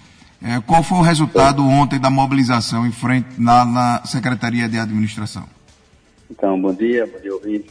é, 0.41 0.61
qual 0.61 0.83
foi 0.83 0.99
o 0.99 1.03
resultado 1.03 1.67
ontem 1.67 1.99
da 1.99 2.11
mobilização 2.11 2.87
em 2.87 2.93
frente 2.93 3.29
na, 3.39 3.65
na 3.65 4.05
Secretaria 4.05 4.69
de 4.69 4.79
Administração? 4.79 5.45
Então, 6.31 6.61
bom 6.61 6.73
dia, 6.73 7.07
bom 7.07 7.21
dia, 7.21 7.35
ouvinte. 7.35 7.71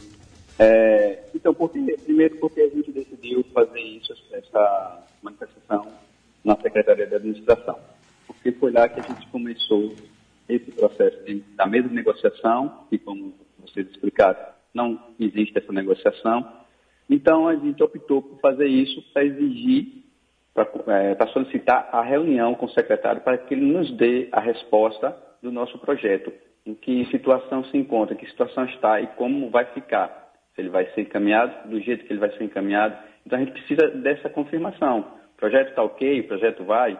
É, 0.58 1.20
então, 1.34 1.54
porque, 1.54 1.78
primeiro 2.04 2.36
porque 2.36 2.60
a 2.60 2.68
gente 2.68 2.90
decidiu 2.92 3.44
fazer 3.54 3.80
isso, 3.80 4.12
essa 4.32 5.00
manifestação, 5.22 5.86
na 6.44 6.56
Secretaria 6.56 7.06
de 7.06 7.14
Administração. 7.14 7.78
Porque 8.26 8.52
foi 8.52 8.72
lá 8.72 8.88
que 8.88 9.00
a 9.00 9.02
gente 9.02 9.26
começou 9.28 9.94
esse 10.48 10.70
processo 10.72 11.18
da 11.56 11.66
mesma 11.66 11.92
negociação, 11.92 12.86
que 12.88 12.98
como 12.98 13.34
vocês 13.58 13.88
explicaram, 13.88 14.38
não 14.72 15.00
existe 15.18 15.58
essa 15.58 15.72
negociação. 15.72 16.46
Então 17.08 17.48
a 17.48 17.56
gente 17.56 17.82
optou 17.82 18.22
por 18.22 18.38
fazer 18.40 18.66
isso 18.66 19.02
para 19.12 19.24
exigir, 19.24 20.04
para 20.54 21.26
solicitar 21.28 21.88
a 21.92 22.02
reunião 22.02 22.54
com 22.54 22.66
o 22.66 22.70
secretário 22.70 23.20
para 23.20 23.38
que 23.38 23.54
ele 23.54 23.64
nos 23.64 23.90
dê 23.96 24.28
a 24.32 24.40
resposta 24.40 25.16
do 25.42 25.52
nosso 25.52 25.78
projeto, 25.78 26.32
em 26.66 26.74
que 26.74 27.06
situação 27.06 27.64
se 27.64 27.76
encontra, 27.76 28.14
em 28.14 28.18
que 28.18 28.28
situação 28.28 28.64
está 28.64 29.00
e 29.00 29.06
como 29.08 29.50
vai 29.50 29.64
ficar. 29.66 30.32
Se 30.54 30.60
ele 30.60 30.70
vai 30.70 30.86
ser 30.92 31.02
encaminhado, 31.02 31.68
do 31.68 31.80
jeito 31.80 32.04
que 32.04 32.12
ele 32.12 32.20
vai 32.20 32.30
ser 32.32 32.44
encaminhado. 32.44 32.96
Então 33.24 33.38
a 33.38 33.42
gente 33.42 33.52
precisa 33.52 33.88
dessa 33.88 34.28
confirmação. 34.28 35.00
O 35.34 35.38
projeto 35.38 35.68
está 35.68 35.82
ok, 35.82 36.20
o 36.20 36.26
projeto 36.26 36.64
vai. 36.64 36.98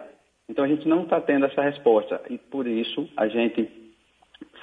Então 0.48 0.64
a 0.64 0.68
gente 0.68 0.88
não 0.88 1.02
está 1.02 1.20
tendo 1.20 1.46
essa 1.46 1.62
resposta. 1.62 2.20
E 2.30 2.38
por 2.38 2.66
isso 2.66 3.08
a 3.16 3.28
gente 3.28 3.68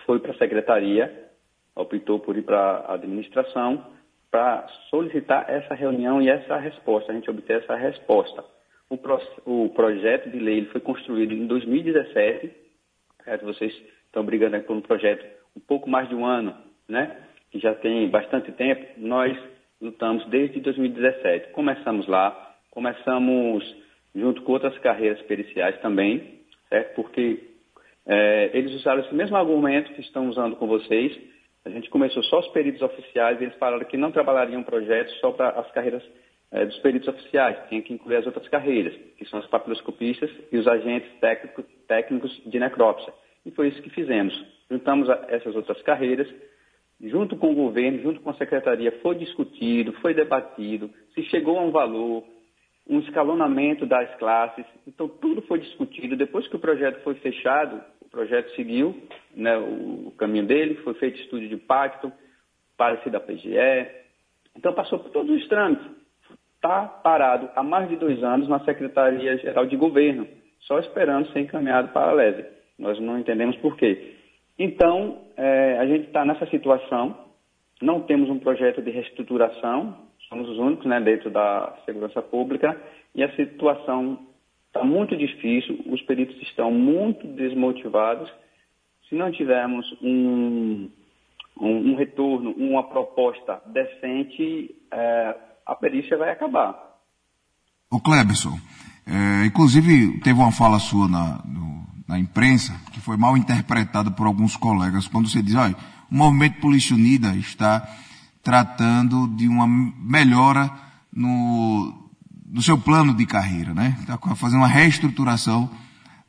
foi 0.06 0.20
para 0.20 0.32
a 0.32 0.38
secretaria, 0.38 1.30
optou 1.76 2.20
por 2.20 2.38
ir 2.38 2.44
para 2.44 2.58
a 2.60 2.94
administração, 2.94 3.86
para 4.32 4.68
solicitar 4.90 5.50
essa 5.50 5.74
reunião 5.74 6.22
e 6.22 6.30
essa 6.30 6.58
resposta, 6.58 7.12
a 7.12 7.16
gente 7.16 7.30
obter 7.30 7.62
essa 7.62 7.76
resposta. 7.76 8.44
O, 8.90 8.98
pro, 8.98 9.20
o 9.46 9.70
projeto 9.70 10.30
de 10.30 10.40
lei 10.40 10.66
foi 10.66 10.82
construído 10.82 11.34
em 11.34 11.48
2017, 11.48 12.52
certo? 13.24 13.46
vocês 13.46 13.74
estão 14.06 14.24
brigando 14.24 14.60
por 14.62 14.76
um 14.76 14.82
projeto 14.82 15.26
um 15.56 15.60
pouco 15.60 15.90
mais 15.90 16.10
de 16.10 16.16
um 16.16 16.26
ano, 16.26 16.56
né? 16.88 17.16
que 17.50 17.60
já 17.60 17.74
tem 17.74 18.10
bastante 18.10 18.52
tempo, 18.52 18.86
nós 18.98 19.38
lutamos 19.82 20.26
desde 20.28 20.60
2017. 20.60 21.52
Começamos 21.52 22.08
lá, 22.08 22.56
começamos 22.70 23.64
junto 24.16 24.42
com 24.44 24.54
outras 24.54 24.78
carreiras 24.80 25.22
periciais 25.24 25.78
também, 25.82 26.40
certo? 26.70 26.96
porque 26.96 27.40
é, 28.06 28.52
eles 28.54 28.72
usaram 28.74 29.02
esse 29.02 29.14
mesmo 29.14 29.36
argumento 29.36 29.94
que 29.94 30.02
estão 30.02 30.30
usando 30.30 30.56
com 30.56 30.68
vocês. 30.68 31.18
A 31.66 31.70
gente 31.70 31.90
começou 31.90 32.24
só 32.24 32.40
os 32.40 32.48
peritos 32.50 32.82
oficiais, 32.82 33.42
eles 33.42 33.56
falaram 33.56 33.86
que 33.86 33.98
não 33.98 34.12
trabalhariam 34.12 34.64
projetos 34.64 35.14
só 35.20 35.32
para 35.32 35.50
as 35.50 35.70
carreiras 35.72 36.04
é, 36.52 36.66
dos 36.66 36.78
peritos 36.80 37.08
oficiais, 37.08 37.58
tinha 37.68 37.82
que 37.82 37.94
incluir 37.94 38.18
as 38.18 38.26
outras 38.26 38.48
carreiras, 38.48 38.96
que 39.18 39.26
são 39.26 39.40
os 39.40 39.48
papiloscopistas 39.48 40.30
e 40.52 40.58
os 40.58 40.68
agentes 40.68 41.12
técnico, 41.20 41.64
técnicos 41.88 42.42
de 42.46 42.60
necrópsia. 42.60 43.12
E 43.46 43.52
foi 43.52 43.68
isso 43.70 43.82
que 43.82 43.90
fizemos. 43.90 44.34
Juntamos 44.70 45.10
essas 45.28 45.56
outras 45.56 45.82
carreiras, 45.82 46.28
junto 47.02 47.36
com 47.36 47.52
o 47.52 47.56
governo, 47.56 48.02
junto 48.02 48.22
com 48.22 48.30
a 48.30 48.36
secretaria, 48.36 48.92
foi 49.02 49.16
discutido, 49.16 49.92
foi 49.94 50.14
debatido, 50.14 50.90
se 51.14 51.24
chegou 51.24 51.58
a 51.58 51.64
um 51.64 51.72
valor, 51.72 52.24
um 52.88 53.00
escalonamento 53.00 53.86
das 53.86 54.14
classes. 54.16 54.66
Então, 54.88 55.08
tudo 55.08 55.42
foi 55.44 55.60
discutido. 55.60 56.16
Depois 56.16 56.48
que 56.48 56.56
o 56.56 56.60
projeto 56.60 57.02
foi 57.04 57.16
fechado, 57.16 57.82
o 58.02 58.10
projeto 58.10 58.54
seguiu 58.56 58.96
né, 59.36 59.58
o, 59.58 60.14
caminho 60.18 60.46
dele, 60.46 60.76
foi 60.84 60.94
feito 60.96 61.20
estudo 61.20 61.48
de 61.48 61.56
impacto, 61.56 62.12
parecer 62.78 63.10
da 63.10 63.20
PGE. 63.20 63.58
Então, 64.56 64.74
passou 64.74 65.00
por 65.00 65.10
todos 65.12 65.36
os 65.36 65.48
trâmites. 65.48 65.86
Está 66.56 66.86
parado 66.86 67.50
há 67.56 67.64
mais 67.64 67.90
de 67.90 67.96
dois 67.96 68.24
anos 68.24 68.48
na 68.48 68.60
Secretaria-Geral 68.62 69.66
de 69.66 69.76
Governo, 69.76 70.28
só 70.62 70.80
esperando 70.80 71.32
ser 71.32 71.40
encaminhado 71.40 71.90
para 71.90 72.12
a 72.12 72.14
LESE. 72.14 72.46
Nós 72.78 73.00
não 73.00 73.20
entendemos 73.20 73.56
por 73.58 73.76
quê. 73.78 74.16
Então, 74.58 75.22
é, 75.36 75.78
a 75.80 75.86
gente 75.86 76.08
está 76.08 76.24
nessa 76.24 76.46
situação, 76.48 77.18
não 77.82 78.02
temos 78.02 78.30
um 78.30 78.40
projeto 78.40 78.82
de 78.82 78.90
reestruturação, 78.90 80.05
somos 80.30 80.50
os 80.50 80.58
únicos 80.58 80.86
né, 80.86 81.00
dentro 81.00 81.30
da 81.30 81.78
segurança 81.86 82.22
pública 82.22 82.80
e 83.14 83.24
a 83.24 83.36
situação 83.36 84.20
está 84.68 84.84
muito 84.84 85.16
difícil, 85.16 85.80
os 85.86 86.02
peritos 86.02 86.36
estão 86.42 86.72
muito 86.72 87.26
desmotivados. 87.28 88.30
Se 89.08 89.16
não 89.16 89.32
tivermos 89.32 89.86
um, 90.02 90.90
um, 91.60 91.92
um 91.92 91.96
retorno, 91.96 92.52
uma 92.58 92.84
proposta 92.84 93.62
decente, 93.68 94.76
é, 94.92 95.36
a 95.66 95.76
perícia 95.76 96.18
vai 96.18 96.32
acabar. 96.32 96.78
O 97.90 98.02
Clebson, 98.02 98.58
é, 99.08 99.46
inclusive 99.46 100.20
teve 100.20 100.38
uma 100.38 100.52
fala 100.52 100.80
sua 100.80 101.08
na, 101.08 101.42
no, 101.46 101.86
na 102.08 102.20
imprensa 102.20 102.74
que 102.92 103.00
foi 103.00 103.16
mal 103.16 103.38
interpretada 103.38 104.12
por 104.12 104.28
alguns 104.28 104.58
colegas 104.58 105.08
quando 105.08 105.30
você 105.30 105.42
diz, 105.42 105.56
olha, 105.56 105.76
o 106.12 106.16
movimento 106.16 106.60
Polícia 106.60 106.96
Unida 106.96 107.34
está 107.36 107.88
tratando 108.46 109.28
de 109.36 109.48
uma 109.48 109.68
melhora 109.68 110.72
no, 111.12 112.12
no 112.48 112.62
seu 112.62 112.78
plano 112.78 113.12
de 113.12 113.26
carreira, 113.26 113.74
né? 113.74 113.98
Está 114.00 114.20
fazendo 114.36 114.60
uma 114.60 114.68
reestruturação 114.68 115.68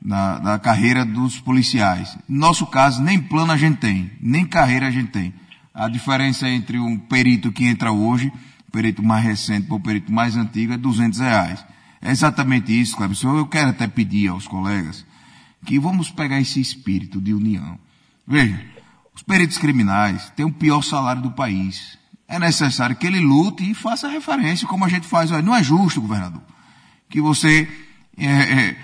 da, 0.00 0.58
carreira 0.58 1.04
dos 1.04 1.38
policiais. 1.38 2.16
No 2.26 2.40
nosso 2.40 2.66
caso, 2.66 3.02
nem 3.02 3.20
plano 3.20 3.52
a 3.52 3.56
gente 3.56 3.76
tem, 3.76 4.10
nem 4.18 4.46
carreira 4.46 4.88
a 4.88 4.90
gente 4.90 5.10
tem. 5.10 5.34
A 5.74 5.90
diferença 5.90 6.48
entre 6.48 6.78
um 6.78 6.98
perito 6.98 7.52
que 7.52 7.66
entra 7.66 7.92
hoje, 7.92 8.32
perito 8.72 9.02
mais 9.02 9.22
recente 9.22 9.66
para 9.66 9.76
o 9.76 9.80
perito 9.80 10.10
mais 10.10 10.38
antigo, 10.38 10.72
é 10.72 10.78
200 10.78 11.20
reais. 11.20 11.66
É 12.00 12.10
exatamente 12.10 12.72
isso, 12.72 12.96
Cleber. 12.96 13.16
Eu 13.24 13.46
quero 13.46 13.70
até 13.70 13.86
pedir 13.86 14.28
aos 14.28 14.48
colegas 14.48 15.04
que 15.66 15.78
vamos 15.78 16.10
pegar 16.10 16.40
esse 16.40 16.60
espírito 16.62 17.20
de 17.20 17.34
união. 17.34 17.78
Veja, 18.26 18.58
os 19.14 19.22
peritos 19.22 19.58
criminais 19.58 20.30
têm 20.34 20.46
o 20.46 20.52
pior 20.52 20.80
salário 20.80 21.20
do 21.20 21.32
país 21.32 21.98
é 22.28 22.38
necessário 22.38 22.96
que 22.96 23.06
ele 23.06 23.20
lute 23.20 23.70
e 23.70 23.74
faça 23.74 24.08
referência, 24.08 24.66
como 24.66 24.84
a 24.84 24.88
gente 24.88 25.06
faz. 25.06 25.30
Não 25.30 25.54
é 25.54 25.62
justo, 25.62 26.00
governador, 26.00 26.42
que 27.08 27.20
você 27.20 27.68
é, 28.16 28.26
é, 28.26 28.76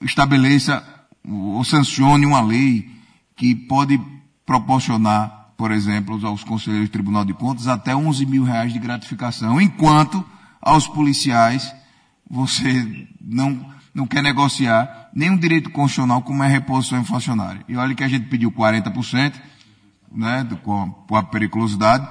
estabeleça 0.00 0.82
ou 1.28 1.62
sancione 1.64 2.24
uma 2.24 2.40
lei 2.40 2.90
que 3.36 3.54
pode 3.54 4.00
proporcionar, 4.46 5.52
por 5.56 5.70
exemplo, 5.70 6.18
aos 6.26 6.42
conselheiros 6.42 6.88
do 6.88 6.92
Tribunal 6.92 7.24
de 7.24 7.34
Contas 7.34 7.68
até 7.68 7.94
11 7.94 8.24
mil 8.26 8.44
reais 8.44 8.72
de 8.72 8.78
gratificação, 8.78 9.60
enquanto 9.60 10.24
aos 10.60 10.86
policiais 10.86 11.74
você 12.28 13.06
não, 13.20 13.64
não 13.94 14.06
quer 14.06 14.22
negociar 14.22 15.10
nenhum 15.14 15.36
direito 15.36 15.70
constitucional 15.70 16.22
como 16.22 16.42
é 16.42 16.46
a 16.46 16.50
reposição 16.50 17.00
inflacionária. 17.00 17.64
E 17.68 17.76
olha 17.76 17.94
que 17.94 18.04
a 18.04 18.08
gente 18.08 18.28
pediu 18.28 18.50
40%, 18.50 19.34
né, 20.12 20.46
com 20.62 20.82
a, 20.82 20.88
com 21.06 21.16
a 21.16 21.22
periculosidade, 21.22 22.06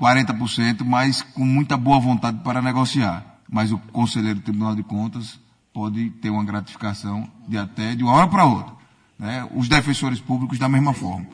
40%, 0.00 0.84
mas 0.84 1.22
com 1.22 1.44
muita 1.44 1.76
boa 1.76 1.98
vontade 1.98 2.40
para 2.42 2.60
negociar. 2.60 3.40
Mas 3.48 3.72
o 3.72 3.78
conselheiro 3.78 4.40
do 4.40 4.42
Tribunal 4.42 4.74
de 4.74 4.82
Contas 4.82 5.38
pode 5.72 6.10
ter 6.10 6.30
uma 6.30 6.44
gratificação 6.44 7.30
de 7.48 7.56
até 7.56 7.94
de 7.94 8.02
uma 8.02 8.12
hora 8.12 8.26
para 8.26 8.44
outra. 8.44 8.74
Né? 9.18 9.48
Os 9.54 9.68
defensores 9.68 10.20
públicos 10.20 10.58
da 10.58 10.68
mesma 10.68 10.92
forma. 10.92 11.26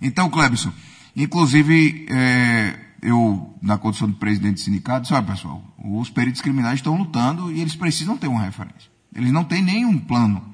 Então, 0.00 0.30
Clebson, 0.30 0.72
inclusive, 1.16 2.06
é, 2.08 2.78
eu, 3.02 3.54
na 3.62 3.78
condição 3.78 4.08
de 4.08 4.16
presidente 4.16 4.54
do 4.54 4.60
sindicato, 4.60 5.08
sabe, 5.08 5.30
pessoal, 5.30 5.62
os 5.78 6.10
peritos 6.10 6.40
criminais 6.40 6.76
estão 6.76 6.96
lutando 6.96 7.52
e 7.52 7.60
eles 7.60 7.76
precisam 7.76 8.16
ter 8.16 8.28
uma 8.28 8.42
referência. 8.42 8.90
Eles 9.14 9.32
não 9.32 9.44
têm 9.44 9.62
nenhum 9.62 9.98
plano 9.98 10.44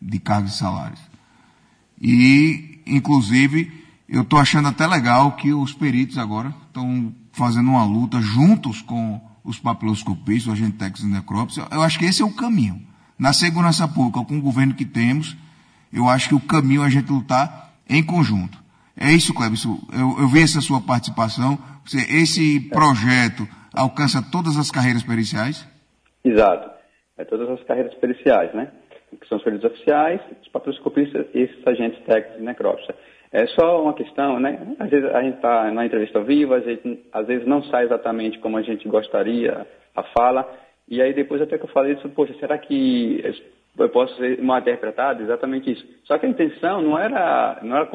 de 0.00 0.18
cargos 0.18 0.54
e 0.54 0.58
salários. 0.58 1.00
E, 2.00 2.82
inclusive, 2.86 3.83
eu 4.08 4.22
estou 4.22 4.38
achando 4.38 4.68
até 4.68 4.86
legal 4.86 5.32
que 5.32 5.52
os 5.52 5.72
peritos 5.72 6.18
agora 6.18 6.54
estão 6.66 7.14
fazendo 7.32 7.70
uma 7.70 7.84
luta 7.84 8.20
juntos 8.20 8.82
com 8.82 9.20
os 9.44 9.58
papiloscopistas, 9.58 10.48
o 10.48 10.52
agente 10.52 10.76
técnico 10.78 11.06
de 11.06 11.12
necrópsia. 11.12 11.64
Eu 11.70 11.82
acho 11.82 11.98
que 11.98 12.04
esse 12.04 12.22
é 12.22 12.24
o 12.24 12.34
caminho. 12.34 12.80
Na 13.18 13.32
segurança 13.32 13.86
pública, 13.86 14.24
com 14.24 14.38
o 14.38 14.42
governo 14.42 14.74
que 14.74 14.84
temos, 14.84 15.36
eu 15.92 16.08
acho 16.08 16.28
que 16.28 16.34
o 16.34 16.40
caminho 16.40 16.82
é 16.82 16.86
a 16.86 16.90
gente 16.90 17.10
lutar 17.10 17.72
em 17.88 18.04
conjunto. 18.04 18.58
É 18.96 19.10
isso, 19.10 19.34
Cleber. 19.34 19.58
Eu, 19.92 20.22
eu 20.22 20.28
vi 20.28 20.42
essa 20.42 20.60
sua 20.60 20.80
participação. 20.80 21.58
Esse 22.10 22.60
projeto 22.70 23.46
alcança 23.74 24.22
todas 24.22 24.56
as 24.56 24.70
carreiras 24.70 25.02
periciais? 25.02 25.68
Exato. 26.24 26.70
É 27.18 27.24
todas 27.24 27.48
as 27.50 27.62
carreiras 27.64 27.94
periciais, 27.94 28.54
né? 28.54 28.70
Que 29.20 29.28
são 29.28 29.38
os 29.38 29.44
peritos 29.44 29.70
oficiais, 29.70 30.20
os 30.42 30.48
papiloscopistas 30.48 31.26
e 31.34 31.40
esses 31.40 31.66
agentes 31.66 32.02
técnicos 32.04 32.38
de 32.38 32.44
necrópsia. 32.44 32.94
É 33.34 33.48
só 33.48 33.82
uma 33.82 33.94
questão, 33.94 34.38
né? 34.38 34.76
Às 34.78 34.88
vezes 34.88 35.12
a 35.12 35.20
gente 35.20 35.34
está 35.34 35.68
na 35.72 35.84
entrevista 35.84 36.20
ao 36.20 36.24
vivo, 36.24 36.54
às 36.54 36.64
vezes, 36.64 36.98
às 37.12 37.26
vezes 37.26 37.44
não 37.44 37.64
sai 37.64 37.84
exatamente 37.84 38.38
como 38.38 38.56
a 38.56 38.62
gente 38.62 38.88
gostaria 38.88 39.66
a 39.92 40.02
fala, 40.16 40.48
e 40.88 41.02
aí 41.02 41.12
depois 41.12 41.42
até 41.42 41.58
que 41.58 41.64
eu 41.64 41.68
falei 41.70 41.94
isso, 41.94 42.08
poxa, 42.10 42.32
será 42.34 42.56
que 42.56 43.20
eu 43.76 43.88
posso 43.88 44.14
ser 44.18 44.40
mal 44.40 44.60
interpretado? 44.60 45.20
Exatamente 45.20 45.72
isso. 45.72 45.84
Só 46.04 46.16
que 46.16 46.26
a 46.26 46.28
intenção 46.28 46.80
não 46.80 46.96
era, 46.96 47.58
não 47.62 47.76
era 47.76 47.86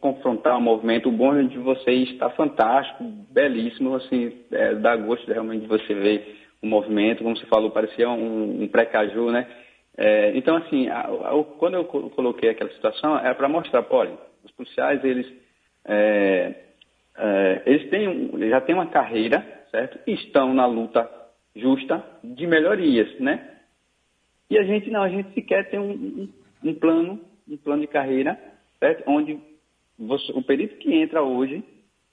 confrontar 0.00 0.56
o 0.56 0.62
movimento, 0.62 1.10
o 1.10 1.12
bom 1.12 1.34
de 1.46 1.58
vocês 1.58 2.08
está 2.08 2.30
fantástico, 2.30 3.04
belíssimo, 3.30 3.94
assim, 3.94 4.32
é, 4.50 4.74
dá 4.74 4.96
gosto 4.96 5.30
realmente 5.30 5.64
de 5.64 5.68
você 5.68 5.92
ver 5.92 6.34
o 6.62 6.66
movimento, 6.66 7.22
como 7.22 7.36
você 7.36 7.44
falou, 7.44 7.70
parecia 7.70 8.08
um, 8.08 8.62
um 8.62 8.68
pré-caju, 8.68 9.32
né? 9.32 9.46
É, 9.98 10.34
então, 10.34 10.56
assim, 10.56 10.88
a, 10.88 11.00
a, 11.00 11.44
quando 11.58 11.74
eu 11.74 11.84
coloquei 11.84 12.48
aquela 12.48 12.70
situação, 12.70 13.18
é 13.18 13.34
para 13.34 13.48
mostrar, 13.50 13.84
olha, 13.90 14.27
policiais, 14.58 15.02
eles, 15.04 15.26
é, 15.86 16.54
é, 17.16 17.62
eles 17.64 17.88
têm, 17.88 18.30
já 18.50 18.60
têm 18.60 18.74
uma 18.74 18.88
carreira, 18.88 19.64
certo? 19.70 19.98
E 20.06 20.12
estão 20.12 20.52
na 20.52 20.66
luta 20.66 21.08
justa 21.56 22.04
de 22.22 22.46
melhorias, 22.46 23.18
né? 23.18 23.56
E 24.50 24.58
a 24.58 24.62
gente 24.64 24.90
não, 24.90 25.02
a 25.02 25.08
gente 25.08 25.32
sequer 25.32 25.70
tem 25.70 25.78
um, 25.78 25.92
um, 25.92 26.28
um 26.64 26.74
plano, 26.74 27.20
um 27.48 27.56
plano 27.56 27.82
de 27.82 27.86
carreira, 27.86 28.38
certo? 28.78 29.04
Onde 29.06 29.38
você, 29.98 30.32
o 30.32 30.42
perito 30.42 30.76
que 30.76 30.92
entra 30.92 31.22
hoje, 31.22 31.62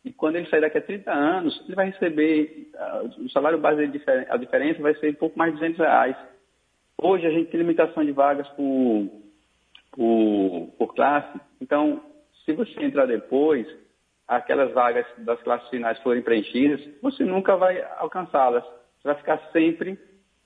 E 0.04 0.14
quando 0.14 0.36
ele 0.36 0.48
sair 0.50 0.62
daqui 0.62 0.78
a 0.78 0.82
30 0.82 1.12
anos, 1.12 1.64
ele 1.66 1.76
vai 1.76 1.90
receber, 1.90 2.70
ah, 2.76 3.02
o 3.18 3.30
salário 3.30 3.58
base, 3.58 3.82
a 4.30 4.38
diferença 4.38 4.80
vai 4.80 4.94
ser 4.96 5.10
um 5.10 5.16
pouco 5.16 5.38
mais 5.38 5.52
de 5.54 5.60
200 5.60 5.80
reais. 5.80 6.16
Hoje 7.02 7.26
a 7.26 7.32
gente 7.32 7.50
tem 7.50 7.60
limitação 7.60 8.06
de 8.06 8.12
vagas 8.12 8.48
por, 8.50 9.10
por, 9.92 10.70
por 10.78 10.94
classe. 10.94 11.40
Então, 11.60 12.04
se 12.46 12.54
você 12.54 12.84
entrar 12.84 13.08
depois, 13.08 13.68
aquelas 14.28 14.72
vagas 14.72 15.06
das 15.18 15.42
classes 15.42 15.68
finais 15.70 16.00
forem 16.00 16.22
preenchidas, 16.22 16.82
você 17.02 17.24
nunca 17.24 17.58
vai 17.58 17.84
alcançá-las. 17.98 18.64
Você 18.64 19.08
vai 19.08 19.16
ficar 19.16 19.38
sempre 19.52 20.00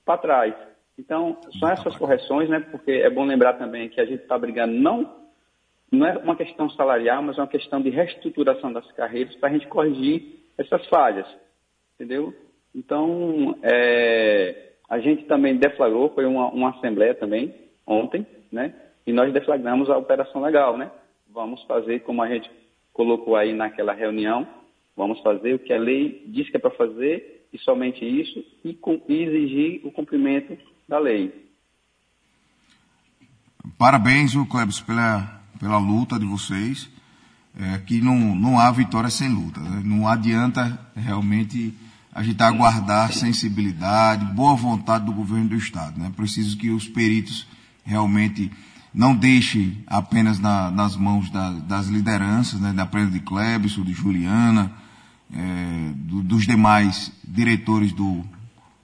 para 0.05 0.17
trás. 0.17 0.55
Então, 0.97 1.39
são 1.59 1.69
essas 1.69 1.95
correções, 1.97 2.49
né? 2.49 2.59
Porque 2.71 2.91
é 2.91 3.09
bom 3.09 3.25
lembrar 3.25 3.53
também 3.53 3.89
que 3.89 4.01
a 4.01 4.05
gente 4.05 4.23
está 4.23 4.37
brigando 4.37 4.73
não 4.73 5.19
não 5.91 6.05
é 6.05 6.17
uma 6.17 6.35
questão 6.35 6.69
salarial, 6.69 7.21
mas 7.23 7.37
é 7.37 7.41
uma 7.41 7.47
questão 7.47 7.81
de 7.81 7.89
reestruturação 7.89 8.71
das 8.71 8.89
carreiras 8.91 9.35
para 9.37 9.49
a 9.49 9.51
gente 9.51 9.67
corrigir 9.67 10.39
essas 10.57 10.85
falhas, 10.87 11.25
entendeu? 11.95 12.33
Então, 12.75 13.57
é, 13.63 14.73
a 14.87 14.99
gente 14.99 15.25
também 15.25 15.57
deflagrou, 15.57 16.09
foi 16.13 16.25
uma, 16.25 16.49
uma 16.49 16.69
assembleia 16.71 17.15
também, 17.15 17.55
ontem, 17.87 18.25
né? 18.51 18.73
E 19.07 19.11
nós 19.11 19.33
deflagramos 19.33 19.89
a 19.89 19.97
operação 19.97 20.41
legal, 20.41 20.77
né? 20.77 20.91
Vamos 21.33 21.63
fazer 21.63 21.99
como 22.01 22.21
a 22.21 22.27
gente 22.27 22.49
colocou 22.91 23.35
aí 23.35 23.53
naquela 23.53 23.93
reunião, 23.93 24.47
vamos 24.95 25.21
fazer 25.21 25.53
o 25.53 25.59
que 25.59 25.71
a 25.71 25.77
lei 25.77 26.25
diz 26.27 26.49
que 26.49 26.57
é 26.57 26.59
para 26.59 26.71
fazer 26.71 27.47
e 27.53 27.57
somente 27.59 28.03
isso 28.03 28.43
e, 28.63 28.77
exigir 29.09 29.81
o 29.85 29.91
cumprimento 29.91 30.57
da 30.87 30.99
lei. 30.99 31.49
Parabéns, 33.77 34.35
o 34.35 34.45
Klebs, 34.45 34.81
pela, 34.81 35.41
pela 35.59 35.77
luta 35.77 36.19
de 36.19 36.25
vocês. 36.25 36.89
É, 37.59 37.79
que 37.79 37.99
não, 37.99 38.35
não 38.35 38.59
há 38.59 38.71
vitória 38.71 39.09
sem 39.09 39.27
luta. 39.27 39.59
né? 39.59 39.81
Não 39.83 40.07
adianta 40.07 40.79
realmente 40.95 41.73
a 42.13 42.23
gente 42.23 42.41
aguardar 42.41 43.11
sensibilidade, 43.11 44.23
boa 44.33 44.55
vontade 44.55 45.05
do 45.05 45.13
governo 45.13 45.49
do 45.49 45.55
Estado. 45.55 45.99
Né? 45.99 46.11
Preciso 46.15 46.57
que 46.57 46.69
os 46.69 46.87
peritos 46.87 47.47
realmente 47.83 48.51
não 48.93 49.15
deixem 49.15 49.83
apenas 49.87 50.39
na- 50.39 50.71
nas 50.71 50.95
mãos 50.95 51.29
da- 51.29 51.51
das 51.51 51.87
lideranças, 51.87 52.59
né? 52.59 52.73
da 52.73 52.85
prenda 52.85 53.11
de 53.11 53.19
Klebs, 53.19 53.73
de 53.73 53.93
Juliana, 53.93 54.71
é, 55.33 55.91
do- 55.95 56.23
dos 56.23 56.45
demais 56.47 57.11
diretores 57.27 57.91
do, 57.93 58.23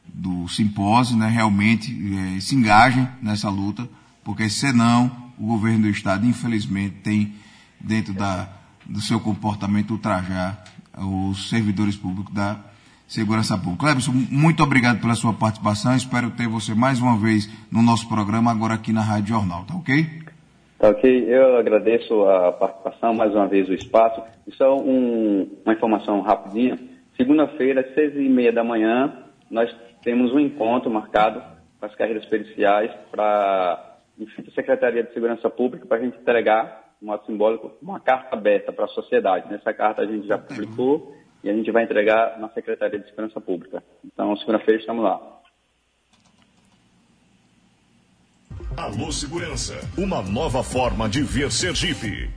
do 0.07 0.47
simpósio, 0.47 1.17
né, 1.17 1.27
realmente 1.27 1.91
eh, 2.35 2.39
se 2.39 2.55
engajem 2.55 3.07
nessa 3.21 3.49
luta, 3.49 3.89
porque 4.23 4.47
senão 4.49 5.11
o 5.37 5.47
governo 5.47 5.81
do 5.83 5.89
estado, 5.89 6.25
infelizmente, 6.25 6.97
tem 7.03 7.33
dentro 7.81 8.13
da, 8.13 8.47
do 8.85 9.01
seu 9.01 9.19
comportamento 9.19 9.91
ultrajar 9.91 10.63
os 10.97 11.49
servidores 11.49 11.97
públicos 11.97 12.33
da 12.33 12.57
segurança 13.07 13.57
pública. 13.57 13.85
Clebson, 13.87 14.11
muito 14.31 14.63
obrigado 14.63 14.99
pela 15.01 15.15
sua 15.15 15.33
participação. 15.33 15.95
Espero 15.95 16.31
ter 16.31 16.47
você 16.47 16.73
mais 16.73 16.99
uma 17.01 17.17
vez 17.17 17.49
no 17.71 17.81
nosso 17.81 18.07
programa, 18.09 18.51
agora 18.51 18.73
aqui 18.73 18.91
na 18.91 19.01
Rádio 19.01 19.35
Jornal, 19.35 19.63
tá 19.65 19.75
ok? 19.75 20.05
Tá 20.77 20.89
ok, 20.89 21.25
eu 21.33 21.57
agradeço 21.57 22.25
a 22.25 22.51
participação, 22.51 23.13
mais 23.13 23.33
uma 23.33 23.47
vez 23.47 23.69
o 23.69 23.73
espaço. 23.73 24.21
E 24.47 24.53
só 24.55 24.77
um- 24.77 25.49
uma 25.63 25.73
informação 25.73 26.21
rapidinha. 26.21 26.77
Segunda-feira, 27.17 27.81
às 27.81 27.93
seis 27.93 28.13
e 28.15 28.27
meia 28.29 28.51
da 28.51 28.63
manhã, 28.63 29.13
nós 29.49 29.73
temos 30.03 30.33
um 30.33 30.39
encontro 30.39 30.91
marcado 30.91 31.41
com 31.79 31.85
as 31.85 31.95
carreiras 31.95 32.25
periciais 32.25 32.91
para 33.11 33.91
à 34.17 34.51
Secretaria 34.53 35.03
de 35.03 35.13
Segurança 35.13 35.49
Pública 35.49 35.85
para 35.85 35.97
a 35.97 36.01
gente 36.01 36.17
entregar, 36.17 36.93
um 37.01 37.11
ato 37.11 37.25
simbólico, 37.25 37.71
uma 37.81 37.99
carta 37.99 38.35
aberta 38.35 38.71
para 38.71 38.85
a 38.85 38.89
sociedade. 38.89 39.49
Nessa 39.49 39.73
carta 39.73 40.01
a 40.01 40.05
gente 40.05 40.25
já 40.27 40.37
publicou 40.37 41.13
e 41.45 41.49
a 41.49 41.53
gente 41.53 41.71
vai 41.71 41.83
entregar 41.83 42.39
na 42.39 42.49
Secretaria 42.49 42.99
de 42.99 43.05
Segurança 43.07 43.39
Pública. 43.39 43.83
Então, 44.03 44.35
segunda-feira 44.37 44.79
estamos 44.79 45.03
lá. 45.03 45.21
Alô 48.75 49.11
Segurança, 49.11 49.75
uma 49.95 50.23
nova 50.23 50.63
forma 50.63 51.07
de 51.07 51.21
ver 51.21 51.51
Sergipe. 51.51 52.31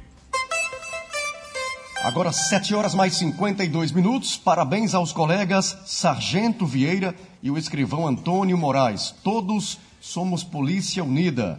Agora 2.04 2.30
7 2.30 2.74
horas 2.74 2.94
mais 2.94 3.14
52 3.14 3.92
minutos. 3.92 4.36
Parabéns 4.36 4.94
aos 4.94 5.10
colegas 5.10 5.78
Sargento 5.86 6.66
Vieira 6.66 7.14
e 7.42 7.50
o 7.50 7.56
escrivão 7.56 8.06
Antônio 8.06 8.58
Moraes. 8.58 9.10
Todos 9.24 9.80
somos 10.02 10.44
Polícia 10.44 11.02
Unida. 11.02 11.58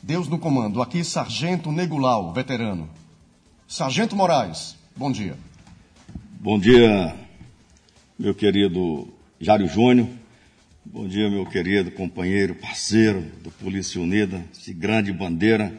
Deus 0.00 0.28
no 0.28 0.38
comando. 0.38 0.80
Aqui 0.80 1.02
Sargento 1.02 1.72
Negulau, 1.72 2.32
veterano. 2.32 2.88
Sargento 3.66 4.14
Moraes, 4.14 4.78
bom 4.96 5.10
dia. 5.10 5.36
Bom 6.38 6.58
dia, 6.58 7.16
meu 8.18 8.34
querido 8.34 9.08
Jário 9.40 9.66
Júnior. 9.66 10.06
Bom 10.84 11.08
dia, 11.08 11.30
meu 11.30 11.46
querido 11.46 11.90
companheiro, 11.90 12.54
parceiro 12.54 13.22
do 13.42 13.50
Polícia 13.50 13.98
Unida, 14.00 14.44
esse 14.52 14.74
grande 14.74 15.10
bandeira, 15.12 15.72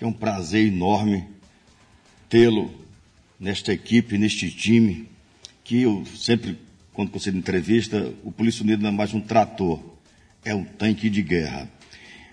é 0.00 0.06
um 0.06 0.12
prazer 0.12 0.66
enorme 0.66 1.26
tê-lo 2.30 2.74
nesta 3.38 3.70
equipe, 3.70 4.16
neste 4.16 4.50
time, 4.50 5.06
que 5.62 5.82
eu 5.82 6.02
sempre, 6.16 6.58
quando 6.94 7.10
concedo 7.10 7.36
entrevista, 7.36 8.12
o 8.24 8.32
Polícia 8.32 8.64
Unida 8.64 8.82
não 8.82 8.88
é 8.88 8.92
mais 8.92 9.12
um 9.12 9.20
trator, 9.20 9.80
é 10.44 10.54
um 10.54 10.64
tanque 10.64 11.10
de 11.10 11.22
guerra. 11.22 11.70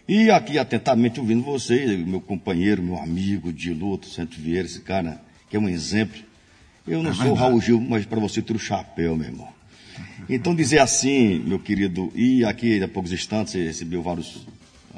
E 0.08 0.32
aqui, 0.32 0.58
atentamente 0.58 1.20
ouvindo 1.20 1.44
você, 1.44 1.98
meu 1.98 2.22
companheiro, 2.22 2.82
meu 2.82 2.98
amigo 2.98 3.52
de 3.52 3.74
luto, 3.74 4.08
Santo 4.08 4.40
Vieira, 4.40 4.66
esse 4.66 4.82
cara 4.82 5.22
que 5.50 5.58
é 5.58 5.60
um 5.60 5.68
exemplo. 5.70 6.25
Eu 6.88 7.02
não 7.02 7.12
É 7.12 7.14
sou 7.14 7.32
o. 7.32 7.34
Raul 7.34 7.62
Gil, 7.62 7.82
mas 7.82 8.06
para 8.06 8.20
você 8.20 8.42
ter 8.42 8.56
o 8.56 8.60
chapéu, 8.60 9.16
meu 9.16 9.28
irmão. 9.28 9.50
Então, 10.30 10.56
dizer 10.56 10.80
assim, 10.80 11.40
meu 11.40 11.60
querido, 11.60 12.12
e 12.16 12.44
aqui 12.46 12.82
há 12.82 12.88
poucos 12.88 13.12
instantes 13.12 13.54
você 13.54 13.64
recebeu 13.64 14.02
vários 14.02 14.46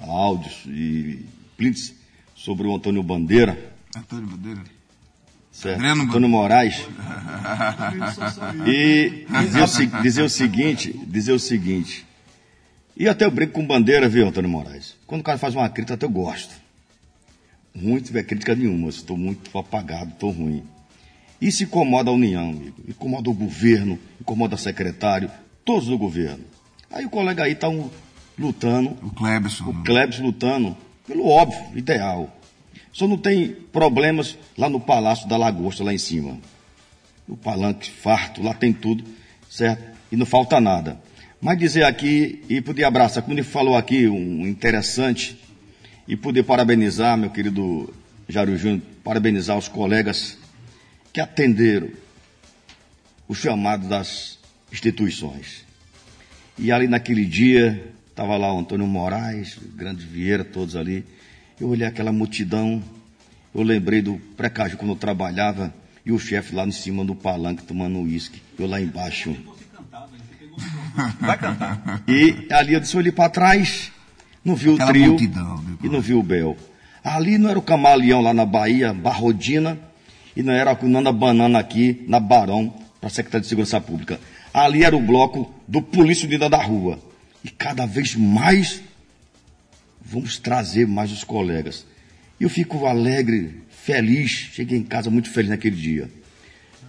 áudios 0.01 0.63
e 0.65 1.25
prints 1.57 1.93
sobre 2.35 2.67
o 2.67 2.75
Antônio 2.75 3.03
Bandeira, 3.03 3.73
Antônio 3.95 4.27
Bandeira. 4.27 4.61
certo? 5.51 5.75
Adriano 5.75 6.03
Antônio 6.03 6.29
Moraes. 6.29 6.75
E 8.65 9.25
dizer 9.43 9.63
o, 9.63 10.01
dizer 10.01 10.21
o 10.23 10.29
seguinte, 10.29 10.93
dizer 11.07 11.31
o 11.33 11.39
seguinte. 11.39 12.05
E 12.95 13.07
até 13.07 13.25
eu 13.25 13.31
brinco 13.31 13.53
com 13.53 13.65
bandeira, 13.65 14.07
viu, 14.09 14.27
Antônio 14.27 14.49
Moraes? 14.49 14.95
Quando 15.05 15.21
o 15.21 15.23
cara 15.23 15.37
faz 15.37 15.53
uma 15.55 15.69
crítica, 15.69 15.93
até 15.93 16.05
eu 16.05 16.09
gosto. 16.09 16.53
Ruim 17.75 17.99
tiver 17.99 18.23
crítica 18.23 18.55
nenhuma, 18.55 18.89
estou 18.89 19.17
muito 19.17 19.55
apagado, 19.57 20.11
estou 20.11 20.31
ruim. 20.31 20.63
Isso 21.41 21.63
incomoda 21.63 22.09
a 22.09 22.13
União, 22.13 22.49
amigo. 22.49 22.75
Incomoda 22.87 23.29
o 23.29 23.33
governo, 23.33 23.99
incomoda 24.19 24.55
o 24.55 24.57
secretário, 24.57 25.29
todos 25.63 25.87
do 25.87 25.97
governo. 25.97 26.43
Aí 26.89 27.05
o 27.05 27.09
colega 27.09 27.43
aí 27.43 27.51
está 27.51 27.67
lutando. 28.37 28.97
O 29.01 29.09
Klebson. 29.11 29.69
O 29.69 29.83
Klebs 29.83 30.19
lutando 30.19 30.75
pelo 31.07 31.27
óbvio, 31.27 31.61
ideal. 31.75 32.35
Só 32.91 33.07
não 33.07 33.17
tem 33.17 33.49
problemas 33.71 34.37
lá 34.57 34.69
no 34.69 34.79
Palácio 34.79 35.27
da 35.27 35.37
Lagosta, 35.37 35.83
lá 35.83 35.93
em 35.93 35.97
cima. 35.97 36.37
O 37.27 37.37
palanque 37.37 37.91
farto, 37.91 38.41
lá 38.41 38.53
tem 38.53 38.73
tudo, 38.73 39.03
certo? 39.49 39.83
E 40.11 40.15
não 40.15 40.25
falta 40.25 40.59
nada. 40.59 40.99
Mas 41.39 41.57
dizer 41.57 41.83
aqui, 41.83 42.43
e 42.49 42.61
poder 42.61 42.85
abraçar, 42.85 43.21
como 43.21 43.35
ele 43.35 43.43
falou 43.43 43.75
aqui, 43.75 44.07
um 44.07 44.47
interessante, 44.47 45.37
e 46.07 46.15
poder 46.15 46.43
parabenizar, 46.43 47.17
meu 47.17 47.29
querido 47.29 47.93
Jário 48.27 48.57
Júnior, 48.57 48.81
parabenizar 49.03 49.57
os 49.57 49.67
colegas 49.67 50.36
que 51.17 51.21
atenderam 51.21 51.89
o 53.27 53.33
chamado 53.33 53.87
das 53.87 54.37
instituições. 54.71 55.65
E 56.59 56.71
ali 56.71 56.87
naquele 56.87 57.25
dia, 57.25 57.91
estava 58.07 58.37
lá 58.37 58.53
o 58.53 58.59
Antônio 58.59 58.85
Moraes, 58.85 59.57
o 59.57 59.67
Grande 59.75 60.05
Vieira, 60.05 60.45
todos 60.45 60.75
ali. 60.75 61.03
Eu 61.59 61.69
olhei 61.69 61.87
aquela 61.87 62.11
multidão, 62.11 62.83
eu 63.51 63.63
lembrei 63.63 63.99
do 63.99 64.21
precário 64.37 64.77
quando 64.77 64.91
eu 64.91 64.95
trabalhava 64.95 65.73
e 66.05 66.11
o 66.11 66.19
chefe 66.19 66.53
lá 66.53 66.67
em 66.67 66.71
cima 66.71 67.03
do 67.03 67.15
palanque 67.15 67.63
tomando 67.63 67.97
uísque, 68.01 68.39
eu 68.59 68.67
lá 68.67 68.79
embaixo. 68.79 69.35
Vai 71.19 71.35
cantar. 71.39 72.03
E 72.07 72.47
ali 72.53 72.73
eu 72.75 72.79
disse, 72.79 72.95
olhei 72.95 73.11
para 73.11 73.27
trás, 73.27 73.91
não 74.45 74.55
vi 74.55 74.69
o 74.69 74.77
trio 74.77 75.07
multidão, 75.07 75.63
meu 75.63 75.77
e 75.81 75.89
não 75.89 75.99
vi 75.99 76.13
o 76.13 76.21
Bel. 76.21 76.55
Ali 77.03 77.39
não 77.39 77.49
era 77.49 77.57
o 77.57 77.63
camaleão 77.63 78.21
lá 78.21 78.35
na 78.35 78.45
Bahia, 78.45 78.93
Barrodina, 78.93 79.86
e 80.37 80.43
não 80.43 80.53
era 80.53 80.71
a 80.71 80.85
Nanda 80.85 81.11
Banana 81.11 81.57
aqui 81.57 82.05
na 82.07 82.19
Barão, 82.19 82.71
para 83.01 83.07
a 83.07 83.09
Secretaria 83.09 83.41
de 83.41 83.47
Segurança 83.47 83.81
Pública. 83.81 84.19
Ali 84.53 84.83
era 84.83 84.95
o 84.95 85.01
bloco 85.01 85.51
do 85.67 85.81
Polícia 85.81 86.27
Unida 86.27 86.47
da 86.47 86.61
Rua. 86.61 86.99
E 87.43 87.49
cada 87.49 87.87
vez 87.87 88.15
mais 88.15 88.83
vamos 89.99 90.37
trazer 90.37 90.85
mais 90.85 91.11
os 91.11 91.23
colegas. 91.23 91.87
E 92.39 92.43
eu 92.43 92.51
fico 92.51 92.85
alegre, 92.85 93.63
feliz, 93.83 94.29
cheguei 94.29 94.77
em 94.77 94.83
casa 94.83 95.09
muito 95.09 95.31
feliz 95.31 95.49
naquele 95.49 95.75
dia. 95.75 96.07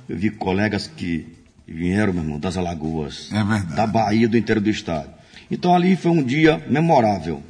Eu 0.06 0.18
vi 0.18 0.28
colegas 0.28 0.86
que 0.86 1.26
vieram, 1.66 2.12
meu 2.12 2.24
irmão, 2.24 2.38
das 2.38 2.58
Alagoas, 2.58 3.30
É 3.32 3.74
da 3.74 3.86
Bahia, 3.86 4.28
do 4.28 4.36
interior 4.36 4.62
do 4.62 4.68
estado. 4.68 5.08
Então 5.50 5.74
ali 5.74 5.96
foi 5.96 6.10
um 6.10 6.22
dia 6.22 6.62
memorável. 6.68 7.42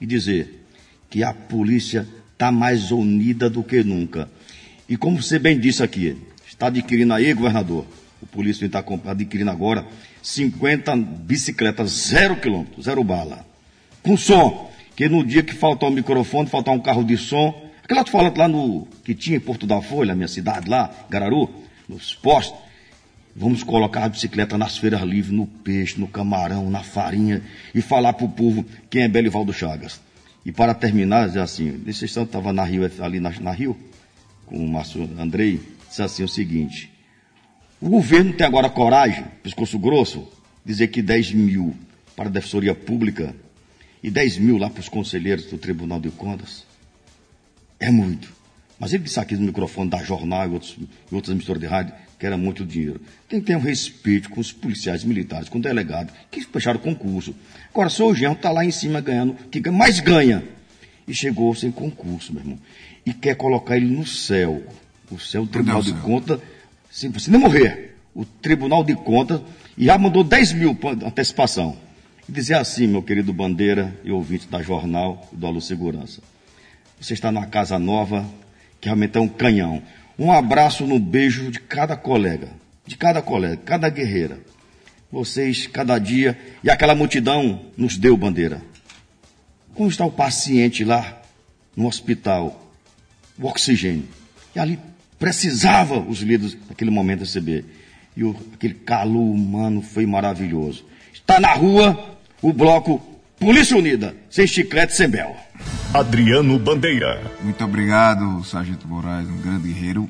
E 0.00 0.06
dizer 0.06 0.64
que 1.10 1.24
a 1.24 1.34
polícia 1.34 2.06
está 2.32 2.52
mais 2.52 2.92
unida 2.92 3.50
do 3.50 3.64
que 3.64 3.82
nunca. 3.82 4.28
E 4.88 4.96
como 4.96 5.22
você 5.22 5.38
bem 5.38 5.58
disse 5.58 5.82
aqui, 5.82 6.16
está 6.46 6.66
adquirindo 6.66 7.14
aí, 7.14 7.32
governador, 7.32 7.86
o 8.20 8.26
polícia 8.26 8.66
está 8.66 8.84
adquirindo 9.06 9.50
agora 9.50 9.86
50 10.22 10.96
bicicletas 10.96 11.90
zero 12.08 12.36
quilômetro, 12.36 12.82
zero 12.82 13.02
bala. 13.02 13.46
Com 14.02 14.16
som, 14.16 14.70
que 14.94 15.08
no 15.08 15.24
dia 15.24 15.42
que 15.42 15.54
faltar 15.54 15.88
um 15.88 15.92
microfone, 15.92 16.48
faltar 16.48 16.74
um 16.74 16.80
carro 16.80 17.04
de 17.04 17.16
som, 17.16 17.68
aquela 17.82 18.04
tu 18.04 18.10
fala 18.10 18.32
lá 18.36 18.46
no, 18.46 18.86
que 19.04 19.14
tinha 19.14 19.36
em 19.36 19.40
Porto 19.40 19.66
da 19.66 19.80
Folha, 19.80 20.14
minha 20.14 20.28
cidade 20.28 20.68
lá, 20.68 20.90
Gararu, 21.08 21.48
nos 21.88 22.14
postos, 22.14 22.58
Vamos 23.34 23.62
colocar 23.62 24.04
a 24.04 24.08
bicicleta 24.10 24.58
nas 24.58 24.76
feiras 24.76 25.00
livres, 25.00 25.32
no 25.32 25.46
peixe, 25.46 25.98
no 25.98 26.06
camarão, 26.06 26.68
na 26.68 26.82
farinha 26.82 27.42
e 27.74 27.80
falar 27.80 28.12
para 28.12 28.26
o 28.26 28.28
povo 28.28 28.64
quem 28.90 29.02
é 29.02 29.08
Belivaldo 29.08 29.54
Chagas. 29.54 30.00
E 30.44 30.52
para 30.52 30.74
terminar, 30.74 31.28
dizer 31.28 31.40
assim, 31.40 31.80
nesse 31.84 32.04
instante 32.04 32.26
estava 32.26 32.52
na 32.52 32.62
Rio, 32.62 32.90
ali 33.00 33.20
na, 33.20 33.30
na 33.40 33.52
Rio, 33.52 33.76
com 34.46 34.56
o 34.56 34.68
Márcio 34.68 35.08
Andrei, 35.18 35.60
disse 35.88 36.02
assim 36.02 36.22
o 36.22 36.28
seguinte, 36.28 36.92
o 37.80 37.88
governo 37.88 38.32
tem 38.32 38.46
agora 38.46 38.70
coragem, 38.70 39.24
pescoço 39.42 39.78
grosso, 39.78 40.28
dizer 40.64 40.88
que 40.88 41.02
10 41.02 41.32
mil 41.32 41.74
para 42.14 42.28
a 42.28 42.32
Defensoria 42.32 42.74
Pública 42.74 43.34
e 44.02 44.10
10 44.10 44.38
mil 44.38 44.58
lá 44.58 44.70
para 44.70 44.80
os 44.80 44.88
conselheiros 44.88 45.46
do 45.46 45.58
Tribunal 45.58 46.00
de 46.00 46.10
Contas. 46.10 46.64
É 47.80 47.90
muito. 47.90 48.32
Mas 48.78 48.92
ele 48.92 49.04
disse 49.04 49.18
aqui 49.18 49.34
no 49.34 49.42
microfone 49.42 49.90
da 49.90 50.02
jornal 50.02 50.48
e, 50.48 50.52
outros, 50.52 50.76
e 50.78 51.14
outras 51.14 51.34
emissoras 51.34 51.60
de 51.60 51.66
rádio 51.66 51.94
que 52.18 52.26
era 52.26 52.36
muito 52.36 52.64
dinheiro. 52.64 53.00
Tem 53.28 53.40
que 53.40 53.46
ter 53.46 53.56
um 53.56 53.60
respeito 53.60 54.30
com 54.30 54.40
os 54.40 54.52
policiais 54.52 55.02
militares, 55.02 55.48
com 55.48 55.58
o 55.58 55.60
delegado, 55.60 56.12
que 56.30 56.40
fecharam 56.40 56.78
o 56.78 56.82
concurso. 56.82 57.34
Agora, 57.70 57.88
o 57.88 57.90
seu 57.90 58.14
genro 58.14 58.34
está 58.34 58.52
lá 58.52 58.64
em 58.64 58.70
cima 58.70 59.00
ganhando, 59.00 59.34
que 59.50 59.60
mais 59.68 59.98
ganha. 59.98 60.44
E 61.08 61.12
chegou 61.12 61.52
sem 61.52 61.72
concurso, 61.72 62.32
meu 62.32 62.42
irmão. 62.42 62.58
E 63.04 63.12
quer 63.12 63.34
colocar 63.36 63.76
ele 63.76 63.86
no 63.86 64.06
céu. 64.06 64.62
O 65.10 65.18
céu, 65.18 65.42
o 65.42 65.46
Tribunal 65.46 65.82
de 65.82 65.92
Contas, 65.94 66.40
se 66.90 67.08
você 67.08 67.30
não 67.30 67.40
morrer, 67.40 67.96
o 68.14 68.24
Tribunal 68.24 68.84
de 68.84 68.94
Contas, 68.94 69.40
e 69.76 69.86
já 69.86 69.98
mandou 69.98 70.22
10 70.22 70.52
mil 70.52 70.74
de 70.74 71.04
antecipação. 71.04 71.76
E 72.28 72.32
dizer 72.32 72.54
assim, 72.54 72.86
meu 72.86 73.02
querido 73.02 73.32
Bandeira 73.32 73.98
e 74.04 74.12
ouvinte 74.12 74.46
da 74.48 74.62
Jornal 74.62 75.28
e 75.32 75.36
do 75.36 75.46
Alô 75.46 75.60
Segurança. 75.60 76.22
Você 77.00 77.14
está 77.14 77.32
na 77.32 77.46
casa 77.46 77.78
nova, 77.78 78.24
que 78.80 78.88
realmente 78.88 79.18
é 79.18 79.20
um 79.20 79.28
canhão. 79.28 79.82
Um 80.18 80.30
abraço 80.30 80.86
no 80.86 80.98
beijo 80.98 81.50
de 81.50 81.58
cada 81.58 81.96
colega, 81.96 82.48
de 82.86 82.96
cada 82.96 83.20
colega, 83.20 83.56
cada 83.56 83.88
guerreira. 83.88 84.38
Vocês, 85.10 85.66
cada 85.66 85.98
dia, 85.98 86.38
e 86.62 86.70
aquela 86.70 86.94
multidão 86.94 87.66
nos 87.76 87.98
deu 87.98 88.16
bandeira. 88.16 88.62
Como 89.74 89.88
está 89.88 90.04
o 90.04 90.12
paciente 90.12 90.84
lá 90.84 91.20
no 91.76 91.86
hospital? 91.86 92.61
O 93.42 93.48
oxigênio. 93.48 94.08
E 94.54 94.58
ali 94.58 94.78
precisava 95.18 95.98
os 95.98 96.20
líderes 96.20 96.56
naquele 96.68 96.90
momento 96.90 97.20
receber. 97.20 97.64
E 98.16 98.24
o, 98.24 98.36
aquele 98.54 98.74
calor 98.74 99.30
humano 99.30 99.82
foi 99.82 100.06
maravilhoso. 100.06 100.84
Está 101.12 101.40
na 101.40 101.52
rua 101.52 102.18
o 102.40 102.52
bloco 102.52 103.00
Polícia 103.38 103.76
Unida, 103.76 104.14
sem 104.30 104.46
chiclete, 104.46 104.94
sem 104.94 105.08
bel. 105.08 105.36
Adriano 105.92 106.58
Bandeira. 106.58 107.20
Muito 107.42 107.64
obrigado, 107.64 108.44
Sargento 108.44 108.86
Moraes, 108.86 109.28
um 109.28 109.40
grande 109.42 109.68
guerreiro. 109.68 110.08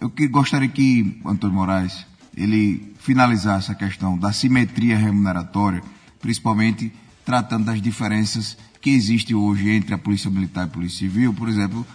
Eu 0.00 0.08
que 0.08 0.26
gostaria 0.28 0.68
que 0.68 1.20
Antônio 1.24 1.56
Moraes 1.56 2.06
ele 2.36 2.94
finalizasse 2.98 3.70
a 3.70 3.74
questão 3.74 4.16
da 4.16 4.32
simetria 4.32 4.96
remuneratória, 4.96 5.82
principalmente 6.20 6.92
tratando 7.24 7.66
das 7.66 7.80
diferenças 7.80 8.56
que 8.80 8.90
existem 8.90 9.34
hoje 9.34 9.70
entre 9.70 9.94
a 9.94 9.98
Polícia 9.98 10.30
Militar 10.30 10.62
e 10.62 10.64
a 10.64 10.72
Polícia 10.72 10.98
Civil, 11.00 11.34
por 11.34 11.48
exemplo, 11.48 11.86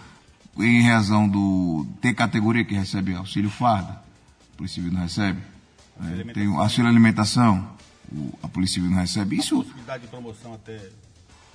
em 0.58 0.82
razão 0.82 1.28
do 1.28 1.86
tem 2.00 2.14
categoria 2.14 2.64
que 2.64 2.74
recebe 2.74 3.14
auxílio 3.14 3.50
farda, 3.50 3.92
a 3.92 4.56
Polícia 4.56 4.76
Civil 4.76 4.92
não 4.92 5.02
recebe, 5.02 5.40
é, 6.00 6.32
tem 6.32 6.48
o 6.48 6.60
auxílio 6.60 6.88
alimentação, 6.88 7.68
o, 8.12 8.38
a 8.42 8.48
Polícia 8.48 8.74
Civil 8.74 8.90
não 8.90 8.98
recebe. 8.98 9.36
Isso 9.36 9.56
Possibilidade 9.56 10.02
de 10.02 10.08
promoção 10.08 10.54
até. 10.54 10.80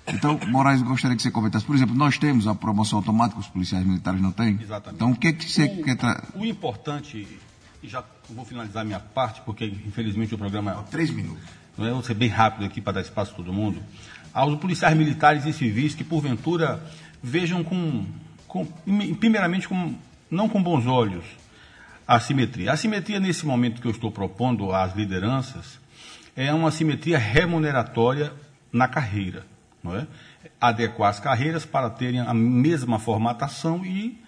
então, 0.08 0.39
Moraes, 0.47 0.82
eu 0.82 0.88
gostaria 0.88 1.16
que 1.16 1.24
você 1.24 1.32
comentasse. 1.32 1.66
Por 1.66 1.76
exemplo, 1.76 1.95
nós 1.95 2.18
temos 2.18 2.47
a 2.47 2.56
promoção 2.56 2.99
automática, 2.99 3.39
os 3.39 3.47
policiais 3.47 3.86
militares 3.86 4.22
não 4.22 4.32
têm. 4.32 4.60
Exatamente. 4.62 4.95
Então, 4.95 5.12
o 5.12 5.16
que, 5.16 5.34
que 5.34 5.49
você 5.49 5.68
quer 5.68 5.95
tra... 5.95 6.24
O 6.36 6.45
importante, 6.45 7.28
e 7.82 7.88
já 7.88 8.04
vou 8.30 8.45
finalizar 8.45 8.86
minha 8.86 8.99
parte, 8.99 9.41
porque 9.41 9.66
infelizmente 9.66 10.34
o 10.34 10.38
programa. 10.38 10.86
Três 10.89 11.10
minutos. 11.10 11.43
É? 11.78 11.89
Vou 11.91 12.04
ser 12.04 12.14
bem 12.14 12.30
rápido 12.30 12.66
aqui 12.66 12.80
para 12.80 12.93
dar 12.93 13.01
espaço 13.01 13.34
a 13.34 13.36
todo 13.36 13.51
mundo. 13.51 13.82
Aos 14.34 14.58
policiais 14.60 14.95
militares 14.97 15.45
e 15.45 15.54
civis 15.54 15.95
que, 15.95 16.04
porventura, 16.04 16.84
vejam 17.22 17.64
com. 17.64 18.06
Com 18.54 18.68
primeiramente, 19.20 19.68
com, 19.68 19.95
não 20.30 20.47
com 20.47 20.62
bons 20.62 20.86
olhos 20.86 21.26
a 22.08 22.20
simetria. 22.20 22.72
A 22.72 22.78
simetria, 22.78 23.20
nesse 23.20 23.47
momento 23.47 23.82
que 23.82 23.88
eu 23.88 23.91
estou 23.91 24.12
propondo 24.12 24.72
às 24.72 24.95
lideranças, 24.95 25.80
é 26.36 26.54
uma 26.54 26.70
simetria 26.70 27.18
remuneratória 27.18 28.32
na 28.72 28.88
carreira. 28.88 29.43
Não 29.84 29.97
é? 29.97 30.06
Adequar 30.62 31.10
as 31.10 31.20
carreiras 31.20 31.66
para 31.66 31.89
terem 31.89 32.20
a 32.20 32.34
mesma 32.34 32.99
formatação 32.99 33.84
e 33.84 34.22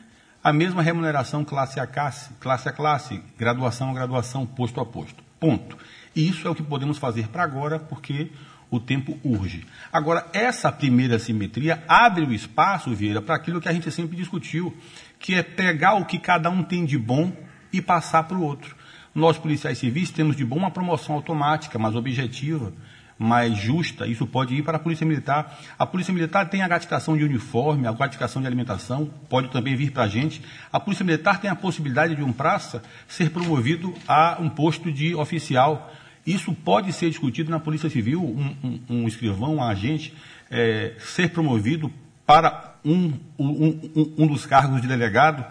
a 0.43 0.51
mesma 0.51 0.81
remuneração 0.81 1.45
classe 1.45 1.79
a 1.79 1.85
classe, 1.85 2.31
classe 2.39 2.67
a 2.67 2.71
classe, 2.71 3.21
graduação 3.37 3.91
a 3.91 3.93
graduação, 3.93 4.43
posto 4.43 4.81
a 4.81 4.85
posto. 4.85 5.23
Ponto. 5.39 5.77
E 6.15 6.27
isso 6.27 6.47
é 6.47 6.49
o 6.49 6.55
que 6.55 6.63
podemos 6.63 6.97
fazer 6.97 7.27
para 7.27 7.43
agora, 7.43 7.77
porque 7.77 8.31
o 8.75 8.79
tempo 8.79 9.17
urge. 9.23 9.65
Agora, 9.91 10.27
essa 10.33 10.71
primeira 10.71 11.17
simetria 11.19 11.83
abre 11.87 12.23
o 12.25 12.33
espaço, 12.33 12.93
Vieira, 12.93 13.21
para 13.21 13.35
aquilo 13.35 13.61
que 13.61 13.69
a 13.69 13.73
gente 13.73 13.89
sempre 13.91 14.15
discutiu, 14.15 14.75
que 15.19 15.35
é 15.35 15.43
pegar 15.43 15.95
o 15.95 16.05
que 16.05 16.19
cada 16.19 16.49
um 16.49 16.63
tem 16.63 16.85
de 16.85 16.97
bom 16.97 17.31
e 17.71 17.81
passar 17.81 18.23
para 18.23 18.37
o 18.37 18.43
outro. 18.43 18.75
Nós, 19.13 19.37
policiais 19.37 19.77
civis, 19.77 20.11
temos 20.11 20.35
de 20.35 20.43
bom 20.43 20.57
uma 20.57 20.71
promoção 20.71 21.15
automática, 21.15 21.79
mais 21.79 21.95
objetiva, 21.95 22.73
mais 23.17 23.57
justa. 23.57 24.05
Isso 24.05 24.27
pode 24.27 24.55
ir 24.55 24.63
para 24.63 24.77
a 24.77 24.79
Polícia 24.79 25.05
Militar. 25.05 25.57
A 25.79 25.85
Polícia 25.85 26.13
Militar 26.13 26.49
tem 26.49 26.61
a 26.61 26.67
gratificação 26.67 27.17
de 27.17 27.23
uniforme, 27.23 27.87
a 27.87 27.93
gratificação 27.93 28.41
de 28.41 28.47
alimentação, 28.47 29.09
pode 29.29 29.49
também 29.49 29.75
vir 29.75 29.91
para 29.91 30.03
a 30.03 30.07
gente. 30.07 30.41
A 30.71 30.79
Polícia 30.79 31.05
Militar 31.05 31.39
tem 31.39 31.49
a 31.49 31.55
possibilidade 31.55 32.15
de 32.15 32.23
um 32.23 32.33
praça 32.33 32.83
ser 33.07 33.29
promovido 33.29 33.93
a 34.07 34.37
um 34.39 34.49
posto 34.49 34.91
de 34.91 35.15
oficial. 35.15 35.93
Isso 36.25 36.53
pode 36.53 36.91
ser 36.91 37.09
discutido 37.09 37.51
na 37.51 37.59
Polícia 37.59 37.89
Civil, 37.89 38.21
um, 38.21 38.55
um, 38.63 38.81
um 38.89 39.07
escrivão, 39.07 39.55
um 39.55 39.63
agente, 39.63 40.13
é, 40.49 40.93
ser 40.99 41.29
promovido 41.29 41.91
para 42.25 42.75
um, 42.83 43.13
um, 43.37 44.27
dos 44.27 44.45
cargos 44.45 44.81
de 44.81 44.87
delegado 44.87 45.45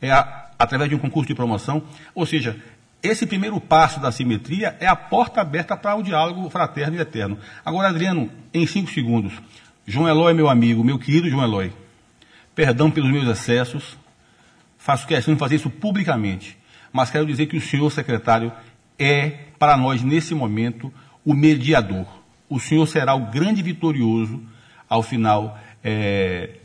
é, 0.00 0.10
a, 0.10 0.50
através 0.58 0.90
de 0.90 0.96
um 0.96 0.98
concurso 0.98 1.28
de 1.28 1.34
promoção. 1.34 1.82
Ou 2.14 2.26
seja, 2.26 2.56
esse 3.02 3.26
primeiro 3.26 3.60
passo 3.60 4.00
da 4.00 4.10
simetria 4.12 4.76
é 4.80 4.86
a 4.86 4.96
porta 4.96 5.40
aberta 5.40 5.76
para 5.76 5.96
o 5.96 6.02
diálogo 6.02 6.50
fraterno 6.50 6.96
e 6.96 7.00
eterno. 7.00 7.38
Agora, 7.64 7.88
Adriano, 7.88 8.30
em 8.52 8.66
cinco 8.66 8.90
segundos. 8.90 9.32
João 9.86 10.08
Eloy 10.08 10.32
é 10.32 10.34
meu 10.34 10.48
amigo, 10.48 10.84
meu 10.84 10.98
querido 10.98 11.30
João 11.30 11.44
Eloy. 11.44 11.72
Perdão 12.54 12.90
pelos 12.90 13.10
meus 13.10 13.28
excessos. 13.28 13.96
Faço 14.76 15.06
questão 15.06 15.32
de 15.32 15.40
fazer 15.40 15.56
isso 15.56 15.70
publicamente. 15.70 16.58
Mas 16.92 17.10
quero 17.10 17.24
dizer 17.24 17.46
que 17.46 17.56
o 17.56 17.60
senhor 17.60 17.90
secretário 17.90 18.52
é, 18.98 19.47
para 19.58 19.76
nós, 19.76 20.02
nesse 20.02 20.34
momento, 20.34 20.92
o 21.24 21.34
mediador. 21.34 22.06
O 22.48 22.58
senhor 22.58 22.86
será 22.86 23.14
o 23.14 23.30
grande 23.30 23.62
vitorioso 23.62 24.42
ao 24.88 25.02
final 25.02 25.58
é, 25.82 26.58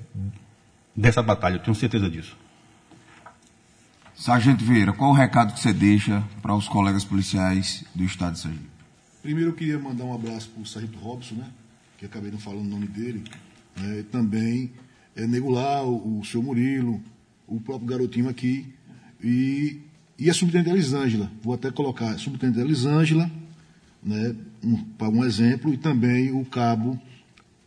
dessa 0.96 1.22
batalha. 1.22 1.56
Eu 1.56 1.60
tenho 1.60 1.76
certeza 1.76 2.10
disso. 2.10 2.38
Sargento 4.16 4.64
Vieira, 4.64 4.94
qual 4.94 5.10
o 5.10 5.14
recado 5.14 5.54
que 5.54 5.60
você 5.60 5.74
deixa 5.74 6.24
para 6.42 6.56
os 6.56 6.68
colegas 6.68 7.04
policiais 7.04 7.84
do 7.94 8.04
estado 8.04 8.34
de 8.34 8.40
Sergipe? 8.40 8.70
Primeiro 9.22 9.50
eu 9.50 9.54
queria 9.56 9.80
mandar 9.80 10.06
um 10.06 10.14
abraço 10.14 10.50
para 10.50 10.62
o 10.62 10.66
Sargento 10.66 10.98
Robson, 11.00 11.36
né? 11.36 11.48
Que 11.98 12.06
acabei 12.06 12.32
não 12.32 12.40
falando 12.40 12.66
o 12.66 12.70
nome 12.70 12.88
dele. 12.88 13.24
Né? 13.76 14.06
Também 14.12 14.72
é, 15.16 15.26
Negular, 15.26 15.84
o, 15.84 16.20
o 16.20 16.26
seu 16.26 16.42
Murilo, 16.42 17.02
o 17.48 17.60
próprio 17.60 17.88
garotinho 17.88 18.30
aqui. 18.30 18.74
E, 19.22 19.82
e 20.24 20.30
a 20.30 20.34
subtenente 20.34 20.70
Elisângela. 20.70 21.30
Vou 21.44 21.54
até 21.54 21.70
colocar 21.70 22.12
a 22.12 22.18
subtenente 22.18 22.58
Elisângela, 22.58 23.30
né? 24.02 24.34
Um, 24.64 24.78
para 24.78 25.10
um 25.10 25.26
exemplo, 25.26 25.74
e 25.74 25.78
também 25.78 26.32
o 26.32 26.46
cabo 26.46 26.98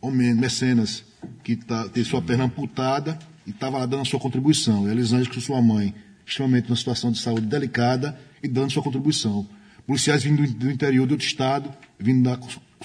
Homem, 0.01 0.33
Mecenas, 0.33 1.03
que 1.43 1.55
tá, 1.55 1.87
tem 1.89 2.03
sua 2.03 2.19
perna 2.19 2.45
amputada 2.45 3.19
e 3.45 3.51
estava 3.51 3.77
lá 3.77 3.85
dando 3.85 4.01
a 4.01 4.05
sua 4.05 4.19
contribuição. 4.19 4.87
E 4.87 4.89
a 4.89 4.91
Elisângela, 4.91 5.35
com 5.35 5.39
sua 5.39 5.61
mãe, 5.61 5.93
extremamente 6.25 6.67
numa 6.67 6.75
situação 6.75 7.11
de 7.11 7.19
saúde 7.19 7.45
delicada 7.45 8.19
e 8.41 8.47
dando 8.47 8.71
sua 8.71 8.81
contribuição. 8.81 9.47
Policiais 9.85 10.23
vindo 10.23 10.41
do 10.53 10.71
interior 10.71 11.05
do 11.05 11.11
outro 11.11 11.27
estado, 11.27 11.71
vindo 11.99 12.23
dar 12.23 12.39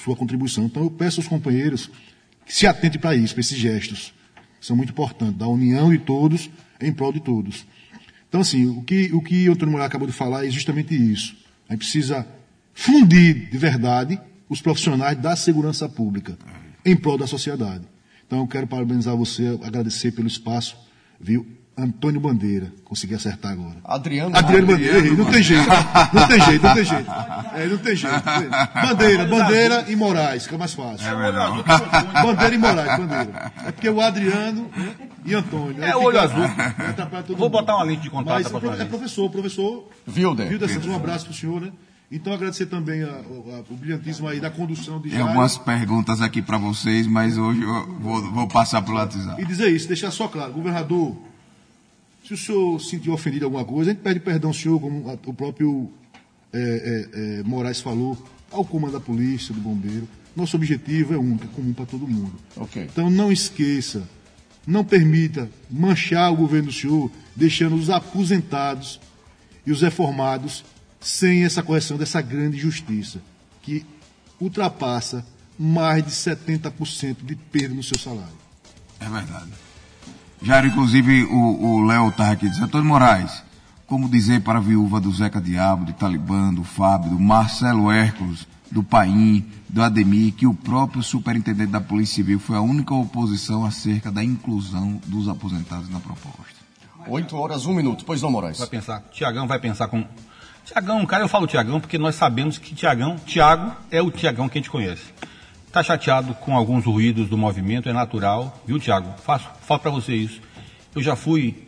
sua 0.04 0.14
contribuição. 0.14 0.66
Então 0.66 0.82
eu 0.82 0.90
peço 0.90 1.20
aos 1.20 1.28
companheiros 1.28 1.90
que 2.44 2.54
se 2.54 2.66
atentem 2.66 3.00
para 3.00 3.16
isso, 3.16 3.32
para 3.32 3.40
esses 3.40 3.56
gestos. 3.56 4.12
São 4.60 4.76
muito 4.76 4.90
importantes, 4.90 5.38
da 5.38 5.48
união 5.48 5.90
de 5.90 5.98
todos 5.98 6.50
em 6.78 6.92
prol 6.92 7.10
de 7.10 7.20
todos. 7.20 7.64
Então, 8.32 8.40
assim, 8.40 8.64
o 8.64 8.82
que 8.82 9.12
o, 9.12 9.20
que 9.20 9.46
o 9.46 9.52
Antônio 9.52 9.72
Moraes 9.72 9.88
acabou 9.88 10.06
de 10.08 10.14
falar 10.14 10.46
é 10.46 10.48
justamente 10.48 10.94
isso. 10.94 11.36
A 11.68 11.74
gente 11.74 11.80
precisa 11.80 12.26
fundir 12.72 13.50
de 13.50 13.58
verdade 13.58 14.18
os 14.48 14.62
profissionais 14.62 15.18
da 15.18 15.36
segurança 15.36 15.86
pública 15.86 16.38
em 16.82 16.96
prol 16.96 17.18
da 17.18 17.26
sociedade. 17.26 17.84
Então, 18.26 18.38
eu 18.38 18.46
quero 18.46 18.66
parabenizar 18.66 19.14
você, 19.14 19.48
agradecer 19.62 20.12
pelo 20.12 20.26
espaço, 20.26 20.78
viu? 21.20 21.46
Antônio 21.76 22.20
Bandeira. 22.20 22.70
Consegui 22.84 23.14
acertar 23.14 23.52
agora. 23.52 23.76
Adriano, 23.84 24.36
Adriano 24.36 24.66
Bandeira. 24.66 24.98
Errei. 24.98 25.16
Não 25.16 25.24
tem 25.24 25.42
jeito. 25.42 25.66
Não 26.12 26.28
tem 26.28 26.40
jeito, 26.40 26.62
não 26.66 26.74
tem 26.74 26.84
jeito. 26.84 27.10
É, 27.54 27.66
não 27.66 27.78
tem 27.78 27.96
jeito. 27.96 28.22
Bandeira, 28.82 29.24
Bandeira 29.26 29.84
e 29.88 29.96
Moraes, 29.96 30.46
que 30.46 30.54
é 30.54 30.58
mais 30.58 30.74
fácil. 30.74 31.06
É. 31.08 32.22
Bandeira 32.22 32.54
e 32.54 32.58
Moraes, 32.58 32.98
Bandeira. 32.98 33.52
É 33.64 33.72
porque 33.72 33.88
o 33.88 34.00
Adriano 34.00 34.70
né, 34.76 34.94
e 35.24 35.34
Antônio. 35.34 35.82
É 35.82 35.86
Aí 35.88 35.94
olho 35.94 36.20
azul. 36.20 36.44
Vou 37.28 37.36
mundo. 37.38 37.48
botar 37.48 37.76
uma 37.76 37.84
lente 37.84 38.02
de 38.02 38.10
contato 38.10 38.42
Mas 38.42 38.52
da 38.52 38.76
é 38.78 38.82
é 38.82 38.84
professor, 38.84 39.30
professor 39.30 39.88
Wilder. 40.06 40.48
Wilder 40.50 40.68
Santos, 40.68 40.88
um 40.88 40.94
abraço 40.96 41.24
pro 41.26 41.34
senhor, 41.34 41.60
né? 41.60 41.70
Então 42.14 42.34
agradecer 42.34 42.66
também 42.66 43.02
a- 43.02 43.06
a- 43.06 43.62
o 43.70 43.74
brilhantismo 43.74 44.28
aí 44.28 44.38
da 44.38 44.50
condução 44.50 44.96
de 44.98 45.04
Tem 45.08 45.12
Jair. 45.12 45.26
algumas 45.26 45.56
perguntas 45.56 46.20
aqui 46.20 46.42
para 46.42 46.58
vocês, 46.58 47.06
mas 47.06 47.38
hoje 47.38 47.62
eu 47.62 47.98
vou, 48.00 48.30
vou 48.30 48.46
passar 48.46 48.82
pelo 48.82 48.98
WhatsApp. 48.98 49.40
E 49.40 49.46
dizer 49.46 49.70
isso, 49.70 49.88
deixar 49.88 50.10
só 50.10 50.28
claro, 50.28 50.52
governador, 50.52 51.16
se 52.36 52.52
o 52.52 52.54
senhor 52.54 52.80
se 52.80 52.90
sentiu 52.90 53.12
ofendido 53.12 53.44
alguma 53.44 53.64
coisa, 53.64 53.90
a 53.90 53.94
gente 53.94 54.02
pede 54.02 54.20
perdão 54.20 54.50
ao 54.50 54.54
senhor, 54.54 54.80
como 54.80 55.18
o 55.26 55.34
próprio 55.34 55.90
é, 56.52 56.58
é, 56.58 57.38
é, 57.38 57.42
Moraes 57.42 57.80
falou, 57.80 58.16
ao 58.50 58.64
comando 58.64 58.92
da 58.92 59.00
polícia, 59.00 59.54
do 59.54 59.60
bombeiro. 59.60 60.08
Nosso 60.34 60.56
objetivo 60.56 61.14
é 61.14 61.18
único, 61.18 61.44
é 61.44 61.48
comum 61.48 61.72
para 61.72 61.86
todo 61.86 62.06
mundo. 62.08 62.34
Ok. 62.56 62.88
Então 62.90 63.10
não 63.10 63.30
esqueça, 63.30 64.08
não 64.66 64.84
permita 64.84 65.50
manchar 65.70 66.32
o 66.32 66.36
governo 66.36 66.68
do 66.68 66.72
senhor, 66.72 67.10
deixando 67.36 67.74
os 67.74 67.90
aposentados 67.90 69.00
e 69.66 69.72
os 69.72 69.82
reformados 69.82 70.64
sem 71.00 71.44
essa 71.44 71.62
correção 71.62 71.96
dessa 71.96 72.20
grande 72.22 72.58
justiça, 72.58 73.20
que 73.60 73.84
ultrapassa 74.40 75.24
mais 75.58 76.04
de 76.04 76.10
70% 76.10 77.16
de 77.22 77.36
perda 77.36 77.74
no 77.74 77.82
seu 77.82 77.98
salário. 77.98 78.42
É 79.00 79.08
verdade. 79.08 79.50
Já, 80.42 80.64
inclusive, 80.64 81.24
o 81.24 81.84
Léo 81.84 82.08
estava 82.08 82.32
aqui 82.32 82.48
dizendo, 82.48 82.64
Antônio 82.64 82.88
Moraes, 82.88 83.42
como 83.86 84.08
dizer 84.08 84.40
para 84.42 84.58
a 84.58 84.62
viúva 84.62 85.00
do 85.00 85.12
Zeca 85.12 85.40
Diabo, 85.40 85.84
do 85.84 85.92
Talibã, 85.92 86.52
do 86.52 86.64
Fábio, 86.64 87.10
do 87.10 87.20
Marcelo 87.20 87.90
Hércules, 87.90 88.46
do 88.70 88.82
Paim, 88.82 89.44
do 89.68 89.82
Ademir, 89.82 90.32
que 90.32 90.46
o 90.46 90.54
próprio 90.54 91.02
superintendente 91.02 91.70
da 91.70 91.80
Polícia 91.80 92.16
Civil 92.16 92.40
foi 92.40 92.56
a 92.56 92.60
única 92.60 92.94
oposição 92.94 93.64
acerca 93.64 94.10
da 94.10 94.24
inclusão 94.24 95.00
dos 95.06 95.28
aposentados 95.28 95.88
na 95.88 96.00
proposta. 96.00 96.62
8 97.06 97.36
horas, 97.36 97.66
1 97.66 97.74
minuto. 97.74 98.04
Pois 98.04 98.22
não, 98.22 98.30
Moraes. 98.30 98.58
Vai 98.58 98.68
pensar, 98.68 99.00
Tiagão 99.12 99.46
vai 99.46 99.58
pensar 99.58 99.88
com. 99.88 100.04
Tiagão, 100.64 101.04
cara, 101.04 101.24
eu 101.24 101.28
falo 101.28 101.46
Tiagão 101.46 101.80
porque 101.80 101.98
nós 101.98 102.14
sabemos 102.14 102.58
que 102.58 102.74
Tiagão, 102.74 103.16
Tiago 103.26 103.76
é 103.90 104.00
o 104.00 104.10
Tiagão 104.10 104.48
que 104.48 104.58
a 104.58 104.60
gente 104.60 104.70
conhece. 104.70 105.04
Está 105.72 105.82
chateado 105.82 106.34
com 106.34 106.54
alguns 106.54 106.84
ruídos 106.84 107.30
do 107.30 107.38
movimento, 107.38 107.88
é 107.88 107.94
natural, 107.94 108.60
viu, 108.66 108.78
Tiago? 108.78 109.14
Faço, 109.24 109.48
falo 109.66 109.80
para 109.80 109.90
você 109.90 110.14
isso. 110.14 110.38
Eu 110.94 111.02
já 111.02 111.16
fui 111.16 111.64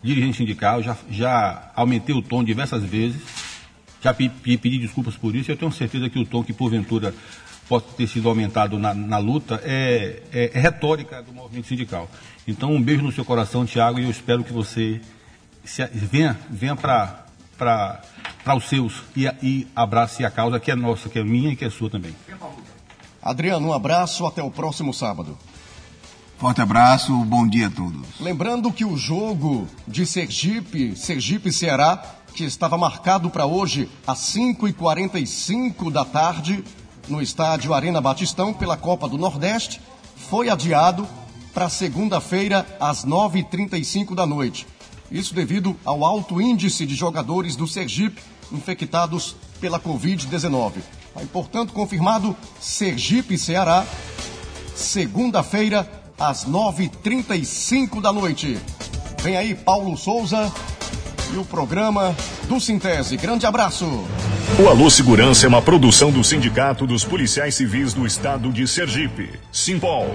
dirigente 0.00 0.36
sindical, 0.36 0.80
já, 0.80 0.96
já 1.10 1.72
aumentei 1.74 2.14
o 2.14 2.22
tom 2.22 2.44
diversas 2.44 2.84
vezes, 2.84 3.20
já 4.00 4.14
pe- 4.14 4.28
pe- 4.28 4.56
pedi 4.56 4.78
desculpas 4.78 5.16
por 5.16 5.34
isso, 5.34 5.50
e 5.50 5.54
eu 5.54 5.56
tenho 5.56 5.72
certeza 5.72 6.08
que 6.08 6.20
o 6.20 6.24
tom 6.24 6.44
que 6.44 6.52
porventura 6.52 7.12
possa 7.68 7.86
ter 7.96 8.06
sido 8.06 8.28
aumentado 8.28 8.78
na, 8.78 8.94
na 8.94 9.18
luta 9.18 9.60
é, 9.64 10.22
é- 10.32 10.52
é 10.54 10.60
retórica 10.60 11.20
do 11.20 11.32
movimento 11.32 11.66
sindical. 11.66 12.08
Então, 12.46 12.70
um 12.72 12.80
beijo 12.80 13.02
no 13.02 13.10
seu 13.10 13.24
coração, 13.24 13.66
Tiago, 13.66 13.98
e 13.98 14.04
eu 14.04 14.10
espero 14.10 14.44
que 14.44 14.52
você 14.52 15.00
se- 15.64 15.84
venha, 15.92 16.38
venha 16.48 16.76
para 16.76 17.24
os 18.56 18.68
seus 18.68 19.02
e, 19.16 19.26
e 19.42 19.66
abrace 19.74 20.24
a 20.24 20.30
causa 20.30 20.60
que 20.60 20.70
é 20.70 20.76
nossa, 20.76 21.08
que 21.08 21.18
é 21.18 21.24
minha 21.24 21.50
e 21.50 21.56
que 21.56 21.64
é 21.64 21.70
sua 21.70 21.90
também. 21.90 22.14
Adriano, 23.22 23.68
um 23.68 23.72
abraço, 23.72 24.26
até 24.26 24.42
o 24.42 24.50
próximo 24.50 24.92
sábado. 24.92 25.38
Forte 26.38 26.60
abraço, 26.60 27.14
bom 27.18 27.46
dia 27.46 27.68
a 27.68 27.70
todos. 27.70 28.18
Lembrando 28.18 28.72
que 28.72 28.84
o 28.84 28.96
jogo 28.96 29.68
de 29.86 30.04
Sergipe, 30.04 30.96
Sergipe-Ceará, 30.96 32.02
que 32.34 32.42
estava 32.42 32.76
marcado 32.76 33.30
para 33.30 33.46
hoje 33.46 33.88
às 34.04 34.18
5h45 34.34 35.92
da 35.92 36.04
tarde, 36.04 36.64
no 37.08 37.22
estádio 37.22 37.72
Arena 37.72 38.00
Batistão, 38.00 38.52
pela 38.52 38.76
Copa 38.76 39.08
do 39.08 39.16
Nordeste, 39.16 39.80
foi 40.16 40.48
adiado 40.48 41.06
para 41.54 41.68
segunda-feira 41.68 42.66
às 42.80 43.04
9h35 43.04 44.16
da 44.16 44.26
noite. 44.26 44.66
Isso 45.12 45.32
devido 45.32 45.76
ao 45.84 46.04
alto 46.04 46.40
índice 46.40 46.84
de 46.86 46.96
jogadores 46.96 47.54
do 47.54 47.68
Sergipe 47.68 48.20
infectados 48.50 49.36
pela 49.60 49.78
Covid-19. 49.78 50.72
Aí, 51.14 51.26
portanto, 51.26 51.72
confirmado 51.72 52.36
Sergipe-Ceará, 52.60 53.84
segunda-feira, 54.74 55.88
às 56.18 56.44
9h35 56.46 58.00
da 58.00 58.12
noite. 58.12 58.58
Vem 59.22 59.36
aí 59.36 59.54
Paulo 59.54 59.96
Souza 59.96 60.52
e 61.32 61.36
o 61.36 61.44
programa 61.44 62.14
do 62.48 62.60
Sintese. 62.60 63.16
Grande 63.16 63.46
abraço. 63.46 63.86
O 64.62 64.68
Alô 64.68 64.90
Segurança 64.90 65.46
é 65.46 65.48
uma 65.48 65.62
produção 65.62 66.10
do 66.10 66.22
Sindicato 66.22 66.86
dos 66.86 67.04
Policiais 67.04 67.54
Civis 67.54 67.94
do 67.94 68.06
Estado 68.06 68.52
de 68.52 68.66
Sergipe, 68.66 69.30
Simpol. 69.50 70.14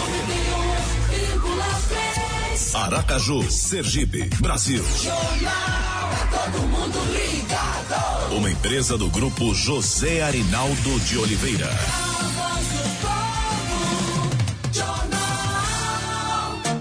Aracaju, 2.74 3.51
Sergipe, 3.51 4.22
Brasil. 4.41 4.83
Jornal, 5.03 6.11
todo 6.30 6.66
mundo 6.66 6.99
ligado. 7.12 8.35
Uma 8.35 8.51
empresa 8.51 8.97
do 8.97 9.11
grupo 9.11 9.55
José 9.55 10.22
Arinaldo 10.22 10.99
de 11.01 11.18
Oliveira. 11.18 11.68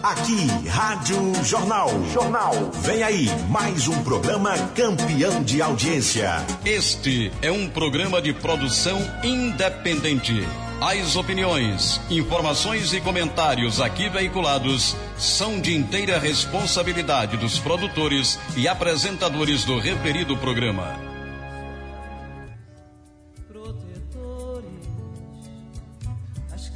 Aqui, 0.01 0.47
Rádio 0.69 1.33
Jornal. 1.43 1.89
Jornal. 2.13 2.71
Vem 2.81 3.03
aí, 3.03 3.27
mais 3.49 3.89
um 3.89 4.03
programa 4.03 4.57
campeão 4.69 5.43
de 5.43 5.61
audiência. 5.61 6.31
Este 6.63 7.29
é 7.41 7.51
um 7.51 7.67
programa 7.67 8.21
de 8.21 8.31
produção 8.31 8.97
independente. 9.21 10.47
As 10.81 11.15
opiniões, 11.15 12.01
informações 12.09 12.91
e 12.91 12.99
comentários 12.99 13.79
aqui 13.79 14.09
veiculados 14.09 14.95
são 15.15 15.61
de 15.61 15.75
inteira 15.75 16.17
responsabilidade 16.17 17.37
dos 17.37 17.59
produtores 17.59 18.39
e 18.57 18.67
apresentadores 18.67 19.63
do 19.63 19.77
referido 19.77 20.35
programa. 20.37 21.11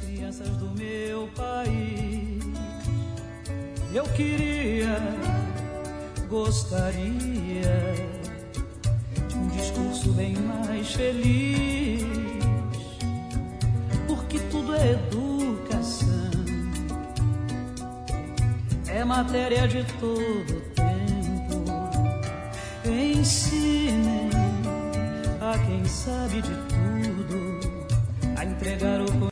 crianças 0.00 0.48
do 0.56 0.70
meu 0.78 1.28
país. 1.34 2.44
Eu 3.92 4.04
queria, 4.04 4.98
gostaria 6.28 7.94
de 9.28 9.36
um 9.36 9.48
discurso 9.48 10.12
bem 10.12 10.34
mais 10.36 10.92
feliz, 10.92 12.15
porque 14.26 14.40
tudo 14.50 14.74
é 14.74 14.92
educação, 14.92 16.30
é 18.88 19.04
matéria 19.04 19.68
de 19.68 19.84
todo 20.00 20.60
tempo. 20.74 21.64
Ensinem 22.84 24.30
a 25.40 25.58
quem 25.58 25.84
sabe 25.84 26.42
de 26.42 26.54
tudo 26.68 27.86
a 28.36 28.44
entregar 28.44 29.00
o 29.00 29.12